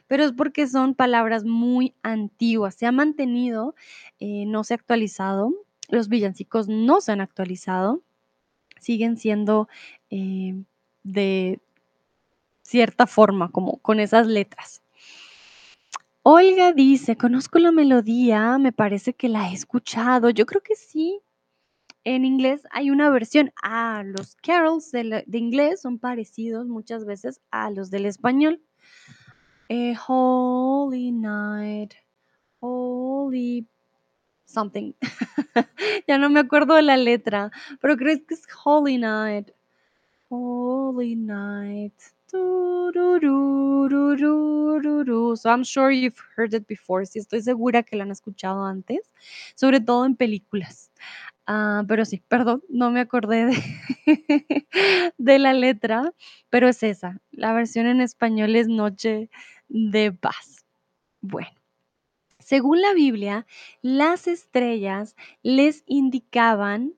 pero 0.05 0.23
es 0.23 0.33
porque 0.33 0.67
son 0.67 0.93
palabras 0.93 1.43
muy 1.43 1.95
antiguas. 2.03 2.75
Se 2.75 2.85
ha 2.85 2.91
mantenido, 2.91 3.73
eh, 4.19 4.45
no 4.45 4.63
se 4.63 4.75
ha 4.75 4.77
actualizado. 4.77 5.51
Los 5.89 6.09
villancicos 6.09 6.67
no 6.67 7.01
se 7.01 7.11
han 7.11 7.19
actualizado. 7.19 8.03
Siguen 8.79 9.17
siendo 9.17 9.67
eh, 10.11 10.61
de 11.01 11.59
cierta 12.61 13.07
forma, 13.07 13.49
como 13.49 13.77
con 13.77 13.99
esas 13.99 14.27
letras. 14.27 14.83
Olga 16.21 16.73
dice, 16.73 17.15
conozco 17.15 17.57
la 17.57 17.71
melodía, 17.71 18.57
me 18.57 18.73
parece 18.73 19.13
que 19.13 19.29
la 19.29 19.49
he 19.49 19.53
escuchado. 19.53 20.29
Yo 20.29 20.45
creo 20.45 20.61
que 20.61 20.75
sí. 20.75 21.19
En 22.15 22.23
inglés 22.23 22.61
hay 22.71 22.89
una 22.89 23.09
versión. 23.09 23.51
Ah, 23.61 24.01
los 24.05 24.35
carols 24.37 24.91
de, 24.91 25.25
inglés 25.33 25.81
son 25.81 25.99
parecidos 25.99 26.65
muchas 26.67 27.05
veces 27.05 27.41
a 27.51 27.69
los 27.69 27.91
del 27.91 28.05
español. 28.05 28.61
Eh, 29.67 29.93
holy 30.07 31.11
night, 31.11 31.93
holy 32.61 33.67
something. 34.45 34.93
ya 36.07 36.17
no 36.17 36.29
me 36.29 36.39
acuerdo 36.39 36.75
de 36.75 36.83
la 36.83 36.95
letra, 36.95 37.51
pero 37.81 37.97
creo 37.97 38.25
que 38.25 38.35
es 38.35 38.43
holy 38.63 38.97
night. 38.97 39.51
Holy 40.29 41.15
night. 41.15 41.93
So 42.29 42.91
I'm 45.45 45.63
sure 45.63 45.91
you've 45.91 46.21
heard 46.35 46.53
it 46.53 46.67
before. 46.67 47.05
Sí, 47.05 47.19
estoy 47.19 47.41
segura 47.41 47.83
que 47.83 47.97
lo 47.97 48.03
han 48.03 48.11
escuchado 48.11 48.63
antes, 48.65 49.11
sobre 49.55 49.81
todo 49.81 50.05
en 50.05 50.15
películas. 50.15 50.89
Ah, 51.47 51.83
pero 51.87 52.03
sí, 52.03 52.21
perdón, 52.27 52.61
no 52.69 52.91
me 52.91 52.99
acordé 52.99 53.45
de, 53.45 53.55
de 55.17 55.39
la 55.39 55.53
letra, 55.53 56.13
pero 56.49 56.67
es 56.67 56.83
esa. 56.83 57.21
La 57.31 57.53
versión 57.53 57.87
en 57.87 58.01
español 58.01 58.55
es 58.57 58.67
Noche 58.67 59.29
de 59.69 60.11
Paz. 60.11 60.65
Bueno, 61.21 61.49
según 62.39 62.81
la 62.81 62.93
Biblia, 62.93 63.45
las 63.81 64.27
estrellas 64.27 65.15
les 65.41 65.83
indicaban 65.85 66.93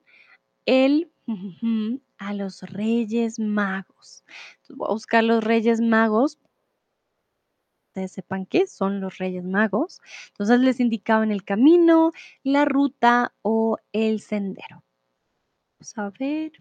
el 0.66 1.10
a 2.18 2.34
los 2.34 2.62
Reyes 2.62 3.38
Magos. 3.38 4.24
Voy 4.68 4.88
a 4.88 4.92
buscar 4.92 5.24
los 5.24 5.44
Reyes 5.44 5.80
Magos, 5.80 6.38
ustedes 7.90 8.12
sepan 8.12 8.46
qué 8.46 8.66
son 8.66 9.00
los 9.00 9.18
Reyes 9.18 9.44
Magos. 9.44 10.00
Entonces 10.28 10.60
les 10.60 10.80
indicaban 10.80 11.32
el 11.32 11.44
camino, 11.44 12.12
la 12.44 12.64
ruta 12.64 13.34
o 13.42 13.78
el 13.92 14.20
sendero. 14.20 14.84
Vamos 15.78 15.98
a 15.98 16.10
ver, 16.10 16.52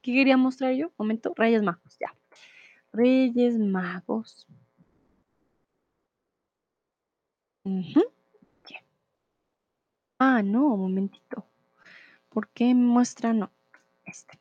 ¿qué 0.00 0.12
quería 0.14 0.36
mostrar 0.36 0.72
yo? 0.74 0.90
Momento, 0.96 1.34
Reyes 1.36 1.62
Magos, 1.62 1.98
ya. 2.00 2.14
Reyes 2.92 3.58
Magos. 3.58 4.46
Ah, 10.18 10.42
no, 10.42 10.74
un 10.74 10.80
momentito. 10.80 11.46
¿Por 12.30 12.48
qué 12.48 12.74
muestra 12.74 13.32
no? 13.32 13.50
Este, 14.04 14.39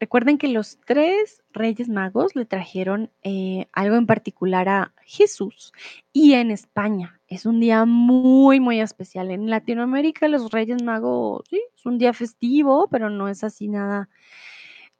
Recuerden 0.00 0.38
que 0.38 0.46
los 0.46 0.78
tres 0.86 1.42
reyes 1.52 1.88
magos 1.88 2.36
le 2.36 2.44
trajeron 2.44 3.10
eh, 3.24 3.66
algo 3.72 3.96
en 3.96 4.06
particular 4.06 4.68
a 4.68 4.94
Jesús 5.04 5.72
y 6.12 6.34
en 6.34 6.52
España 6.52 7.20
es 7.26 7.46
un 7.46 7.58
día 7.58 7.84
muy, 7.84 8.60
muy 8.60 8.80
especial. 8.80 9.30
En 9.32 9.50
Latinoamérica 9.50 10.28
los 10.28 10.52
reyes 10.52 10.82
magos, 10.84 11.42
sí, 11.50 11.60
es 11.76 11.84
un 11.84 11.98
día 11.98 12.12
festivo, 12.12 12.88
pero 12.88 13.10
no 13.10 13.28
es 13.28 13.42
así 13.42 13.66
nada, 13.66 14.08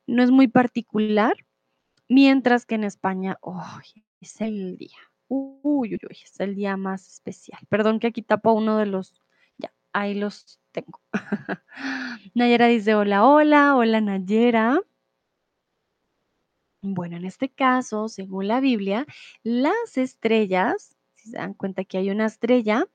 no 0.06 0.22
es 0.22 0.32
muy 0.32 0.48
particular, 0.48 1.36
mientras 2.08 2.66
que 2.66 2.74
en 2.74 2.84
España, 2.84 3.38
¡ay! 3.42 4.04
es 4.20 4.40
el 4.40 4.76
día, 4.78 4.98
uy, 5.28 5.58
uy, 5.62 5.98
uy, 6.02 6.16
es 6.24 6.40
el 6.40 6.56
día 6.56 6.76
más 6.76 7.08
especial. 7.08 7.60
Perdón 7.68 8.00
que 8.00 8.08
aquí 8.08 8.22
tapo 8.22 8.52
uno 8.52 8.78
de 8.78 8.86
los, 8.86 9.14
ahí 9.98 10.14
los 10.14 10.60
tengo. 10.72 11.00
Nayera 12.34 12.66
dice, 12.66 12.94
hola, 12.94 13.26
hola, 13.26 13.76
hola 13.76 14.00
Nayera. 14.00 14.80
Bueno, 16.80 17.16
en 17.16 17.24
este 17.24 17.48
caso, 17.48 18.08
según 18.08 18.46
la 18.48 18.60
Biblia, 18.60 19.06
las 19.42 19.96
estrellas, 19.96 20.96
si 21.14 21.30
se 21.30 21.36
dan 21.36 21.54
cuenta 21.54 21.84
que 21.84 21.98
hay 21.98 22.10
una 22.10 22.26
estrella, 22.26 22.86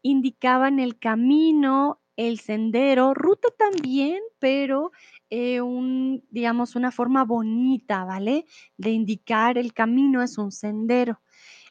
indicaban 0.00 0.80
el 0.80 0.98
camino, 0.98 2.00
el 2.16 2.40
sendero, 2.40 3.12
ruta 3.12 3.48
también, 3.58 4.22
pero 4.38 4.90
eh, 5.28 5.60
un, 5.60 6.24
digamos, 6.30 6.76
una 6.76 6.90
forma 6.90 7.24
bonita, 7.24 8.04
¿vale? 8.04 8.46
De 8.78 8.90
indicar 8.90 9.58
el 9.58 9.74
camino 9.74 10.22
es 10.22 10.38
un 10.38 10.50
sendero. 10.50 11.20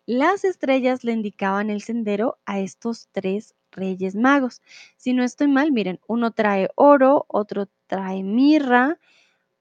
Las 0.05 0.43
estrellas 0.43 1.03
le 1.03 1.13
indicaban 1.13 1.71
el 1.71 1.81
sendero 1.81 2.37
a 2.45 2.59
estos 2.59 3.09
tres 3.11 3.55
reyes 3.75 4.15
magos. 4.15 4.61
Si 4.97 5.13
no 5.13 5.23
estoy 5.23 5.47
mal, 5.47 5.71
miren, 5.71 5.99
uno 6.07 6.31
trae 6.31 6.69
oro, 6.75 7.25
otro 7.29 7.67
trae 7.87 8.23
mirra, 8.23 8.99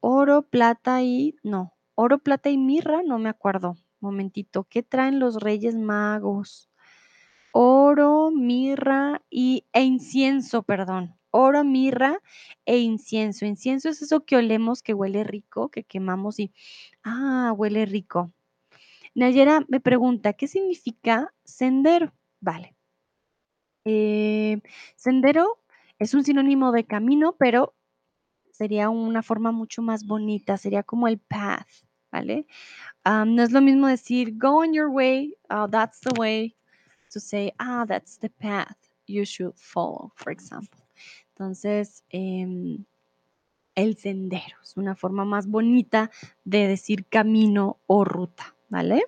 Oro, 0.06 0.42
plata 0.42 1.02
y 1.02 1.34
no, 1.42 1.72
oro, 1.94 2.18
plata 2.18 2.50
y 2.50 2.58
mirra, 2.58 3.02
no 3.02 3.18
me 3.18 3.30
acuerdo. 3.30 3.78
Momentito, 4.00 4.64
¿qué 4.64 4.82
traen 4.82 5.18
los 5.18 5.36
Reyes 5.40 5.76
Magos? 5.76 6.68
Oro, 7.52 8.30
mirra 8.30 9.22
y 9.30 9.64
e 9.72 9.82
incienso, 9.84 10.62
perdón. 10.62 11.16
Oro, 11.30 11.64
mirra 11.64 12.20
e 12.66 12.80
incienso. 12.80 13.46
Incienso 13.46 13.88
es 13.88 14.02
eso 14.02 14.26
que 14.26 14.36
olemos 14.36 14.82
que 14.82 14.92
huele 14.92 15.24
rico, 15.24 15.70
que 15.70 15.84
quemamos 15.84 16.38
y 16.38 16.52
ah, 17.02 17.54
huele 17.56 17.86
rico. 17.86 18.30
Nayera 19.14 19.64
me 19.68 19.80
pregunta, 19.80 20.34
¿qué 20.34 20.48
significa 20.48 21.32
sendero? 21.44 22.12
Vale. 22.40 22.73
Eh, 23.84 24.60
sendero 24.96 25.58
es 25.98 26.14
un 26.14 26.24
sinónimo 26.24 26.72
de 26.72 26.84
camino, 26.84 27.36
pero 27.38 27.74
sería 28.50 28.88
una 28.88 29.22
forma 29.22 29.52
mucho 29.52 29.82
más 29.82 30.06
bonita, 30.06 30.56
sería 30.56 30.82
como 30.82 31.08
el 31.08 31.18
path, 31.18 31.68
¿vale? 32.10 32.46
Am, 33.04 33.34
no 33.34 33.42
es 33.42 33.52
lo 33.52 33.60
mismo 33.60 33.88
decir 33.88 34.38
go 34.38 34.58
on 34.58 34.72
your 34.72 34.88
way, 34.88 35.34
uh, 35.50 35.68
that's 35.68 36.00
the 36.00 36.12
way, 36.18 36.54
to 37.12 37.20
say, 37.20 37.52
ah, 37.58 37.84
that's 37.86 38.18
the 38.18 38.30
path 38.30 38.76
you 39.06 39.24
should 39.24 39.54
follow, 39.56 40.12
for 40.16 40.32
example. 40.32 40.80
Entonces, 41.30 42.04
em, 42.10 42.84
el 43.74 43.96
sendero 43.96 44.56
es 44.62 44.76
una 44.76 44.94
forma 44.94 45.24
más 45.24 45.48
bonita 45.48 46.10
de 46.44 46.68
decir 46.68 47.06
camino 47.06 47.80
o 47.86 48.04
ruta, 48.04 48.54
¿vale? 48.68 49.02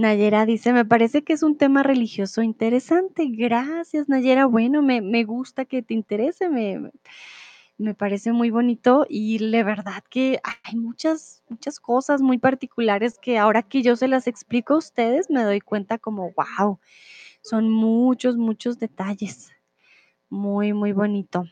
Nayera 0.00 0.46
dice, 0.46 0.72
me 0.72 0.86
parece 0.86 1.22
que 1.22 1.34
es 1.34 1.42
un 1.42 1.58
tema 1.58 1.82
religioso 1.82 2.40
interesante. 2.42 3.26
Gracias, 3.28 4.08
Nayera. 4.08 4.46
Bueno, 4.46 4.80
me, 4.80 5.24
gusta 5.24 5.66
que 5.66 5.82
te 5.82 5.92
interese, 5.92 6.48
me, 6.48 6.90
me 7.76 7.94
parece 7.94 8.32
muy 8.32 8.48
bonito 8.50 9.06
y 9.08 9.38
la 9.38 9.62
verdad 9.62 10.02
que 10.08 10.40
hay 10.64 10.76
muchas, 10.76 11.42
muchas 11.50 11.78
cosas 11.78 12.22
muy 12.22 12.38
particulares 12.38 13.18
que 13.18 13.36
ahora 13.36 13.62
que 13.62 13.82
yo 13.82 13.94
se 13.94 14.08
las 14.08 14.26
explico 14.26 14.74
a 14.74 14.78
ustedes 14.78 15.28
me 15.28 15.42
doy 15.42 15.60
cuenta 15.60 15.98
como, 15.98 16.32
wow, 16.32 16.78
son 17.42 17.70
muchos, 17.70 18.38
muchos 18.38 18.78
detalles. 18.78 19.50
Muy, 20.30 20.72
muy 20.72 20.92
bonito. 20.92 21.44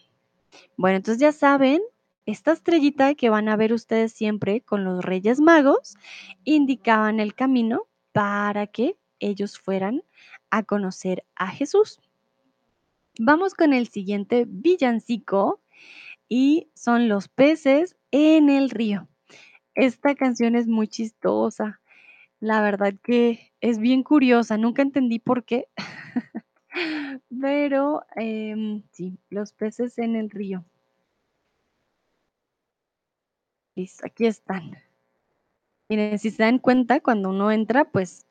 Bueno, 0.78 0.96
entonces 0.96 1.20
ya 1.20 1.32
saben, 1.32 1.82
esta 2.24 2.53
estrellita 2.53 3.14
que 3.14 3.28
van 3.28 3.51
a 3.51 3.57
ver 3.57 3.74
ustedes 3.74 4.12
siempre 4.12 4.62
con 4.62 4.84
los 4.84 5.05
Reyes 5.05 5.38
Magos 5.38 5.96
indicaban 6.44 7.20
el 7.20 7.34
camino 7.34 7.88
para 8.12 8.66
que 8.66 8.96
ellos 9.20 9.59
fueran 9.59 10.02
a 10.50 10.62
conocer 10.62 11.24
a 11.34 11.48
Jesús. 11.48 12.00
Vamos 13.18 13.54
con 13.54 13.72
el 13.72 13.88
siguiente 13.88 14.44
villancico 14.46 15.61
y 16.28 16.68
son 16.74 17.09
los 17.09 17.28
peces 17.28 17.96
en 18.11 18.48
el 18.48 18.70
río. 18.70 19.09
Esta 19.74 20.14
canción 20.14 20.54
es 20.54 20.66
muy 20.66 20.88
chistosa. 20.88 21.80
La 22.40 22.61
verdad 22.61 22.94
que 23.02 23.52
es 23.61 23.78
bien 23.78 24.02
curiosa. 24.02 24.56
Nunca 24.56 24.82
entendí 24.82 25.18
por 25.18 25.44
qué. 25.44 25.68
Pero 27.40 28.04
em, 28.16 28.82
sí, 28.92 29.18
los 29.30 29.52
peces 29.52 29.98
en 29.98 30.16
el 30.16 30.30
río. 30.30 30.64
Listo, 33.74 34.06
aquí 34.06 34.26
están. 34.26 34.76
Miren, 35.89 36.18
si 36.18 36.30
se 36.30 36.43
dan 36.43 36.59
cuenta, 36.59 37.01
cuando 37.01 37.30
uno 37.30 37.51
entra, 37.51 37.86
pues 37.86 38.26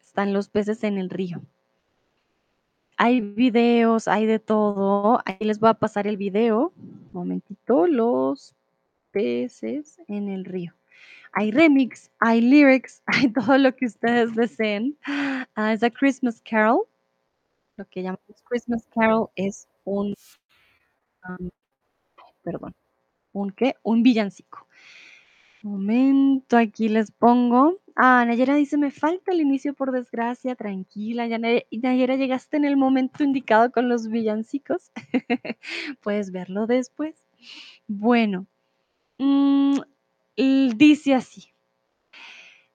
están 0.00 0.32
los 0.32 0.48
peces 0.48 0.82
en 0.82 0.96
el 0.96 1.10
río. 1.10 1.42
Hay 2.96 3.20
videos, 3.20 4.08
hay 4.08 4.24
de 4.24 4.38
todo. 4.38 5.20
Ahí 5.26 5.36
les 5.40 5.60
voy 5.60 5.68
a 5.68 5.74
pasar 5.74 6.06
el 6.06 6.16
video. 6.16 6.72
Un 6.78 7.10
momentito, 7.12 7.86
los 7.86 8.54
peces 9.10 10.00
en 10.08 10.30
el 10.30 10.46
río. 10.46 10.72
Hay 11.32 11.50
remix, 11.50 12.10
hay 12.18 12.40
lyrics, 12.40 13.02
hay 13.06 13.28
todo 13.30 13.58
lo 13.58 13.76
que 13.76 13.84
ustedes 13.86 14.34
deseen. 14.34 14.96
Ah, 15.54 15.72
es 15.74 15.82
a 15.82 15.90
Christmas 15.90 16.40
Carol. 16.48 16.84
Lo 17.76 17.84
que 17.90 18.02
llamamos 18.02 18.42
Christmas 18.44 18.86
Carol 18.94 19.28
es 19.36 19.68
un, 19.84 20.14
um, 21.28 21.50
perdón, 22.42 22.74
un 23.34 23.50
qué? 23.50 23.74
Un 23.82 24.02
villancico. 24.02 24.65
Momento, 25.66 26.56
aquí 26.56 26.88
les 26.88 27.10
pongo. 27.10 27.80
Ah, 27.96 28.24
Nayera 28.24 28.54
dice, 28.54 28.76
me 28.78 28.92
falta 28.92 29.32
el 29.32 29.40
inicio 29.40 29.74
por 29.74 29.90
desgracia, 29.90 30.54
tranquila. 30.54 31.26
Ya, 31.26 31.38
Nay- 31.38 31.66
Nayera, 31.72 32.14
llegaste 32.14 32.56
en 32.56 32.64
el 32.64 32.76
momento 32.76 33.24
indicado 33.24 33.72
con 33.72 33.88
los 33.88 34.08
villancicos. 34.08 34.92
Puedes 36.02 36.30
verlo 36.30 36.68
después. 36.68 37.16
Bueno, 37.88 38.46
mm, 39.18 39.78
dice 40.76 41.14
así. 41.14 41.52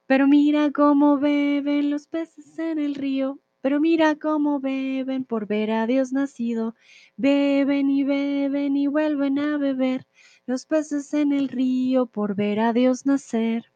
Pero 0.05 0.27
mira 0.27 0.71
cómo 0.71 1.17
beben 1.17 1.91
los 1.91 2.07
peces 2.07 2.59
en 2.59 2.77
el 2.77 2.95
río. 2.95 3.39
Pero 3.61 3.79
mira 3.79 4.15
cómo 4.15 4.59
beben 4.59 5.23
por 5.23 5.47
ver 5.47 5.71
a 5.71 5.87
Dios 5.87 6.11
nacido, 6.11 6.75
beben 7.15 7.89
y 7.91 8.03
beben 8.03 8.75
y 8.75 8.87
vuelven 8.87 9.37
a 9.39 9.57
beber 9.57 10.07
los 10.45 10.65
peces 10.65 11.13
en 11.13 11.31
el 11.31 11.47
río 11.49 12.05
por 12.05 12.35
ver 12.35 12.59
a 12.59 12.73
Dios 12.73 13.05
nacer. 13.05 13.71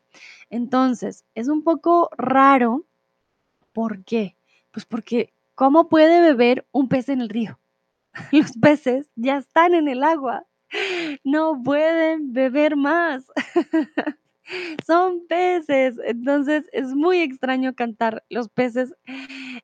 Entonces, 0.49 1.25
es 1.35 1.47
un 1.47 1.63
poco 1.63 2.09
raro. 2.17 2.85
¿Por 3.73 4.03
qué? 4.03 4.35
Pues 4.71 4.85
porque, 4.85 5.33
¿cómo 5.55 5.89
puede 5.89 6.21
beber 6.21 6.65
un 6.71 6.87
pez 6.87 7.09
en 7.09 7.21
el 7.21 7.29
río? 7.29 7.59
Los 8.31 8.53
peces 8.53 9.09
ya 9.15 9.37
están 9.37 9.73
en 9.73 9.87
el 9.87 10.03
agua. 10.03 10.45
No 11.23 11.61
pueden 11.63 12.33
beber 12.33 12.75
más. 12.75 13.25
Son 14.85 15.25
peces. 15.27 15.95
Entonces 16.05 16.65
es 16.71 16.93
muy 16.93 17.19
extraño 17.19 17.73
cantar 17.73 18.23
los 18.29 18.49
peces 18.49 18.93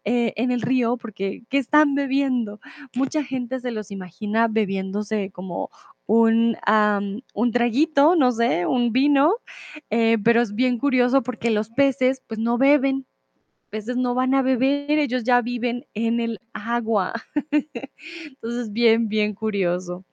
eh, 0.03 0.33
en 0.35 0.51
el 0.51 0.61
río 0.61 0.97
porque 0.97 1.43
¿qué 1.49 1.57
están 1.57 1.95
bebiendo? 1.95 2.59
Mucha 2.95 3.23
gente 3.23 3.59
se 3.59 3.71
los 3.71 3.91
imagina 3.91 4.47
bebiéndose 4.47 5.31
como 5.31 5.69
un, 6.07 6.57
un 7.33 7.51
traguito, 7.51 8.15
no 8.15 8.31
sé, 8.31 8.65
un 8.65 8.91
vino, 8.91 9.35
eh, 9.89 10.17
pero 10.23 10.41
es 10.41 10.53
bien 10.55 10.77
curioso 10.77 11.21
porque 11.23 11.51
los 11.51 11.69
peces 11.69 12.21
pues 12.27 12.39
no 12.39 12.57
beben, 12.57 13.05
peces 13.69 13.97
no 13.97 14.13
van 14.13 14.35
a 14.35 14.41
beber, 14.41 14.91
ellos 14.99 15.23
ya 15.23 15.41
viven 15.41 15.85
en 15.93 16.19
el 16.19 16.39
agua. 16.53 17.13
Entonces, 18.25 18.71
bien, 18.71 19.07
bien 19.07 19.33
curioso. 19.33 20.05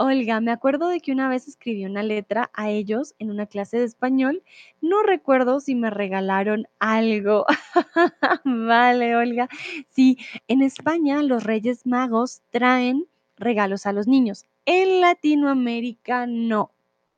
Olga, 0.00 0.40
me 0.40 0.52
acuerdo 0.52 0.86
de 0.86 1.00
que 1.00 1.10
una 1.10 1.28
vez 1.28 1.48
escribí 1.48 1.84
una 1.84 2.04
letra 2.04 2.52
a 2.54 2.70
ellos 2.70 3.16
en 3.18 3.32
una 3.32 3.46
clase 3.46 3.78
de 3.78 3.84
español. 3.84 4.44
No 4.80 5.02
recuerdo 5.02 5.58
si 5.58 5.74
me 5.74 5.90
regalaron 5.90 6.68
algo. 6.78 7.46
vale, 8.44 9.16
Olga. 9.16 9.48
Sí, 9.90 10.16
en 10.46 10.62
España 10.62 11.20
los 11.24 11.42
Reyes 11.42 11.84
Magos 11.84 12.42
traen 12.50 13.08
regalos 13.36 13.86
a 13.86 13.92
los 13.92 14.06
niños. 14.06 14.46
En 14.66 15.00
Latinoamérica 15.00 16.26
no. 16.28 16.70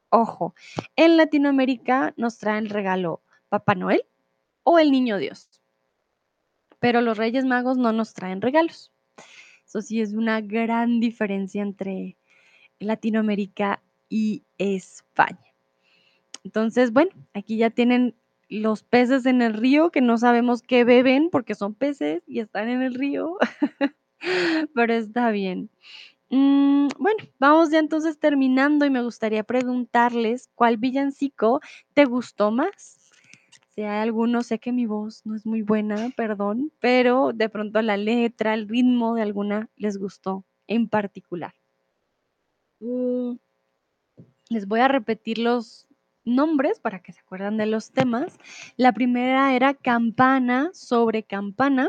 Ojo, 0.08 0.54
en 0.96 1.18
Latinoamérica 1.18 2.14
nos 2.16 2.38
traen 2.38 2.70
regalo 2.70 3.20
Papá 3.50 3.74
Noel 3.74 4.06
o 4.62 4.78
el 4.78 4.90
Niño 4.90 5.18
Dios. 5.18 5.50
Pero 6.78 7.02
los 7.02 7.18
Reyes 7.18 7.44
Magos 7.44 7.76
no 7.76 7.92
nos 7.92 8.14
traen 8.14 8.40
regalos. 8.40 8.90
Eso 9.66 9.82
sí 9.82 10.00
es 10.00 10.14
una 10.14 10.40
gran 10.40 10.98
diferencia 10.98 11.60
entre 11.60 12.16
Latinoamérica 12.80 13.82
y 14.08 14.42
España. 14.58 15.38
Entonces, 16.44 16.92
bueno, 16.92 17.12
aquí 17.34 17.56
ya 17.56 17.70
tienen 17.70 18.14
los 18.48 18.82
peces 18.82 19.26
en 19.26 19.42
el 19.42 19.54
río 19.54 19.90
que 19.90 20.00
no 20.00 20.18
sabemos 20.18 20.62
qué 20.62 20.84
beben 20.84 21.30
porque 21.30 21.54
son 21.54 21.74
peces 21.74 22.22
y 22.26 22.40
están 22.40 22.68
en 22.68 22.82
el 22.82 22.94
río, 22.94 23.36
pero 24.74 24.92
está 24.92 25.30
bien. 25.30 25.70
Mm, 26.30 26.88
bueno, 26.98 27.24
vamos 27.38 27.70
ya 27.70 27.78
entonces 27.78 28.18
terminando 28.18 28.86
y 28.86 28.90
me 28.90 29.02
gustaría 29.02 29.44
preguntarles 29.44 30.48
cuál 30.54 30.76
villancico 30.76 31.60
te 31.94 32.04
gustó 32.04 32.50
más. 32.50 33.10
Si 33.68 33.82
hay 33.82 34.00
alguno, 34.00 34.42
sé 34.42 34.58
que 34.58 34.72
mi 34.72 34.86
voz 34.86 35.24
no 35.24 35.36
es 35.36 35.46
muy 35.46 35.62
buena, 35.62 36.10
perdón, 36.16 36.72
pero 36.80 37.32
de 37.32 37.48
pronto 37.48 37.80
la 37.82 37.96
letra, 37.96 38.54
el 38.54 38.68
ritmo 38.68 39.14
de 39.14 39.22
alguna 39.22 39.68
les 39.76 39.96
gustó 39.96 40.44
en 40.66 40.88
particular. 40.88 41.54
Mm, 42.80 43.34
les 44.48 44.66
voy 44.66 44.80
a 44.80 44.88
repetir 44.88 45.38
los 45.38 45.86
nombres 46.24 46.80
para 46.80 47.00
que 47.00 47.12
se 47.12 47.20
acuerdan 47.20 47.56
de 47.56 47.66
los 47.66 47.92
temas. 47.92 48.38
La 48.76 48.92
primera 48.92 49.54
era 49.54 49.74
campana 49.74 50.70
sobre 50.72 51.22
campana. 51.22 51.88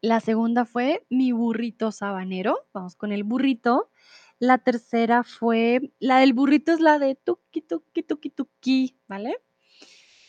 La 0.00 0.20
segunda 0.20 0.64
fue 0.64 1.06
mi 1.10 1.32
burrito 1.32 1.92
sabanero. 1.92 2.66
Vamos 2.72 2.96
con 2.96 3.12
el 3.12 3.24
burrito. 3.24 3.90
La 4.38 4.58
tercera 4.58 5.24
fue, 5.24 5.92
la 5.98 6.20
del 6.20 6.32
burrito 6.32 6.72
es 6.72 6.80
la 6.80 6.98
de 6.98 7.16
tuki, 7.16 7.60
tuki, 7.60 8.02
tuki, 8.02 8.30
tuki, 8.30 8.96
¿vale? 9.08 9.36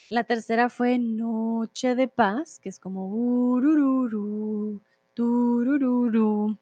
La 0.09 0.23
tercera 0.23 0.69
fue 0.69 0.97
Noche 0.97 1.93
de 1.93 2.07
Paz, 2.07 2.59
que 2.59 2.69
es 2.69 2.79
como 2.79 3.07
urururu, 3.07 4.81
turururu. 5.13 6.57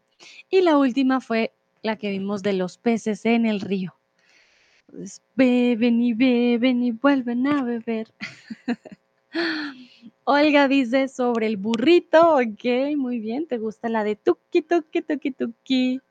Y 0.50 0.62
la 0.62 0.78
última 0.78 1.22
fue 1.22 1.57
la 1.82 1.96
que 1.98 2.10
vimos 2.12 2.44
de 2.44 2.54
los 2.54 2.78
peces 2.78 3.26
en 3.26 3.46
el 3.46 3.62
río. 3.62 3.96
beben 5.36 6.02
y 6.02 6.14
beben 6.14 6.84
y 6.84 6.92
vuelven 6.92 7.48
a 7.48 7.64
beber. 7.64 8.08
Olga 10.26 10.68
dice 10.68 11.08
sobre 11.08 11.48
el 11.48 11.58
burrito, 11.58 12.36
ok, 12.36 12.96
muy 12.98 13.20
bien, 13.20 13.48
te 13.48 13.58
gusta 13.58 13.88
la 13.90 14.04
de 14.04 14.16
tuki, 14.16 14.62
tuki, 14.62 15.02
tuki, 15.02 15.32
tuki. 15.32 16.02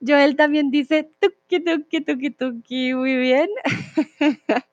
Joel 0.00 0.36
también 0.36 0.70
dice 0.70 1.10
tuki, 1.20 1.60
tuki, 1.64 2.00
tuki, 2.02 2.30
tuki, 2.30 2.94
muy 2.94 3.16
bien. 3.16 3.48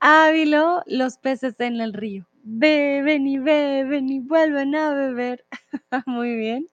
Ávilo, 0.00 0.82
los 0.86 1.18
peces 1.18 1.54
en 1.60 1.80
el 1.80 1.92
río. 1.92 2.26
Beben 2.42 3.26
y 3.26 3.38
beben 3.38 4.08
y 4.08 4.20
vuelven 4.20 4.74
a 4.76 4.94
beber. 4.94 5.44
Muy 6.06 6.36
bien. 6.36 6.66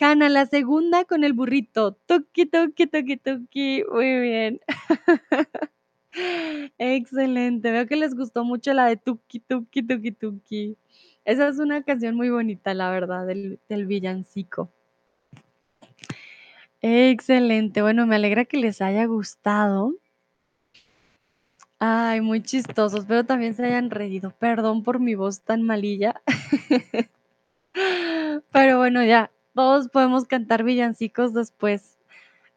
Hanna, 0.00 0.28
la 0.28 0.46
segunda 0.46 1.04
con 1.04 1.24
el 1.24 1.32
burrito. 1.32 1.92
Tuki, 2.06 2.46
tuki, 2.46 2.86
tuki, 2.86 3.16
tuki. 3.16 3.84
Muy 3.90 4.20
bien. 4.20 4.60
Excelente. 6.78 7.70
Veo 7.70 7.86
que 7.86 7.96
les 7.96 8.14
gustó 8.14 8.44
mucho 8.44 8.72
la 8.72 8.86
de 8.86 8.96
tuki, 8.96 9.40
tuki, 9.40 9.82
tuki, 9.82 10.12
tuki. 10.12 10.76
Esa 11.24 11.48
es 11.48 11.58
una 11.58 11.82
canción 11.82 12.16
muy 12.16 12.30
bonita, 12.30 12.74
la 12.74 12.90
verdad, 12.90 13.26
del, 13.26 13.58
del 13.68 13.86
villancico. 13.86 14.70
Excelente. 16.82 17.80
Bueno, 17.82 18.06
me 18.06 18.16
alegra 18.16 18.44
que 18.44 18.58
les 18.58 18.82
haya 18.82 19.06
gustado. 19.06 19.94
Ay, 21.78 22.20
muy 22.20 22.42
chistosos, 22.42 23.04
pero 23.06 23.24
también 23.24 23.54
se 23.54 23.64
hayan 23.64 23.90
reído. 23.90 24.30
Perdón 24.38 24.82
por 24.82 25.00
mi 25.00 25.14
voz 25.14 25.40
tan 25.42 25.62
malilla. 25.62 26.22
Pero 28.52 28.78
bueno, 28.78 29.04
ya, 29.04 29.30
todos 29.54 29.88
podemos 29.88 30.24
cantar 30.26 30.64
villancicos 30.64 31.34
después. 31.34 31.98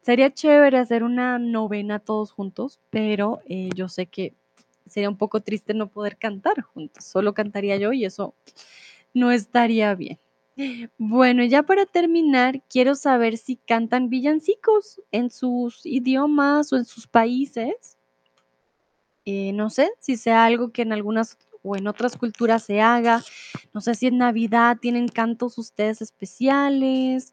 Sería 0.00 0.32
chévere 0.32 0.78
hacer 0.78 1.02
una 1.02 1.38
novena 1.38 1.98
todos 1.98 2.32
juntos, 2.32 2.80
pero 2.90 3.40
eh, 3.46 3.68
yo 3.74 3.88
sé 3.88 4.06
que 4.06 4.34
sería 4.86 5.10
un 5.10 5.18
poco 5.18 5.40
triste 5.40 5.74
no 5.74 5.88
poder 5.88 6.16
cantar 6.16 6.62
juntos. 6.62 7.04
Solo 7.04 7.34
cantaría 7.34 7.76
yo 7.76 7.92
y 7.92 8.04
eso 8.04 8.34
no 9.12 9.30
estaría 9.30 9.94
bien. 9.94 10.18
Bueno, 10.98 11.44
ya 11.44 11.62
para 11.62 11.86
terminar, 11.86 12.62
quiero 12.68 12.96
saber 12.96 13.36
si 13.36 13.56
cantan 13.56 14.08
villancicos 14.08 15.00
en 15.12 15.30
sus 15.30 15.86
idiomas 15.86 16.72
o 16.72 16.76
en 16.76 16.84
sus 16.84 17.06
países. 17.06 17.96
Eh, 19.24 19.52
no 19.52 19.70
sé 19.70 19.92
si 20.00 20.16
sea 20.16 20.44
algo 20.44 20.70
que 20.70 20.82
en 20.82 20.92
algunas 20.92 21.36
o 21.62 21.76
en 21.76 21.86
otras 21.86 22.16
culturas 22.16 22.64
se 22.64 22.80
haga. 22.80 23.22
No 23.74 23.80
sé 23.80 23.94
si 23.94 24.06
en 24.06 24.18
Navidad 24.18 24.78
tienen 24.80 25.08
cantos 25.08 25.58
ustedes 25.58 26.02
especiales 26.02 27.32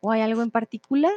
o 0.00 0.10
hay 0.10 0.22
algo 0.22 0.42
en 0.42 0.50
particular. 0.50 1.14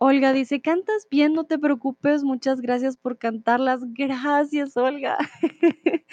Olga 0.00 0.32
dice, 0.32 0.60
cantas 0.60 1.08
bien, 1.10 1.32
no 1.32 1.44
te 1.44 1.58
preocupes, 1.58 2.22
muchas 2.22 2.60
gracias 2.60 2.96
por 2.96 3.18
cantarlas. 3.18 3.80
Gracias, 3.94 4.76
Olga. 4.76 5.18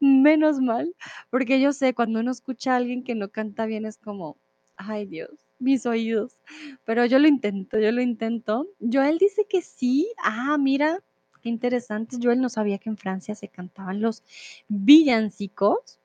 menos 0.00 0.60
mal, 0.60 0.94
porque 1.30 1.60
yo 1.60 1.72
sé, 1.72 1.94
cuando 1.94 2.20
uno 2.20 2.30
escucha 2.30 2.74
a 2.74 2.76
alguien 2.76 3.02
que 3.02 3.14
no 3.14 3.30
canta 3.30 3.64
bien 3.64 3.86
es 3.86 3.96
como, 3.96 4.36
ay 4.76 5.06
Dios, 5.06 5.30
mis 5.58 5.86
oídos. 5.86 6.36
Pero 6.84 7.06
yo 7.06 7.18
lo 7.18 7.26
intento, 7.26 7.78
yo 7.78 7.90
lo 7.90 8.02
intento. 8.02 8.66
Joel 8.80 9.16
dice 9.16 9.46
que 9.48 9.62
sí. 9.62 10.12
Ah, 10.22 10.58
mira, 10.58 11.00
Qué 11.42 11.48
interesante. 11.48 12.16
Yo 12.18 12.32
él 12.32 12.40
no 12.40 12.48
sabía 12.48 12.78
que 12.78 12.90
en 12.90 12.96
Francia 12.96 13.34
se 13.34 13.48
cantaban 13.48 14.00
los 14.00 14.22
villancicos. 14.68 15.98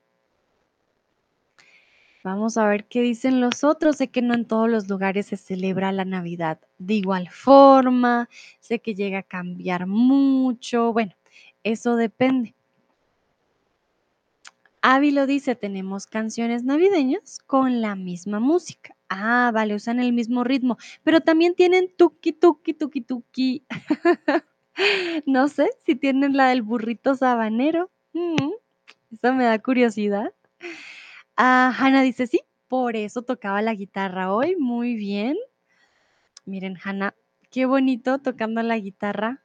Vamos 2.24 2.58
a 2.58 2.68
ver 2.68 2.86
qué 2.86 3.02
dicen 3.02 3.40
los 3.40 3.64
otros. 3.64 3.98
Sé 3.98 4.08
que 4.08 4.22
no 4.22 4.34
en 4.34 4.46
todos 4.46 4.70
los 4.70 4.90
lugares 4.90 5.28
se 5.28 5.38
celebra 5.38 5.92
la 5.92 6.06
Navidad 6.06 6.60
de 6.80 6.96
igual 6.96 7.30
forma. 7.30 8.30
Sé 8.60 8.80
que 8.80 8.96
llega 8.96 9.20
a 9.20 9.24
cambiar 9.24 9.86
mucho. 9.86 10.92
Bueno, 10.92 11.14
eso 11.64 11.96
depende. 11.96 12.56
Ávilo 14.82 15.26
dice, 15.26 15.56
tenemos 15.56 16.06
canciones 16.06 16.64
navideñas 16.64 17.40
con 17.46 17.82
la 17.82 17.96
misma 17.96 18.40
música. 18.40 18.96
Ah, 19.10 19.52
vale, 19.54 19.76
usan 19.76 20.00
el 20.00 20.14
mismo 20.14 20.44
ritmo, 20.44 20.78
pero 21.04 21.22
también 21.22 21.56
tienen 21.56 21.92
tuki, 21.96 22.34
tuki, 22.34 22.74
tuki, 22.74 23.02
tuki. 23.02 23.64
No 25.26 25.48
sé 25.48 25.70
si 25.86 25.96
tienen 25.96 26.36
la 26.36 26.50
del 26.50 26.62
burrito 26.62 27.16
sabanero. 27.16 27.90
Mm, 28.14 28.52
eso 29.12 29.34
me 29.34 29.46
da 29.46 29.60
curiosidad. 29.60 30.34
Ah, 31.38 31.74
Hanna 31.78 32.02
dice 32.02 32.28
sí, 32.28 32.42
por 32.68 32.96
eso 32.96 33.22
tocaba 33.22 33.62
la 33.62 33.74
guitarra 33.74 34.34
hoy. 34.34 34.56
Muy 34.58 34.96
bien. 34.96 35.38
Miren, 36.46 36.78
Hanna, 36.84 37.16
qué 37.50 37.66
bonito 37.66 38.20
tocando 38.20 38.62
la 38.62 38.78
guitarra. 38.78 39.42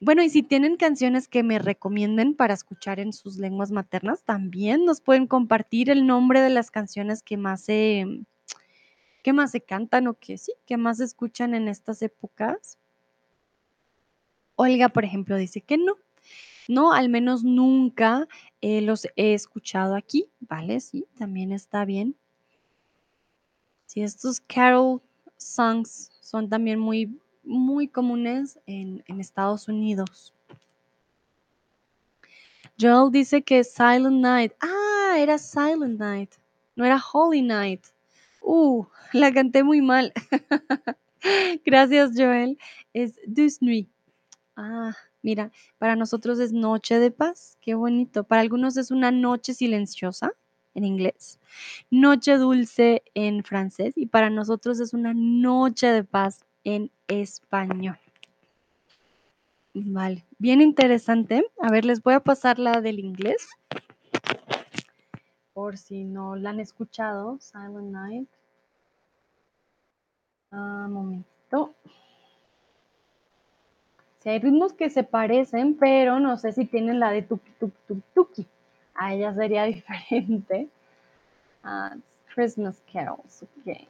Bueno, 0.00 0.22
y 0.22 0.30
si 0.30 0.42
tienen 0.42 0.76
canciones 0.76 1.26
que 1.26 1.42
me 1.42 1.58
recomienden 1.58 2.34
para 2.34 2.54
escuchar 2.54 3.00
en 3.00 3.12
sus 3.12 3.36
lenguas 3.36 3.72
maternas, 3.72 4.22
también 4.22 4.84
nos 4.84 5.00
pueden 5.00 5.26
compartir 5.26 5.90
el 5.90 6.06
nombre 6.06 6.40
de 6.40 6.50
las 6.50 6.70
canciones 6.70 7.22
que 7.22 7.36
más 7.36 7.62
se, 7.62 8.06
que 9.24 9.32
más 9.32 9.50
se 9.50 9.60
cantan 9.60 10.06
o 10.06 10.14
que 10.14 10.38
sí, 10.38 10.52
que 10.66 10.76
más 10.76 10.98
se 10.98 11.04
escuchan 11.04 11.54
en 11.54 11.66
estas 11.66 12.00
épocas. 12.02 12.78
Olga, 14.60 14.88
por 14.88 15.04
ejemplo, 15.04 15.36
dice 15.36 15.60
que 15.60 15.78
no. 15.78 15.94
No, 16.66 16.92
al 16.92 17.08
menos 17.08 17.44
nunca 17.44 18.26
eh, 18.60 18.80
los 18.80 19.06
he 19.14 19.32
escuchado 19.32 19.94
aquí, 19.94 20.28
¿vale? 20.40 20.80
Sí, 20.80 21.06
también 21.16 21.52
está 21.52 21.84
bien. 21.84 22.16
Sí, 23.86 24.02
estos 24.02 24.40
carol 24.40 25.00
songs 25.36 26.10
son 26.20 26.48
también 26.48 26.80
muy, 26.80 27.16
muy 27.44 27.86
comunes 27.86 28.58
en, 28.66 29.04
Estados 29.20 29.68
Unidos. 29.68 30.34
Joel 32.80 33.12
dice 33.12 33.42
que 33.42 33.62
Silent 33.62 34.20
Night. 34.20 34.52
Ah, 34.60 35.18
era 35.18 35.38
Silent 35.38 36.00
Night. 36.00 36.32
No 36.74 36.84
era 36.84 37.00
Holy 37.12 37.42
Night. 37.42 37.84
Uh, 38.42 38.84
la 39.12 39.32
canté 39.32 39.62
muy 39.62 39.80
mal. 39.80 40.12
Gracias, 41.64 42.10
Joel. 42.16 42.58
Es 42.92 43.14
Nuit. 43.62 43.88
Ah, 44.60 44.92
mira, 45.22 45.52
para 45.78 45.94
nosotros 45.94 46.40
es 46.40 46.52
noche 46.52 46.98
de 46.98 47.12
paz. 47.12 47.56
Qué 47.60 47.74
bonito. 47.74 48.24
Para 48.24 48.40
algunos 48.40 48.76
es 48.76 48.90
una 48.90 49.12
noche 49.12 49.54
silenciosa 49.54 50.32
en 50.74 50.84
inglés, 50.84 51.38
noche 51.92 52.38
dulce 52.38 53.04
en 53.14 53.44
francés 53.44 53.92
y 53.96 54.06
para 54.06 54.30
nosotros 54.30 54.80
es 54.80 54.94
una 54.94 55.14
noche 55.14 55.86
de 55.92 56.02
paz 56.02 56.44
en 56.64 56.90
español. 57.06 57.98
Vale, 59.74 60.24
bien 60.38 60.60
interesante. 60.60 61.44
A 61.62 61.70
ver, 61.70 61.84
les 61.84 62.02
voy 62.02 62.14
a 62.14 62.20
pasar 62.20 62.58
la 62.58 62.80
del 62.80 62.98
inglés. 62.98 63.48
Por 65.52 65.78
si 65.78 66.02
no 66.02 66.34
la 66.34 66.50
han 66.50 66.58
escuchado, 66.58 67.38
Silent 67.38 67.92
Night. 67.92 68.28
Ah, 70.50 70.88
momento. 70.90 71.76
Hay 74.30 74.40
ritmos 74.40 74.72
que 74.72 74.90
se 74.90 75.04
parecen, 75.04 75.74
pero 75.74 76.20
no 76.20 76.36
sé 76.36 76.52
si 76.52 76.64
tienen 76.64 77.00
la 77.00 77.10
de 77.10 77.22
tuki 77.22 77.50
tuki 77.58 77.76
tuki 77.86 78.02
tuki. 78.14 78.46
A 78.94 79.14
ella 79.14 79.34
sería 79.34 79.64
diferente. 79.64 80.68
Ah, 81.62 81.96
Christmas 82.34 82.82
carols, 82.92 83.42
ok. 83.42 83.88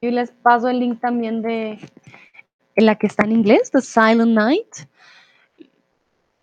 Y 0.00 0.10
les 0.10 0.32
paso 0.32 0.68
el 0.68 0.80
link 0.80 1.00
también 1.00 1.42
de 1.42 1.78
la 2.76 2.96
que 2.96 3.06
está 3.06 3.24
en 3.24 3.32
inglés, 3.32 3.70
The 3.70 3.80
Silent 3.80 4.32
Night. 4.32 4.88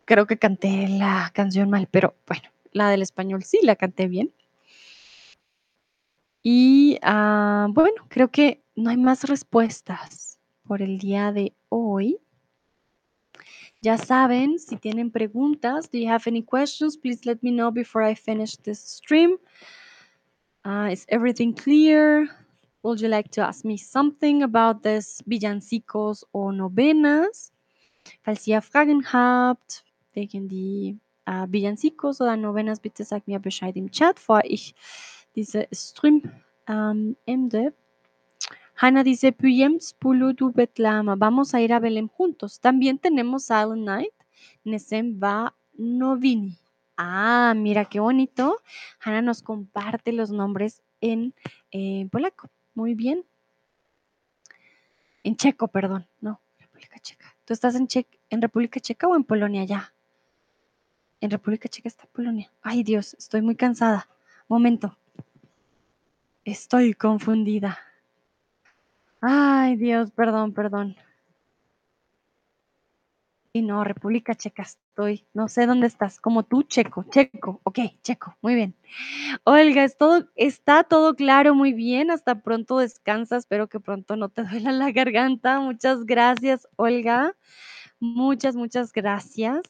Creo 0.06 0.26
que 0.26 0.38
canté 0.38 0.88
la 0.88 1.30
canción 1.34 1.70
mal, 1.70 1.88
pero 1.92 2.16
bueno, 2.26 2.44
la 2.72 2.90
del 2.90 3.02
español 3.02 3.44
sí 3.44 3.60
la 3.64 3.76
canté 3.76 4.08
bien. 4.08 4.32
Y 6.42 6.98
ah, 7.02 7.68
bueno, 7.72 8.06
creo 8.08 8.30
que 8.30 8.64
no 8.76 8.90
hay 8.90 8.98
más 8.98 9.26
respuestas 9.26 10.40
por 10.64 10.82
el 10.82 10.98
día 10.98 11.32
de 11.32 11.54
hoy. 11.68 12.18
Ya 13.82 13.98
saben, 13.98 14.60
si 14.60 14.76
tienen 14.76 15.10
preguntas, 15.10 15.90
do 15.90 15.98
you 15.98 16.10
have 16.10 16.28
any 16.28 16.42
questions? 16.42 16.98
Please 16.98 17.26
let 17.26 17.42
me 17.42 17.52
know 17.52 17.72
before 17.72 18.04
I 18.04 18.14
finish 18.14 18.58
this 18.58 18.80
stream. 18.80 19.38
Uh, 20.66 20.90
is 20.92 21.06
everything 21.08 21.54
clear? 21.54 22.28
Would 22.84 23.00
you 23.00 23.08
like 23.08 23.32
to 23.32 23.42
ask 23.42 23.64
me 23.64 23.78
something 23.78 24.44
about 24.44 24.84
this 24.84 25.22
villancicos 25.26 26.26
o 26.34 26.52
novenas? 26.52 27.52
Falls 28.24 28.48
ihr 28.48 28.62
Fragen 28.62 29.02
habt 29.14 29.84
wegen 30.14 30.50
die 30.50 30.98
äh, 31.26 31.48
Villancicos 31.50 32.20
oder 32.20 32.36
Novenas, 32.36 32.80
bitte 32.80 33.04
sagt 33.04 33.28
mir 33.28 33.40
Bescheid 33.40 33.78
im 33.78 33.92
Chat, 33.92 34.16
bevor 34.16 34.42
ich 34.44 34.76
diese 35.36 35.68
Stream 35.72 36.24
ähm, 36.68 37.16
ende. 37.26 37.74
Hannah 38.82 39.04
dice, 39.04 39.36
vamos 41.18 41.54
a 41.54 41.62
ir 41.62 41.74
a 41.74 41.80
Belém 41.80 42.08
juntos. 42.08 42.62
También 42.62 42.98
tenemos 42.98 43.44
Silent 43.44 43.84
Night, 43.84 44.14
Nesem 44.64 45.20
va 45.20 45.54
Novini. 45.74 46.58
Ah, 46.96 47.54
mira 47.58 47.84
qué 47.84 48.00
bonito. 48.00 48.62
Hannah 49.02 49.22
nos 49.22 49.42
comparte 49.42 50.14
los 50.14 50.32
nombres 50.32 50.82
en 51.02 51.34
eh, 51.72 52.08
polaco. 52.10 52.50
Muy 52.74 52.96
bien. 52.96 53.26
En 55.24 55.36
checo, 55.36 55.68
perdón. 55.68 56.08
No, 56.22 56.40
República 56.58 57.00
Checa. 57.00 57.36
¿Tú 57.44 57.54
estás 57.54 57.76
en, 57.76 57.86
che 57.88 58.08
en 58.30 58.42
República 58.42 58.80
Checa 58.80 59.10
o 59.10 59.16
en 59.18 59.26
Polonia 59.26 59.66
ya? 59.66 59.94
En 61.20 61.30
República 61.32 61.68
Checa 61.68 61.90
está 61.90 62.06
Polonia. 62.06 62.50
Ay, 62.62 62.84
Dios, 62.84 63.14
estoy 63.16 63.42
muy 63.42 63.56
cansada. 63.56 64.08
Momento. 64.48 64.98
Estoy 66.46 66.94
confundida. 66.94 67.78
Ay, 69.22 69.76
Dios, 69.76 70.11
perdón, 70.11 70.53
perdón. 70.53 70.95
Y 73.51 73.63
no, 73.63 73.84
República 73.84 74.36
Checa 74.36 74.61
estoy. 74.63 75.26
No 75.34 75.47
sé 75.47 75.65
dónde 75.65 75.88
estás. 75.88 76.20
Como 76.20 76.43
tú, 76.43 76.63
Checo. 76.63 77.03
Checo. 77.09 77.59
Ok, 77.63 77.80
Checo. 78.03 78.38
Muy 78.41 78.53
bien. 78.53 78.76
Olga, 79.43 79.84
es 79.84 79.97
todo, 79.97 80.30
está 80.36 80.84
todo 80.84 81.15
claro, 81.15 81.55
muy 81.55 81.74
bien. 81.74 82.11
Hasta 82.11 82.43
pronto 82.43 82.78
descansa. 82.78 83.38
Espero 83.38 83.67
que 83.67 83.80
pronto 83.80 84.15
no 84.15 84.30
te 84.30 84.43
duela 84.49 84.72
la 84.72 84.91
garganta. 84.91 85.59
Muchas 85.59 86.05
gracias, 86.05 86.67
Olga. 86.76 87.36
Muchas, 88.02 88.56
muchas 88.56 88.93
gracias. 88.93 89.62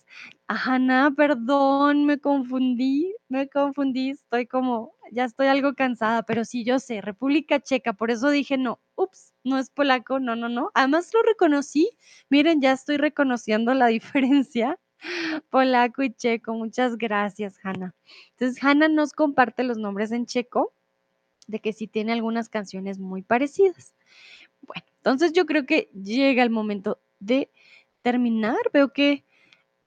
Hanna, 0.47 1.11
perdón, 1.17 2.05
me 2.05 2.19
confundí, 2.19 3.15
me 3.27 3.49
confundí, 3.49 4.11
estoy 4.11 4.45
como, 4.45 4.93
ya 5.11 5.25
estoy 5.25 5.47
algo 5.47 5.73
cansada, 5.73 6.21
pero 6.23 6.45
sí, 6.45 6.63
yo 6.63 6.77
sé, 6.79 7.01
República 7.01 7.59
Checa, 7.59 7.93
por 7.93 8.11
eso 8.11 8.29
dije 8.29 8.57
no, 8.57 8.79
ups, 8.95 9.33
no 9.43 9.57
es 9.57 9.69
polaco, 9.71 10.19
no, 10.19 10.35
no, 10.35 10.47
no. 10.47 10.69
Además 10.75 11.09
lo 11.13 11.23
reconocí, 11.23 11.89
miren, 12.29 12.61
ya 12.61 12.71
estoy 12.71 12.97
reconociendo 12.97 13.73
la 13.73 13.87
diferencia, 14.27 14.79
polaco 15.49 16.03
y 16.03 16.13
checo, 16.13 16.53
muchas 16.53 16.97
gracias, 16.97 17.57
Hanna. 17.63 17.95
Entonces, 18.31 18.63
Hanna 18.63 18.89
nos 18.89 19.13
comparte 19.13 19.63
los 19.63 19.77
nombres 19.77 20.11
en 20.11 20.25
checo, 20.27 20.73
de 21.47 21.59
que 21.59 21.73
sí 21.73 21.87
tiene 21.87 22.13
algunas 22.13 22.49
canciones 22.49 22.99
muy 22.99 23.21
parecidas. 23.23 23.93
Bueno, 24.61 24.83
entonces 24.97 25.33
yo 25.33 25.45
creo 25.45 25.65
que 25.65 25.89
llega 25.93 26.43
el 26.43 26.49
momento 26.51 26.99
de 27.19 27.51
terminar. 28.01 28.57
Veo 28.73 28.93
que 28.93 29.25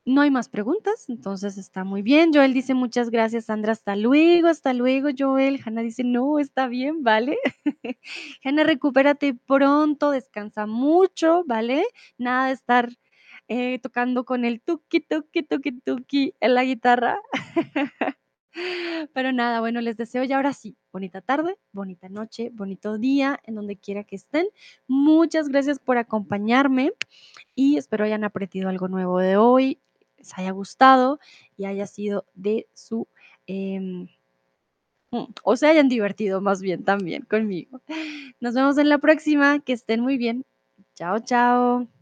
no 0.04 0.20
hay 0.20 0.30
más 0.30 0.48
preguntas, 0.48 1.08
entonces 1.08 1.58
está 1.58 1.84
muy 1.84 2.02
bien. 2.02 2.32
Joel 2.34 2.54
dice 2.54 2.74
muchas 2.74 3.10
gracias, 3.10 3.46
Sandra. 3.46 3.72
Hasta 3.72 3.96
luego, 3.96 4.48
hasta 4.48 4.72
luego, 4.72 5.10
Joel. 5.16 5.60
Hanna 5.64 5.82
dice 5.82 6.04
no, 6.04 6.38
está 6.38 6.66
bien, 6.66 7.02
¿vale? 7.02 7.38
Hanna, 8.44 8.64
recupérate 8.64 9.34
pronto, 9.34 10.10
descansa 10.10 10.66
mucho, 10.66 11.44
¿vale? 11.46 11.84
Nada 12.18 12.48
de 12.48 12.54
estar 12.54 12.88
eh, 13.48 13.78
tocando 13.80 14.24
con 14.24 14.44
el 14.44 14.60
tuki, 14.60 15.00
tuki, 15.00 15.42
tuki, 15.42 15.72
tuki 15.80 16.34
en 16.40 16.54
la 16.54 16.64
guitarra. 16.64 17.20
Pero 19.14 19.32
nada, 19.32 19.60
bueno, 19.60 19.80
les 19.80 19.96
deseo 19.96 20.24
ya 20.24 20.36
ahora 20.36 20.52
sí, 20.52 20.76
bonita 20.92 21.20
tarde, 21.20 21.56
bonita 21.72 22.08
noche, 22.08 22.50
bonito 22.52 22.98
día, 22.98 23.40
en 23.44 23.54
donde 23.54 23.76
quiera 23.76 24.04
que 24.04 24.16
estén. 24.16 24.46
Muchas 24.86 25.48
gracias 25.48 25.78
por 25.78 25.98
acompañarme 25.98 26.92
y 27.54 27.76
espero 27.76 28.04
hayan 28.04 28.24
aprendido 28.24 28.68
algo 28.68 28.88
nuevo 28.88 29.18
de 29.18 29.36
hoy, 29.36 29.78
les 30.18 30.36
haya 30.38 30.50
gustado 30.50 31.18
y 31.56 31.64
haya 31.64 31.86
sido 31.86 32.24
de 32.34 32.66
su... 32.74 33.08
Em, 33.46 34.08
mm, 35.10 35.24
o 35.42 35.56
se 35.56 35.66
hayan 35.66 35.88
divertido 35.88 36.40
más 36.40 36.60
bien 36.62 36.84
también 36.84 37.22
conmigo. 37.22 37.80
Nos 38.40 38.54
vemos 38.54 38.78
en 38.78 38.88
la 38.88 38.98
próxima, 38.98 39.60
que 39.60 39.72
estén 39.72 40.00
muy 40.00 40.16
bien. 40.18 40.44
Chao, 40.94 41.20
chao. 41.20 42.01